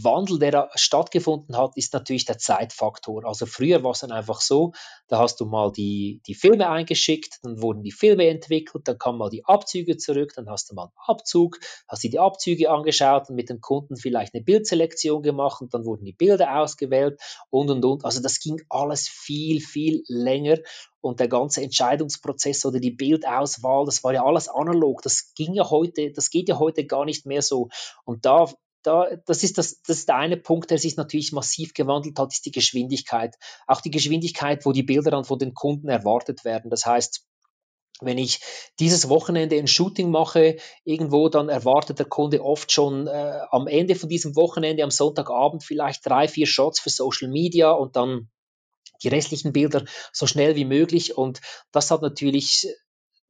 Wandel, 0.05 0.39
der 0.39 0.51
da 0.51 0.71
stattgefunden 0.75 1.57
hat, 1.57 1.77
ist 1.77 1.93
natürlich 1.93 2.25
der 2.25 2.39
Zeitfaktor. 2.39 3.25
Also 3.25 3.47
früher 3.47 3.83
war 3.83 3.93
es 3.93 4.01
dann 4.01 4.13
einfach 4.13 4.41
so, 4.41 4.73
da 5.09 5.19
hast 5.19 5.41
du 5.41 5.47
mal 5.47 5.73
die, 5.73 6.21
die 6.27 6.35
Filme 6.35 6.69
eingeschickt, 6.69 7.39
dann 7.43 7.61
wurden 7.63 7.83
die 7.83 7.93
Filme 7.93 8.29
entwickelt, 8.29 8.89
dann 8.89 8.99
kamen 8.99 9.19
mal 9.19 9.31
die 9.31 9.45
Abzüge 9.45 9.97
zurück, 9.97 10.33
dann 10.35 10.49
hast 10.49 10.71
du 10.71 10.75
mal 10.75 10.85
einen 10.85 10.93
Abzug, 11.07 11.59
hast 11.89 12.03
dir 12.03 12.11
die 12.11 12.19
Abzüge 12.19 12.71
angeschaut 12.71 13.29
und 13.29 13.37
mit 13.37 13.49
dem 13.49 13.61
Kunden 13.61 13.97
vielleicht 13.97 14.35
eine 14.35 14.43
Bildselektion 14.43 15.23
gemacht 15.23 15.61
und 15.61 15.75
dann 15.75 15.85
wurden 15.85 16.05
die 16.05 16.13
Bilder 16.13 16.59
ausgewählt 16.61 17.21
und 17.51 17.71
und 17.71 17.85
und. 17.85 18.05
Also 18.05 18.23
das 18.23 18.41
ging 18.41 18.61
alles 18.69 19.09
viel, 19.09 19.61
viel 19.61 20.03
länger 20.09 20.59
und 21.03 21.19
der 21.21 21.29
ganze 21.29 21.63
Entscheidungsprozess 21.63 22.65
oder 22.65 22.79
die 22.79 22.93
Bildauswahl, 22.93 23.85
das 23.85 24.05
war 24.05 24.15
ja 24.15 24.25
alles 24.25 24.49
analog. 24.49 25.03
Das 25.03 25.35
ging 25.35 25.53
ja 25.53 25.69
heute, 25.69 26.13
das 26.13 26.31
geht 26.31 26.49
ja 26.49 26.59
heute 26.59 26.87
gar 26.87 27.05
nicht 27.05 27.27
mehr 27.27 27.43
so. 27.43 27.69
Und 28.05 28.25
da 28.25 28.47
da, 28.83 29.07
das, 29.27 29.43
ist 29.43 29.59
das, 29.59 29.83
das 29.83 29.99
ist 29.99 30.09
der 30.09 30.17
eine 30.17 30.37
Punkt, 30.37 30.71
der 30.71 30.79
sich 30.79 30.97
natürlich 30.97 31.33
massiv 31.33 31.75
gewandelt 31.75 32.19
hat, 32.19 32.33
ist 32.33 32.47
die 32.47 32.51
Geschwindigkeit. 32.51 33.37
Auch 33.67 33.81
die 33.81 33.91
Geschwindigkeit, 33.91 34.65
wo 34.67 34.73
die 34.73 34.83
Bilder 34.83 35.11
dann 35.11 35.25
von 35.25 35.39
den 35.39 35.55
Kunden 35.55 35.89
erwartet 35.89 36.45
werden. 36.45 36.71
Das 36.71 36.87
heißt, 36.87 37.27
wenn 38.01 38.19
ich 38.19 38.41
dieses 38.81 39.09
Wochenende 39.09 39.57
ein 39.57 39.69
Shooting 39.69 40.11
mache, 40.11 40.57
irgendwo, 40.85 41.29
dann 41.29 41.49
erwartet 41.49 41.99
der 41.99 42.07
Kunde 42.07 42.45
oft 42.45 42.73
schon 42.73 43.07
äh, 43.07 43.41
am 43.51 43.67
Ende 43.67 43.95
von 43.95 44.09
diesem 44.09 44.35
Wochenende, 44.37 44.83
am 44.83 44.91
Sonntagabend 44.91 45.63
vielleicht 45.63 46.05
drei, 46.05 46.29
vier 46.29 46.47
Shots 46.47 46.81
für 46.81 46.91
Social 46.91 47.29
Media 47.29 47.71
und 47.71 47.97
dann 47.97 48.29
die 49.03 49.09
restlichen 49.09 49.53
Bilder 49.53 49.85
so 50.13 50.27
schnell 50.27 50.57
wie 50.57 50.65
möglich. 50.65 51.17
Und 51.17 51.41
das 51.71 51.91
hat 51.91 52.03
natürlich 52.03 52.69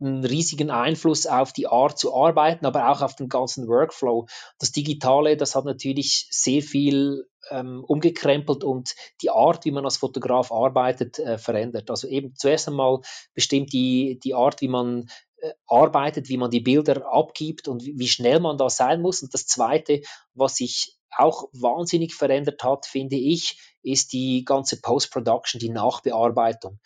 einen 0.03 0.25
riesigen 0.25 0.71
Einfluss 0.71 1.27
auf 1.27 1.53
die 1.53 1.67
Art 1.67 1.99
zu 1.99 2.15
arbeiten, 2.15 2.67
aber 2.67 2.91
auch 2.91 3.03
auf 3.03 3.15
den 3.15 3.29
ganzen 3.29 3.69
Workflow. 3.69 4.27
Das 4.59 4.73
Digitale, 4.73 5.37
das 5.37 5.55
hat 5.55 5.65
natürlich 5.65 6.27
sehr 6.31 6.63
viel 6.63 7.27
ähm, 7.51 7.85
umgekrempelt 7.85 8.65
und 8.65 8.95
die 9.21 9.31
Art, 9.31 9.65
wie 9.65 9.71
man 9.71 9.85
als 9.85 9.97
Fotograf 9.99 10.53
arbeitet, 10.53 11.19
äh, 11.19 11.39
verändert. 11.39 11.91
Also 11.91 12.09
eben 12.09 12.35
zuerst 12.37 12.69
einmal 12.69 13.01
bestimmt 13.35 13.73
die, 13.73 14.19
die 14.23 14.35
Art, 14.35 14.61
wie 14.61 14.69
man 14.69 15.09
äh, 15.37 15.53
arbeitet, 15.67 16.29
wie 16.29 16.37
man 16.37 16.51
die 16.51 16.61
Bilder 16.61 17.07
abgibt 17.13 17.69
und 17.69 17.85
wie, 17.85 17.99
wie 17.99 18.09
schnell 18.09 18.41
man 18.41 18.59
da 18.59 18.71
sein 18.71 19.01
muss. 19.03 19.23
Und 19.23 19.35
das 19.35 19.47
Zweite, 19.47 20.03
was 20.35 20.57
sich 20.57 20.97
auch 21.17 21.49
wahnsinnig 21.53 22.15
verändert 22.15 22.63
hat, 22.65 22.87
finde 22.87 23.17
ich, 23.17 23.61
ist 23.83 24.13
die 24.13 24.45
ganze 24.45 24.81
Post-Production, 24.81 25.59
die 25.59 25.69
Nachbearbeitung. 25.69 26.79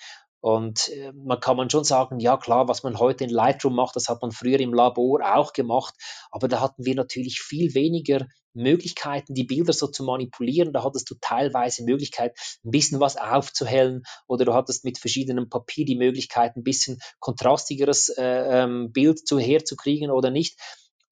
Und 0.46 0.90
äh, 0.90 1.10
man 1.12 1.40
kann 1.40 1.56
man 1.56 1.70
schon 1.70 1.82
sagen, 1.82 2.20
ja 2.20 2.36
klar, 2.36 2.68
was 2.68 2.84
man 2.84 3.00
heute 3.00 3.24
in 3.24 3.30
Lightroom 3.30 3.74
macht, 3.74 3.96
das 3.96 4.08
hat 4.08 4.22
man 4.22 4.30
früher 4.30 4.60
im 4.60 4.72
Labor 4.72 5.18
auch 5.34 5.52
gemacht, 5.52 5.92
aber 6.30 6.46
da 6.46 6.60
hatten 6.60 6.84
wir 6.84 6.94
natürlich 6.94 7.40
viel 7.40 7.74
weniger 7.74 8.28
Möglichkeiten, 8.54 9.34
die 9.34 9.42
Bilder 9.42 9.72
so 9.72 9.88
zu 9.88 10.04
manipulieren. 10.04 10.72
Da 10.72 10.84
hattest 10.84 11.10
du 11.10 11.16
teilweise 11.20 11.82
Möglichkeit, 11.82 12.38
ein 12.64 12.70
bisschen 12.70 13.00
was 13.00 13.16
aufzuhellen 13.16 14.04
oder 14.28 14.44
du 14.44 14.54
hattest 14.54 14.84
mit 14.84 14.98
verschiedenem 14.98 15.48
Papier 15.48 15.84
die 15.84 15.96
Möglichkeit, 15.96 16.54
ein 16.54 16.62
bisschen 16.62 17.00
kontrastigeres 17.18 18.10
äh, 18.10 18.62
ähm, 18.62 18.92
Bild 18.92 19.26
zu 19.26 19.40
herzukriegen 19.40 20.12
oder 20.12 20.30
nicht 20.30 20.60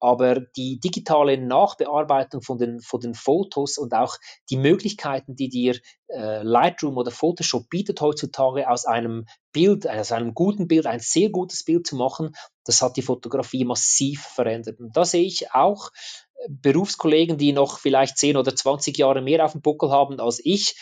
aber 0.05 0.39
die 0.39 0.79
digitale 0.79 1.37
Nachbearbeitung 1.37 2.43
von 2.43 2.59
den, 2.59 2.79
von 2.79 2.99
den 2.99 3.15
Fotos 3.15 3.79
und 3.79 3.93
auch 3.93 4.17
die 4.51 4.57
Möglichkeiten, 4.57 5.35
die 5.35 5.49
dir 5.49 5.79
äh, 6.09 6.43
Lightroom 6.43 6.97
oder 6.97 7.09
Photoshop 7.09 7.69
bietet 7.69 8.01
heutzutage, 8.01 8.69
aus 8.69 8.85
einem 8.85 9.25
Bild, 9.51 9.89
aus 9.89 10.11
einem 10.11 10.35
guten 10.35 10.67
Bild 10.67 10.85
ein 10.85 10.99
sehr 10.99 11.29
gutes 11.29 11.63
Bild 11.63 11.87
zu 11.87 11.95
machen, 11.95 12.35
das 12.65 12.83
hat 12.83 12.97
die 12.97 13.01
Fotografie 13.01 13.65
massiv 13.65 14.21
verändert. 14.21 14.79
Und 14.79 14.95
da 14.95 15.05
sehe 15.05 15.25
ich 15.25 15.51
auch 15.53 15.89
äh, 16.35 16.49
Berufskollegen, 16.49 17.39
die 17.39 17.51
noch 17.51 17.79
vielleicht 17.79 18.19
10 18.19 18.37
oder 18.37 18.55
20 18.55 18.95
Jahre 18.97 19.23
mehr 19.23 19.43
auf 19.43 19.53
dem 19.53 19.61
Buckel 19.61 19.89
haben 19.89 20.19
als 20.19 20.39
ich, 20.43 20.75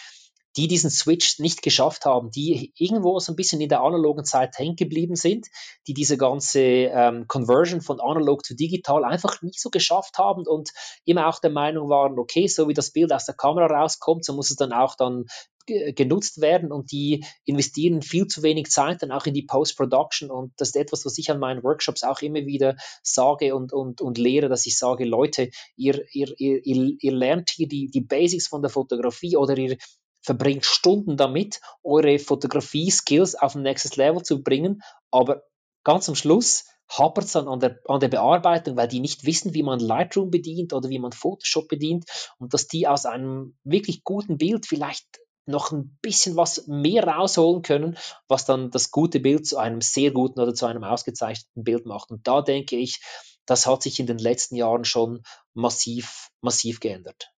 die 0.55 0.67
diesen 0.67 0.89
Switch 0.89 1.39
nicht 1.39 1.61
geschafft 1.61 2.05
haben, 2.05 2.29
die 2.31 2.73
irgendwo 2.77 3.19
so 3.19 3.31
ein 3.31 3.35
bisschen 3.35 3.61
in 3.61 3.69
der 3.69 3.81
analogen 3.81 4.25
Zeit 4.25 4.57
hängen 4.57 4.75
geblieben 4.75 5.15
sind, 5.15 5.47
die 5.87 5.93
diese 5.93 6.17
ganze 6.17 6.61
ähm, 6.61 7.25
Conversion 7.27 7.81
von 7.81 7.99
analog 7.99 8.45
zu 8.45 8.55
digital 8.55 9.03
einfach 9.03 9.41
nicht 9.41 9.59
so 9.59 9.69
geschafft 9.69 10.17
haben 10.17 10.45
und 10.47 10.69
immer 11.05 11.27
auch 11.27 11.39
der 11.39 11.51
Meinung 11.51 11.89
waren, 11.89 12.19
okay, 12.19 12.47
so 12.47 12.67
wie 12.67 12.73
das 12.73 12.91
Bild 12.91 13.11
aus 13.11 13.25
der 13.25 13.35
Kamera 13.35 13.65
rauskommt, 13.65 14.25
so 14.25 14.33
muss 14.33 14.51
es 14.51 14.57
dann 14.57 14.73
auch 14.73 14.95
dann 14.95 15.25
genutzt 15.65 16.41
werden 16.41 16.71
und 16.71 16.91
die 16.91 17.25
investieren 17.45 18.01
viel 18.01 18.27
zu 18.27 18.43
wenig 18.43 18.69
Zeit 18.69 19.01
dann 19.01 19.11
auch 19.11 19.25
in 19.25 19.33
die 19.33 19.45
Post-Production 19.45 20.29
und 20.29 20.51
das 20.57 20.69
ist 20.69 20.75
etwas, 20.75 21.05
was 21.05 21.17
ich 21.17 21.31
an 21.31 21.39
meinen 21.39 21.63
Workshops 21.63 22.03
auch 22.03 22.21
immer 22.21 22.45
wieder 22.45 22.75
sage 23.01 23.55
und, 23.55 23.71
und, 23.71 24.01
und 24.01 24.17
lehre, 24.17 24.49
dass 24.49 24.65
ich 24.65 24.77
sage, 24.77 25.05
Leute, 25.05 25.51
ihr, 25.77 26.03
ihr, 26.11 26.33
ihr, 26.37 26.61
ihr 26.99 27.11
lernt 27.11 27.49
hier 27.49 27.67
die, 27.67 27.89
die 27.89 28.01
Basics 28.01 28.47
von 28.47 28.61
der 28.61 28.71
Fotografie 28.71 29.37
oder 29.37 29.57
ihr, 29.57 29.77
verbringt 30.23 30.65
Stunden 30.65 31.17
damit, 31.17 31.61
eure 31.83 32.17
Fotografie-Skills 32.17 33.35
auf 33.35 33.55
ein 33.55 33.61
nächstes 33.61 33.95
Level 33.97 34.23
zu 34.23 34.41
bringen, 34.41 34.81
aber 35.11 35.43
ganz 35.83 36.09
am 36.09 36.15
Schluss 36.15 36.65
hapert 36.89 37.25
es 37.25 37.33
dann 37.33 37.47
an 37.47 37.59
der, 37.59 37.79
an 37.87 37.99
der 37.99 38.07
Bearbeitung, 38.07 38.77
weil 38.77 38.87
die 38.87 38.99
nicht 38.99 39.25
wissen, 39.25 39.53
wie 39.53 39.63
man 39.63 39.79
Lightroom 39.79 40.31
bedient 40.31 40.73
oder 40.73 40.89
wie 40.89 40.99
man 40.99 41.11
Photoshop 41.11 41.67
bedient 41.67 42.05
und 42.39 42.53
dass 42.53 42.67
die 42.67 42.87
aus 42.87 43.05
einem 43.05 43.57
wirklich 43.63 44.03
guten 44.03 44.37
Bild 44.37 44.65
vielleicht 44.65 45.05
noch 45.45 45.71
ein 45.71 45.97
bisschen 46.01 46.37
was 46.37 46.67
mehr 46.67 47.05
rausholen 47.05 47.63
können, 47.63 47.97
was 48.27 48.45
dann 48.45 48.71
das 48.71 48.91
gute 48.91 49.19
Bild 49.19 49.45
zu 49.45 49.57
einem 49.57 49.81
sehr 49.81 50.11
guten 50.11 50.39
oder 50.39 50.53
zu 50.53 50.65
einem 50.65 50.83
ausgezeichneten 50.83 51.63
Bild 51.63 51.85
macht. 51.85 52.11
Und 52.11 52.27
da 52.27 52.41
denke 52.41 52.77
ich, 52.77 53.01
das 53.45 53.67
hat 53.67 53.83
sich 53.83 53.99
in 53.99 54.07
den 54.07 54.19
letzten 54.19 54.55
Jahren 54.55 54.85
schon 54.85 55.23
massiv, 55.53 56.29
massiv 56.41 56.79
geändert. 56.79 57.32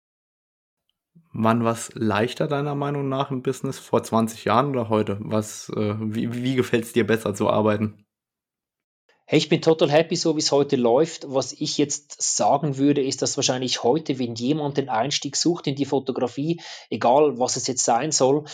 Wann 1.34 1.66
was 1.66 1.92
leichter 1.96 2.48
deiner 2.48 2.76
Meinung 2.76 3.10
nach 3.10 3.30
im 3.30 3.42
Business? 3.42 3.78
Vor 3.78 4.04
20 4.04 4.46
Jahren 4.46 4.70
oder 4.70 4.90
heute? 4.90 5.18
Was, 5.20 5.70
äh, 5.76 5.96
wie 6.00 6.34
wie 6.34 6.56
gefällt 6.56 6.86
es 6.86 6.94
dir 6.94 7.06
besser 7.06 7.34
zu 7.34 7.50
arbeiten? 7.50 8.06
Hey, 9.28 9.40
ich 9.40 9.50
bin 9.50 9.62
total 9.62 9.90
happy, 9.90 10.16
so 10.16 10.36
wie 10.36 10.40
es 10.40 10.52
heute 10.52 10.76
läuft. 10.76 11.26
Was 11.28 11.52
ich 11.52 11.80
jetzt 11.80 12.22
sagen 12.22 12.78
würde, 12.78 13.04
ist, 13.04 13.24
dass 13.24 13.38
wahrscheinlich 13.38 13.82
heute, 13.84 14.20
wenn 14.20 14.36
jemand 14.36 14.78
den 14.78 14.88
Einstieg 14.88 15.36
sucht 15.36 15.66
in 15.66 15.76
die 15.76 15.86
Fotografie, 15.86 16.62
egal 16.92 17.40
was 17.40 17.56
es 17.56 17.66
jetzt 17.66 17.84
sein 17.84 18.12
soll, 18.12 18.46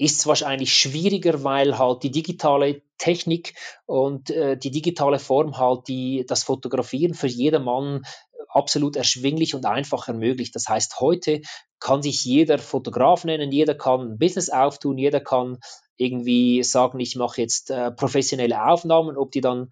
ist 0.00 0.20
es 0.20 0.26
wahrscheinlich 0.26 0.74
schwieriger, 0.74 1.42
weil 1.44 1.78
halt 1.78 2.02
die 2.02 2.10
digitale 2.10 2.82
Technik 2.96 3.54
und 3.86 4.30
äh, 4.30 4.56
die 4.56 4.70
digitale 4.70 5.18
Form 5.18 5.58
halt 5.58 5.88
die, 5.88 6.24
das 6.26 6.42
Fotografieren 6.42 7.14
für 7.14 7.26
jedermann 7.26 8.02
absolut 8.52 8.96
erschwinglich 8.96 9.54
und 9.54 9.66
einfach 9.66 10.08
ermöglicht. 10.08 10.54
Das 10.54 10.68
heißt, 10.68 11.00
heute 11.00 11.40
kann 11.78 12.02
sich 12.02 12.24
jeder 12.24 12.58
Fotograf 12.58 13.24
nennen, 13.24 13.52
jeder 13.52 13.74
kann 13.74 14.12
ein 14.12 14.18
Business 14.18 14.50
auftun, 14.50 14.98
jeder 14.98 15.20
kann 15.20 15.58
irgendwie 15.96 16.62
sagen, 16.62 16.98
ich 17.00 17.16
mache 17.16 17.40
jetzt 17.40 17.70
äh, 17.70 17.90
professionelle 17.90 18.64
Aufnahmen, 18.64 19.16
ob 19.16 19.32
die 19.32 19.40
dann 19.40 19.70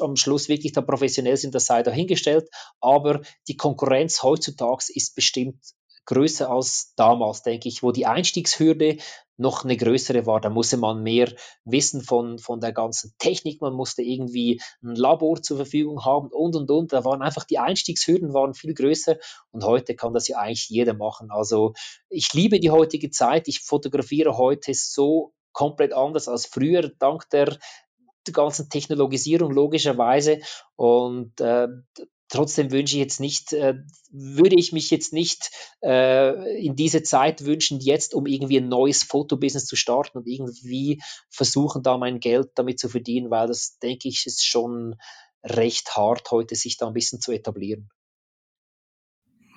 am 0.00 0.16
Schluss 0.16 0.48
wirklich 0.48 0.72
da 0.72 0.80
professionell 0.80 1.36
sind, 1.36 1.54
das 1.54 1.66
sei 1.66 1.82
dahingestellt. 1.82 2.48
Aber 2.80 3.20
die 3.48 3.56
Konkurrenz 3.56 4.22
heutzutage 4.22 4.84
ist 4.94 5.14
bestimmt 5.14 5.60
größer 6.06 6.50
als 6.50 6.94
damals, 6.96 7.42
denke 7.42 7.68
ich, 7.68 7.82
wo 7.82 7.92
die 7.92 8.06
Einstiegshürde 8.06 8.96
noch 9.36 9.64
eine 9.64 9.76
größere 9.76 10.24
war. 10.24 10.40
Da 10.40 10.48
musste 10.48 10.76
man 10.76 11.02
mehr 11.02 11.32
wissen 11.64 12.00
von, 12.02 12.38
von 12.38 12.60
der 12.60 12.72
ganzen 12.72 13.14
Technik, 13.18 13.60
man 13.60 13.74
musste 13.74 14.02
irgendwie 14.02 14.60
ein 14.82 14.94
Labor 14.94 15.42
zur 15.42 15.58
Verfügung 15.58 16.04
haben 16.04 16.28
und 16.28 16.56
und 16.56 16.70
und. 16.70 16.92
Da 16.92 17.04
waren 17.04 17.22
einfach 17.22 17.44
die 17.44 17.58
Einstiegshürden 17.58 18.32
waren 18.32 18.54
viel 18.54 18.74
größer 18.74 19.16
und 19.50 19.64
heute 19.64 19.94
kann 19.94 20.14
das 20.14 20.28
ja 20.28 20.38
eigentlich 20.38 20.68
jeder 20.68 20.94
machen. 20.94 21.30
Also 21.30 21.74
ich 22.08 22.32
liebe 22.32 22.60
die 22.60 22.70
heutige 22.70 23.10
Zeit. 23.10 23.48
Ich 23.48 23.60
fotografiere 23.60 24.38
heute 24.38 24.72
so 24.74 25.32
komplett 25.52 25.92
anders 25.92 26.28
als 26.28 26.46
früher, 26.46 26.90
dank 26.98 27.28
der, 27.30 27.58
ganzen 28.32 28.68
Technologisierung 28.68 29.52
logischerweise. 29.52 30.40
Und 30.74 31.40
äh, 31.40 31.68
trotzdem 32.28 32.70
wünsche 32.70 32.96
ich 32.96 33.00
jetzt 33.00 33.20
nicht, 33.20 33.52
äh, 33.52 33.74
würde 34.10 34.56
ich 34.58 34.72
mich 34.72 34.90
jetzt 34.90 35.12
nicht 35.12 35.50
äh, 35.82 36.64
in 36.64 36.76
diese 36.76 37.02
Zeit 37.02 37.44
wünschen, 37.44 37.80
jetzt 37.80 38.14
um 38.14 38.26
irgendwie 38.26 38.58
ein 38.58 38.68
neues 38.68 39.02
Fotobusiness 39.02 39.66
zu 39.66 39.76
starten 39.76 40.18
und 40.18 40.26
irgendwie 40.26 41.02
versuchen, 41.30 41.82
da 41.82 41.98
mein 41.98 42.20
Geld 42.20 42.50
damit 42.54 42.78
zu 42.78 42.88
verdienen, 42.88 43.30
weil 43.30 43.48
das, 43.48 43.78
denke 43.78 44.08
ich, 44.08 44.26
ist 44.26 44.44
schon 44.44 44.96
recht 45.42 45.96
hart 45.96 46.30
heute, 46.30 46.54
sich 46.56 46.76
da 46.76 46.86
ein 46.86 46.94
bisschen 46.94 47.20
zu 47.20 47.32
etablieren. 47.32 47.88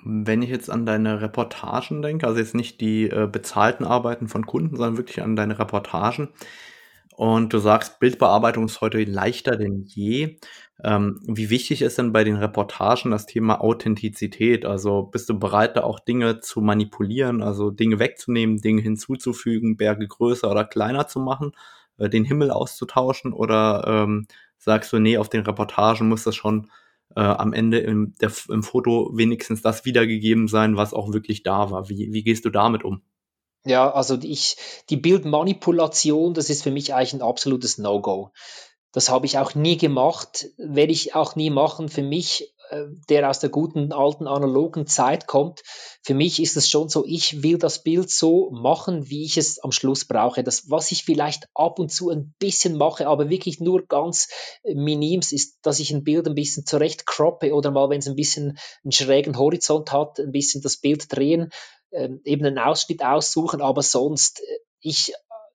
Wenn 0.02 0.40
ich 0.40 0.48
jetzt 0.48 0.70
an 0.70 0.86
deine 0.86 1.20
Reportagen 1.20 2.00
denke, 2.00 2.26
also 2.26 2.38
jetzt 2.38 2.54
nicht 2.54 2.80
die 2.80 3.04
äh, 3.04 3.28
bezahlten 3.30 3.84
Arbeiten 3.84 4.28
von 4.28 4.46
Kunden, 4.46 4.76
sondern 4.76 4.96
wirklich 4.96 5.20
an 5.20 5.36
deine 5.36 5.58
Reportagen, 5.58 6.30
und 7.20 7.52
du 7.52 7.58
sagst, 7.58 8.00
Bildbearbeitung 8.00 8.64
ist 8.64 8.80
heute 8.80 9.04
leichter 9.04 9.54
denn 9.54 9.84
je. 9.84 10.38
Ähm, 10.82 11.20
wie 11.26 11.50
wichtig 11.50 11.82
ist 11.82 11.98
denn 11.98 12.12
bei 12.12 12.24
den 12.24 12.36
Reportagen 12.36 13.10
das 13.10 13.26
Thema 13.26 13.60
Authentizität? 13.60 14.64
Also 14.64 15.02
bist 15.02 15.28
du 15.28 15.38
bereit, 15.38 15.76
da 15.76 15.82
auch 15.82 16.00
Dinge 16.00 16.40
zu 16.40 16.60
manipulieren, 16.60 17.42
also 17.42 17.70
Dinge 17.70 17.98
wegzunehmen, 17.98 18.58
Dinge 18.58 18.82
hinzuzufügen, 18.82 19.76
Berge 19.76 20.06
größer 20.08 20.50
oder 20.50 20.64
kleiner 20.64 21.06
zu 21.06 21.20
machen, 21.20 21.52
äh, 21.98 22.08
den 22.08 22.24
Himmel 22.24 22.50
auszutauschen? 22.50 23.32
Oder 23.32 23.84
ähm, 23.86 24.26
sagst 24.58 24.92
du, 24.92 24.98
nee, 24.98 25.18
auf 25.18 25.28
den 25.28 25.42
Reportagen 25.42 26.08
muss 26.08 26.24
das 26.24 26.36
schon 26.36 26.70
äh, 27.16 27.20
am 27.20 27.52
Ende 27.52 27.78
im, 27.78 28.14
der, 28.20 28.32
im 28.48 28.62
Foto 28.62 29.10
wenigstens 29.14 29.62
das 29.62 29.84
wiedergegeben 29.84 30.48
sein, 30.48 30.76
was 30.76 30.94
auch 30.94 31.12
wirklich 31.12 31.42
da 31.42 31.70
war? 31.70 31.88
Wie, 31.88 32.12
wie 32.12 32.22
gehst 32.22 32.44
du 32.44 32.50
damit 32.50 32.84
um? 32.84 33.02
Ja, 33.64 33.92
also 33.92 34.18
ich, 34.22 34.56
die 34.88 34.96
Bildmanipulation, 34.96 36.32
das 36.32 36.48
ist 36.48 36.62
für 36.62 36.70
mich 36.70 36.94
eigentlich 36.94 37.12
ein 37.12 37.22
absolutes 37.22 37.76
No-Go. 37.76 38.32
Das 38.92 39.08
habe 39.08 39.26
ich 39.26 39.38
auch 39.38 39.54
nie 39.54 39.76
gemacht, 39.76 40.48
werde 40.56 40.92
ich 40.92 41.14
auch 41.14 41.36
nie 41.36 41.50
machen. 41.50 41.88
Für 41.88 42.02
mich, 42.02 42.52
äh, 42.70 42.86
der 43.08 43.30
aus 43.30 43.38
der 43.38 43.50
guten 43.50 43.92
alten 43.92 44.26
analogen 44.26 44.86
Zeit 44.86 45.26
kommt, 45.26 45.62
für 46.02 46.14
mich 46.14 46.42
ist 46.42 46.56
es 46.56 46.68
schon 46.68 46.88
so, 46.88 47.04
ich 47.06 47.42
will 47.42 47.58
das 47.58 47.82
Bild 47.82 48.10
so 48.10 48.50
machen, 48.50 49.08
wie 49.08 49.24
ich 49.24 49.36
es 49.36 49.58
am 49.60 49.70
Schluss 49.70 50.06
brauche. 50.06 50.42
Das, 50.42 50.70
was 50.70 50.90
ich 50.90 51.04
vielleicht 51.04 51.48
ab 51.54 51.78
und 51.78 51.92
zu 51.92 52.10
ein 52.10 52.34
bisschen 52.38 52.76
mache, 52.76 53.06
aber 53.06 53.30
wirklich 53.30 53.60
nur 53.60 53.86
ganz 53.86 54.28
minims, 54.64 55.32
ist, 55.32 55.58
dass 55.62 55.78
ich 55.78 55.92
ein 55.92 56.04
Bild 56.04 56.26
ein 56.26 56.34
bisschen 56.34 56.66
zurecht 56.66 57.06
croppe 57.06 57.54
oder 57.54 57.70
mal, 57.70 57.90
wenn 57.90 58.00
es 58.00 58.08
ein 58.08 58.16
bisschen 58.16 58.58
einen 58.82 58.92
schrägen 58.92 59.38
Horizont 59.38 59.92
hat, 59.92 60.18
ein 60.18 60.32
bisschen 60.32 60.62
das 60.62 60.78
Bild 60.78 61.12
drehen 61.12 61.50
ähm, 61.92 62.20
eben 62.24 62.46
einen 62.46 62.58
Ausschnitt 62.58 63.02
aussuchen, 63.02 63.60
aber 63.60 63.82
sonst, 63.82 64.40
äh, 64.40 64.58
ich 64.80 65.12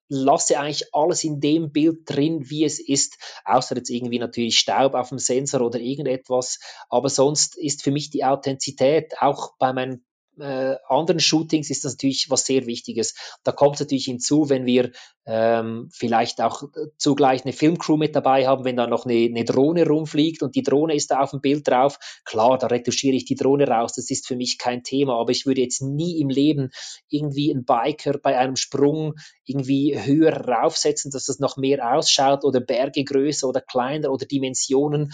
lasse 0.08 0.58
eigentlich 0.58 0.94
alles 0.94 1.24
in 1.24 1.40
dem 1.40 1.72
Bild 1.72 2.00
drin, 2.06 2.48
wie 2.48 2.64
es 2.64 2.78
ist, 2.78 3.18
außer 3.44 3.76
jetzt 3.76 3.90
irgendwie 3.90 4.18
natürlich 4.18 4.58
Staub 4.58 4.94
auf 4.94 5.08
dem 5.10 5.18
Sensor 5.18 5.60
oder 5.60 5.80
irgendetwas. 5.80 6.60
Aber 6.88 7.08
sonst 7.08 7.56
ist 7.56 7.82
für 7.82 7.90
mich 7.90 8.10
die 8.10 8.24
Authentizität 8.24 9.14
auch 9.20 9.56
bei 9.58 9.72
meinen 9.72 10.05
äh, 10.38 10.76
anderen 10.88 11.20
Shootings 11.20 11.70
ist 11.70 11.84
das 11.84 11.94
natürlich 11.94 12.30
was 12.30 12.44
sehr 12.44 12.66
Wichtiges. 12.66 13.14
Da 13.44 13.52
kommt 13.52 13.74
es 13.74 13.80
natürlich 13.80 14.04
hinzu, 14.04 14.48
wenn 14.48 14.66
wir 14.66 14.92
ähm, 15.26 15.88
vielleicht 15.92 16.40
auch 16.40 16.62
zugleich 16.98 17.44
eine 17.44 17.52
Filmcrew 17.52 17.96
mit 17.96 18.14
dabei 18.14 18.46
haben, 18.46 18.64
wenn 18.64 18.76
da 18.76 18.86
noch 18.86 19.06
eine, 19.06 19.26
eine 19.26 19.44
Drohne 19.44 19.86
rumfliegt 19.86 20.42
und 20.42 20.54
die 20.54 20.62
Drohne 20.62 20.94
ist 20.94 21.10
da 21.10 21.20
auf 21.20 21.30
dem 21.30 21.40
Bild 21.40 21.66
drauf. 21.66 21.98
Klar, 22.24 22.58
da 22.58 22.68
retuschiere 22.68 23.16
ich 23.16 23.24
die 23.24 23.34
Drohne 23.34 23.66
raus, 23.66 23.94
das 23.94 24.10
ist 24.10 24.26
für 24.26 24.36
mich 24.36 24.58
kein 24.58 24.82
Thema, 24.82 25.18
aber 25.18 25.32
ich 25.32 25.46
würde 25.46 25.62
jetzt 25.62 25.82
nie 25.82 26.20
im 26.20 26.28
Leben 26.28 26.70
irgendwie 27.08 27.50
einen 27.50 27.64
Biker 27.64 28.18
bei 28.18 28.38
einem 28.38 28.56
Sprung 28.56 29.14
irgendwie 29.44 29.98
höher 29.98 30.32
raufsetzen, 30.32 31.10
dass 31.10 31.28
es 31.28 31.38
noch 31.40 31.56
mehr 31.56 31.94
ausschaut 31.94 32.44
oder 32.44 32.60
Berge 32.60 33.04
größer 33.04 33.48
oder 33.48 33.60
kleiner 33.60 34.10
oder 34.10 34.26
Dimensionen 34.26 35.12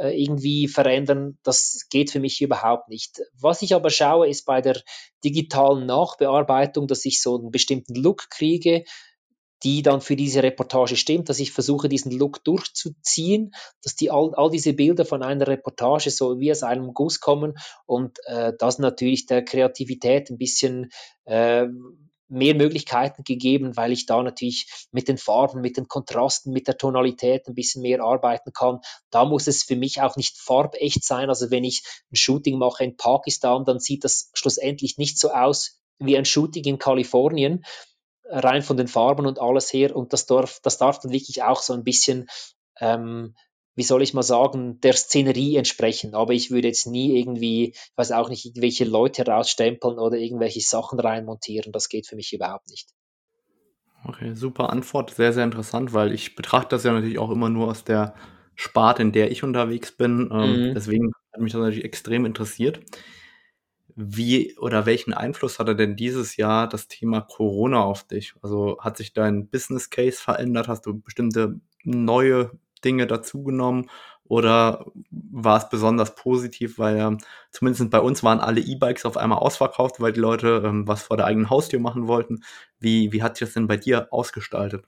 äh, 0.00 0.10
irgendwie 0.10 0.66
verändern, 0.66 1.38
das 1.42 1.86
geht 1.90 2.10
für 2.10 2.20
mich 2.20 2.40
überhaupt 2.40 2.88
nicht. 2.88 3.20
Was 3.38 3.60
ich 3.62 3.74
aber 3.74 3.90
schaue, 3.90 4.28
ist 4.28 4.46
bei 4.46 4.60
der 4.60 4.80
digitalen 5.22 5.86
Nachbearbeitung, 5.86 6.86
dass 6.86 7.04
ich 7.04 7.20
so 7.20 7.38
einen 7.38 7.50
bestimmten 7.50 7.94
Look 7.94 8.30
kriege, 8.30 8.84
die 9.62 9.82
dann 9.82 10.00
für 10.00 10.16
diese 10.16 10.42
Reportage 10.42 10.96
stimmt, 10.96 11.28
dass 11.28 11.38
ich 11.38 11.52
versuche, 11.52 11.90
diesen 11.90 12.12
Look 12.12 12.42
durchzuziehen, 12.44 13.52
dass 13.82 13.94
die 13.94 14.10
all, 14.10 14.34
all 14.34 14.50
diese 14.50 14.72
Bilder 14.72 15.04
von 15.04 15.22
einer 15.22 15.46
Reportage 15.46 16.10
so 16.10 16.40
wie 16.40 16.50
aus 16.50 16.62
einem 16.62 16.94
Guss 16.94 17.20
kommen 17.20 17.54
und 17.84 18.18
äh, 18.24 18.54
das 18.58 18.78
natürlich 18.78 19.26
der 19.26 19.44
Kreativität 19.44 20.30
ein 20.30 20.38
bisschen 20.38 20.88
äh, 21.26 21.66
mehr 22.30 22.54
Möglichkeiten 22.54 23.24
gegeben, 23.24 23.76
weil 23.76 23.92
ich 23.92 24.06
da 24.06 24.22
natürlich 24.22 24.86
mit 24.92 25.08
den 25.08 25.18
Farben, 25.18 25.60
mit 25.60 25.76
den 25.76 25.88
Kontrasten, 25.88 26.52
mit 26.52 26.68
der 26.68 26.78
Tonalität 26.78 27.46
ein 27.48 27.54
bisschen 27.54 27.82
mehr 27.82 28.02
arbeiten 28.02 28.52
kann. 28.52 28.80
Da 29.10 29.24
muss 29.24 29.46
es 29.46 29.64
für 29.64 29.76
mich 29.76 30.00
auch 30.00 30.16
nicht 30.16 30.38
farbecht 30.38 31.04
sein. 31.04 31.28
Also 31.28 31.50
wenn 31.50 31.64
ich 31.64 31.82
ein 32.12 32.16
Shooting 32.16 32.58
mache 32.58 32.84
in 32.84 32.96
Pakistan, 32.96 33.64
dann 33.64 33.80
sieht 33.80 34.04
das 34.04 34.30
schlussendlich 34.34 34.96
nicht 34.96 35.18
so 35.18 35.30
aus 35.30 35.80
wie 35.98 36.16
ein 36.16 36.24
Shooting 36.24 36.64
in 36.64 36.78
Kalifornien, 36.78 37.64
rein 38.24 38.62
von 38.62 38.76
den 38.76 38.88
Farben 38.88 39.26
und 39.26 39.40
alles 39.40 39.72
her. 39.72 39.94
Und 39.94 40.12
das 40.12 40.26
darf, 40.26 40.60
das 40.62 40.78
darf 40.78 41.00
dann 41.00 41.12
wirklich 41.12 41.42
auch 41.42 41.60
so 41.60 41.72
ein 41.72 41.84
bisschen 41.84 42.28
ähm, 42.80 43.34
wie 43.76 43.82
soll 43.82 44.02
ich 44.02 44.14
mal 44.14 44.22
sagen, 44.22 44.80
der 44.80 44.92
Szenerie 44.92 45.56
entsprechen. 45.56 46.14
Aber 46.14 46.32
ich 46.32 46.50
würde 46.50 46.68
jetzt 46.68 46.86
nie 46.86 47.18
irgendwie, 47.18 47.70
ich 47.70 47.92
weiß 47.96 48.12
auch 48.12 48.28
nicht, 48.28 48.44
irgendwelche 48.44 48.84
Leute 48.84 49.24
rausstempeln 49.24 49.98
oder 49.98 50.16
irgendwelche 50.16 50.60
Sachen 50.60 50.98
reinmontieren. 50.98 51.72
Das 51.72 51.88
geht 51.88 52.06
für 52.06 52.16
mich 52.16 52.32
überhaupt 52.32 52.68
nicht. 52.68 52.90
Okay, 54.04 54.34
super 54.34 54.70
Antwort. 54.70 55.10
Sehr, 55.10 55.32
sehr 55.32 55.44
interessant, 55.44 55.92
weil 55.92 56.12
ich 56.12 56.34
betrachte 56.34 56.70
das 56.70 56.84
ja 56.84 56.92
natürlich 56.92 57.18
auch 57.18 57.30
immer 57.30 57.48
nur 57.48 57.68
aus 57.68 57.84
der 57.84 58.14
Sparte, 58.54 59.02
in 59.02 59.12
der 59.12 59.30
ich 59.30 59.44
unterwegs 59.44 59.92
bin. 59.92 60.30
Ähm, 60.32 60.68
mhm. 60.68 60.74
Deswegen 60.74 61.12
hat 61.32 61.40
mich 61.40 61.52
das 61.52 61.60
natürlich 61.60 61.84
extrem 61.84 62.24
interessiert. 62.24 62.80
Wie 63.94 64.56
oder 64.58 64.86
welchen 64.86 65.12
Einfluss 65.12 65.58
hatte 65.58 65.76
denn 65.76 65.96
dieses 65.96 66.36
Jahr 66.36 66.68
das 66.68 66.88
Thema 66.88 67.20
Corona 67.20 67.82
auf 67.82 68.04
dich? 68.04 68.34
Also 68.42 68.78
hat 68.80 68.96
sich 68.96 69.12
dein 69.12 69.48
Business 69.48 69.90
Case 69.90 70.20
verändert? 70.20 70.68
Hast 70.68 70.86
du 70.86 70.98
bestimmte 71.00 71.60
neue 71.84 72.52
Dinge 72.84 73.06
dazugenommen 73.06 73.90
oder 74.24 74.86
war 75.10 75.56
es 75.56 75.68
besonders 75.68 76.14
positiv, 76.14 76.78
weil 76.78 76.98
ähm, 76.98 77.18
zumindest 77.50 77.90
bei 77.90 78.00
uns 78.00 78.22
waren 78.22 78.38
alle 78.38 78.60
E-Bikes 78.60 79.04
auf 79.04 79.16
einmal 79.16 79.38
ausverkauft, 79.38 80.00
weil 80.00 80.12
die 80.12 80.20
Leute 80.20 80.62
ähm, 80.64 80.86
was 80.86 81.02
vor 81.02 81.16
der 81.16 81.26
eigenen 81.26 81.50
Haustür 81.50 81.80
machen 81.80 82.06
wollten. 82.06 82.44
Wie, 82.78 83.12
wie 83.12 83.22
hat 83.22 83.36
sich 83.36 83.48
das 83.48 83.54
denn 83.54 83.66
bei 83.66 83.76
dir 83.76 84.08
ausgestaltet? 84.12 84.84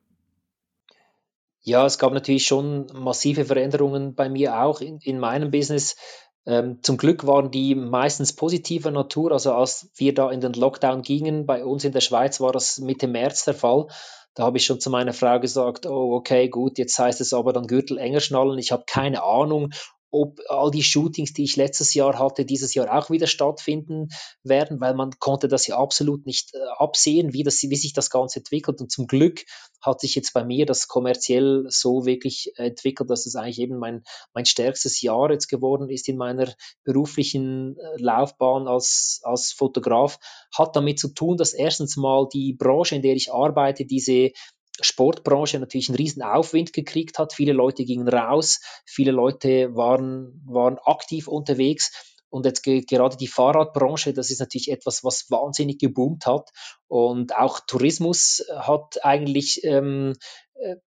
Ja, 1.64 1.86
es 1.86 1.98
gab 1.98 2.12
natürlich 2.12 2.46
schon 2.46 2.86
massive 2.92 3.44
Veränderungen 3.44 4.14
bei 4.14 4.28
mir 4.28 4.60
auch 4.62 4.80
in, 4.80 4.98
in 4.98 5.18
meinem 5.18 5.50
Business. 5.50 5.96
Ähm, 6.44 6.78
zum 6.82 6.96
Glück 6.96 7.26
waren 7.26 7.52
die 7.52 7.74
meistens 7.74 8.32
positiver 8.34 8.90
Natur. 8.90 9.32
Also 9.32 9.52
als 9.54 9.90
wir 9.94 10.12
da 10.12 10.30
in 10.30 10.40
den 10.40 10.54
Lockdown 10.54 11.02
gingen, 11.02 11.46
bei 11.46 11.64
uns 11.64 11.84
in 11.84 11.92
der 11.92 12.00
Schweiz 12.00 12.40
war 12.40 12.52
das 12.52 12.78
Mitte 12.78 13.06
März 13.06 13.44
der 13.44 13.54
Fall. 13.54 13.86
Da 14.34 14.44
habe 14.44 14.56
ich 14.56 14.64
schon 14.64 14.80
zu 14.80 14.90
meiner 14.90 15.12
Frau 15.12 15.38
gesagt, 15.40 15.86
oh, 15.86 16.14
okay, 16.14 16.48
gut, 16.48 16.78
jetzt 16.78 16.98
heißt 16.98 17.20
es 17.20 17.34
aber 17.34 17.52
dann 17.52 17.66
Gürtel 17.66 17.98
enger 17.98 18.20
schnallen. 18.20 18.58
Ich 18.58 18.72
habe 18.72 18.84
keine 18.86 19.22
Ahnung, 19.22 19.70
ob 20.12 20.40
all 20.48 20.70
die 20.70 20.82
Shootings, 20.82 21.32
die 21.32 21.44
ich 21.44 21.56
letztes 21.56 21.94
Jahr 21.94 22.18
hatte, 22.18 22.44
dieses 22.44 22.74
Jahr 22.74 22.96
auch 22.96 23.08
wieder 23.08 23.26
stattfinden 23.26 24.08
werden, 24.44 24.78
weil 24.80 24.94
man 24.94 25.10
konnte 25.18 25.48
das 25.48 25.66
ja 25.66 25.78
absolut 25.78 26.26
nicht 26.26 26.54
äh, 26.54 26.58
absehen, 26.76 27.32
wie, 27.32 27.42
das, 27.42 27.62
wie 27.62 27.76
sich 27.76 27.94
das 27.94 28.10
Ganze 28.10 28.40
entwickelt. 28.40 28.80
Und 28.82 28.92
zum 28.92 29.06
Glück 29.06 29.44
hat 29.80 30.00
sich 30.00 30.14
jetzt 30.14 30.34
bei 30.34 30.44
mir 30.44 30.66
das 30.66 30.86
kommerziell 30.86 31.64
so 31.68 32.04
wirklich 32.04 32.52
entwickelt, 32.56 33.08
dass 33.08 33.24
es 33.26 33.36
eigentlich 33.36 33.60
eben 33.60 33.78
mein, 33.78 34.02
mein 34.34 34.44
stärkstes 34.44 35.00
Jahr 35.00 35.30
jetzt 35.30 35.48
geworden 35.48 35.88
ist 35.88 36.08
in 36.08 36.18
meiner 36.18 36.52
beruflichen 36.84 37.78
äh, 37.78 37.96
Laufbahn 37.96 38.68
als, 38.68 39.20
als 39.24 39.52
Fotograf. 39.52 40.18
Hat 40.54 40.76
damit 40.76 40.98
zu 40.98 41.08
tun, 41.08 41.38
dass 41.38 41.54
erstens 41.54 41.96
mal 41.96 42.28
die 42.30 42.52
Branche, 42.52 42.96
in 42.96 43.02
der 43.02 43.14
ich 43.14 43.32
arbeite, 43.32 43.86
diese 43.86 44.32
Sportbranche 44.80 45.58
natürlich 45.58 45.88
einen 45.88 45.96
riesen 45.96 46.22
Aufwind 46.22 46.72
gekriegt 46.72 47.18
hat. 47.18 47.34
Viele 47.34 47.52
Leute 47.52 47.84
gingen 47.84 48.08
raus, 48.08 48.60
viele 48.86 49.12
Leute 49.12 49.74
waren, 49.74 50.42
waren 50.46 50.78
aktiv 50.78 51.28
unterwegs 51.28 51.90
Und 52.32 52.46
jetzt 52.46 52.62
gerade 52.62 53.16
die 53.18 53.26
Fahrradbranche, 53.26 54.14
das 54.14 54.30
ist 54.30 54.40
natürlich 54.40 54.70
etwas, 54.70 55.04
was 55.04 55.30
wahnsinnig 55.30 55.78
geboomt 55.78 56.24
hat. 56.24 56.48
Und 56.88 57.36
auch 57.36 57.60
Tourismus 57.66 58.42
hat 58.56 59.04
eigentlich 59.04 59.62
ähm, 59.64 60.14
äh, 60.14 60.14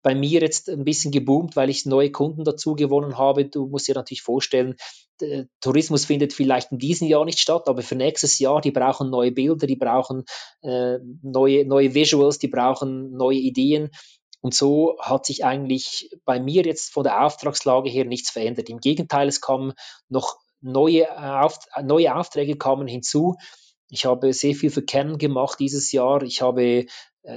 bei 0.01 0.15
mir 0.15 0.41
jetzt 0.41 0.69
ein 0.69 0.83
bisschen 0.83 1.11
geboomt, 1.11 1.55
weil 1.55 1.69
ich 1.69 1.85
neue 1.85 2.11
Kunden 2.11 2.43
dazu 2.43 2.75
gewonnen 2.75 3.17
habe. 3.17 3.45
Du 3.45 3.67
musst 3.67 3.87
dir 3.87 3.95
natürlich 3.95 4.21
vorstellen, 4.21 4.75
Tourismus 5.61 6.05
findet 6.05 6.33
vielleicht 6.33 6.71
in 6.71 6.79
diesem 6.79 7.07
Jahr 7.07 7.25
nicht 7.25 7.39
statt, 7.39 7.67
aber 7.67 7.81
für 7.81 7.95
nächstes 7.95 8.39
Jahr, 8.39 8.61
die 8.61 8.71
brauchen 8.71 9.09
neue 9.09 9.31
Bilder, 9.31 9.67
die 9.67 9.75
brauchen 9.75 10.25
äh, 10.61 10.97
neue, 11.21 11.65
neue 11.65 11.93
Visuals, 11.93 12.39
die 12.39 12.47
brauchen 12.47 13.11
neue 13.11 13.37
Ideen. 13.37 13.91
Und 14.41 14.55
so 14.55 14.97
hat 14.99 15.25
sich 15.25 15.45
eigentlich 15.45 16.09
bei 16.25 16.39
mir 16.39 16.63
jetzt 16.63 16.91
von 16.91 17.03
der 17.03 17.23
Auftragslage 17.23 17.89
her 17.89 18.05
nichts 18.05 18.31
verändert. 18.31 18.69
Im 18.69 18.79
Gegenteil, 18.79 19.27
es 19.27 19.39
kamen 19.39 19.73
noch 20.09 20.37
neue, 20.61 21.03
äh, 21.03 21.07
Auft 21.07 21.67
neue 21.83 22.15
Aufträge 22.15 22.57
kamen 22.57 22.87
hinzu. 22.87 23.35
Ich 23.89 24.05
habe 24.05 24.33
sehr 24.33 24.55
viel 24.55 24.71
für 24.71 24.83
Canon 24.83 25.17
gemacht 25.17 25.59
dieses 25.59 25.91
Jahr. 25.91 26.23
Ich 26.23 26.41
habe 26.41 26.63
äh, 26.63 26.87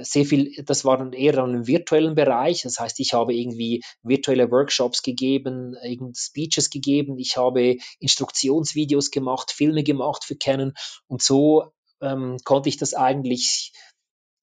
sehr 0.01 0.25
viel, 0.25 0.63
das 0.63 0.83
war 0.83 0.97
dann 0.97 1.13
eher 1.13 1.33
dann 1.33 1.53
im 1.53 1.67
virtuellen 1.67 2.15
Bereich. 2.15 2.63
Das 2.63 2.79
heißt, 2.79 2.99
ich 2.99 3.13
habe 3.13 3.35
irgendwie 3.35 3.83
virtuelle 4.01 4.49
Workshops 4.51 5.03
gegeben, 5.03 5.75
Speeches 6.15 6.69
gegeben, 6.69 7.19
ich 7.19 7.37
habe 7.37 7.77
Instruktionsvideos 7.99 9.11
gemacht, 9.11 9.51
Filme 9.51 9.83
gemacht 9.83 10.23
für 10.23 10.35
Canon 10.35 10.73
und 11.07 11.21
so 11.21 11.71
ähm, 12.01 12.37
konnte 12.43 12.69
ich 12.69 12.77
das 12.77 12.93
eigentlich 12.93 13.73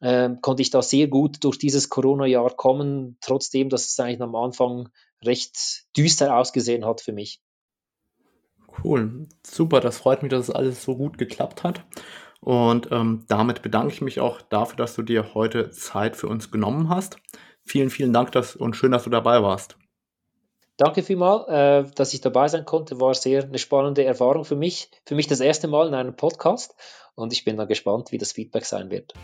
äh, 0.01 0.31
konnte 0.41 0.63
ich 0.63 0.71
da 0.71 0.83
sehr 0.83 1.07
gut 1.07 1.45
durch 1.45 1.59
dieses 1.59 1.89
Corona-Jahr 1.89 2.51
kommen, 2.57 3.17
trotzdem, 3.21 3.69
dass 3.69 3.87
es 3.87 4.01
eigentlich 4.01 4.21
am 4.21 4.35
Anfang 4.35 4.89
recht 5.25 5.85
düster 5.97 6.37
ausgesehen 6.37 6.85
hat 6.85 7.01
für 7.01 7.13
mich. 7.13 7.41
Cool, 8.83 9.29
super, 9.47 9.81
das 9.81 9.99
freut 9.99 10.23
mich, 10.23 10.31
dass 10.31 10.49
es 10.49 10.55
alles 10.55 10.83
so 10.83 10.97
gut 10.97 11.19
geklappt 11.19 11.63
hat. 11.63 11.85
Und 12.45 12.91
ähm, 12.91 13.25
damit 13.29 13.63
bedanke 13.63 13.93
ich 13.93 14.01
mich 14.01 14.19
auch 14.21 14.43
dafür, 14.43 14.77
dass 14.77 14.97
du 14.97 15.03
dir 15.03 15.33
heute 15.35 15.71
Zeit 15.71 16.17
für 16.17 16.27
uns 16.27 16.51
genommen 16.51 16.89
hast. 16.89 17.17
Vielen, 17.63 17.89
vielen 17.89 18.13
Dank 18.13 18.33
dass, 18.33 18.57
und 18.57 18.75
schön, 18.75 18.91
dass 18.91 19.05
du 19.05 19.11
dabei 19.11 19.43
warst. 19.43 19.77
Danke 20.77 21.05
vielmals, 21.05 21.49
äh, 21.49 21.85
dass 21.95 22.13
ich 22.13 22.21
dabei 22.21 22.49
sein 22.49 22.65
konnte. 22.65 23.01
War 23.01 23.15
sehr 23.15 23.45
eine 23.45 23.59
spannende 23.59 24.05
Erfahrung 24.05 24.45
für 24.45 24.57
mich. 24.57 24.91
Für 25.07 25.15
mich 25.15 25.29
das 25.29 25.39
erste 25.39 25.69
Mal 25.69 25.87
in 25.87 25.95
einem 25.95 26.17
Podcast 26.17 26.75
und 27.15 27.33
ich 27.33 27.45
bin 27.45 27.57
dann 27.57 27.69
gespannt, 27.69 28.11
wie 28.11 28.19
das 28.19 28.33
Feedback 28.33 28.65
sein 28.65 28.91
wird. 28.91 29.15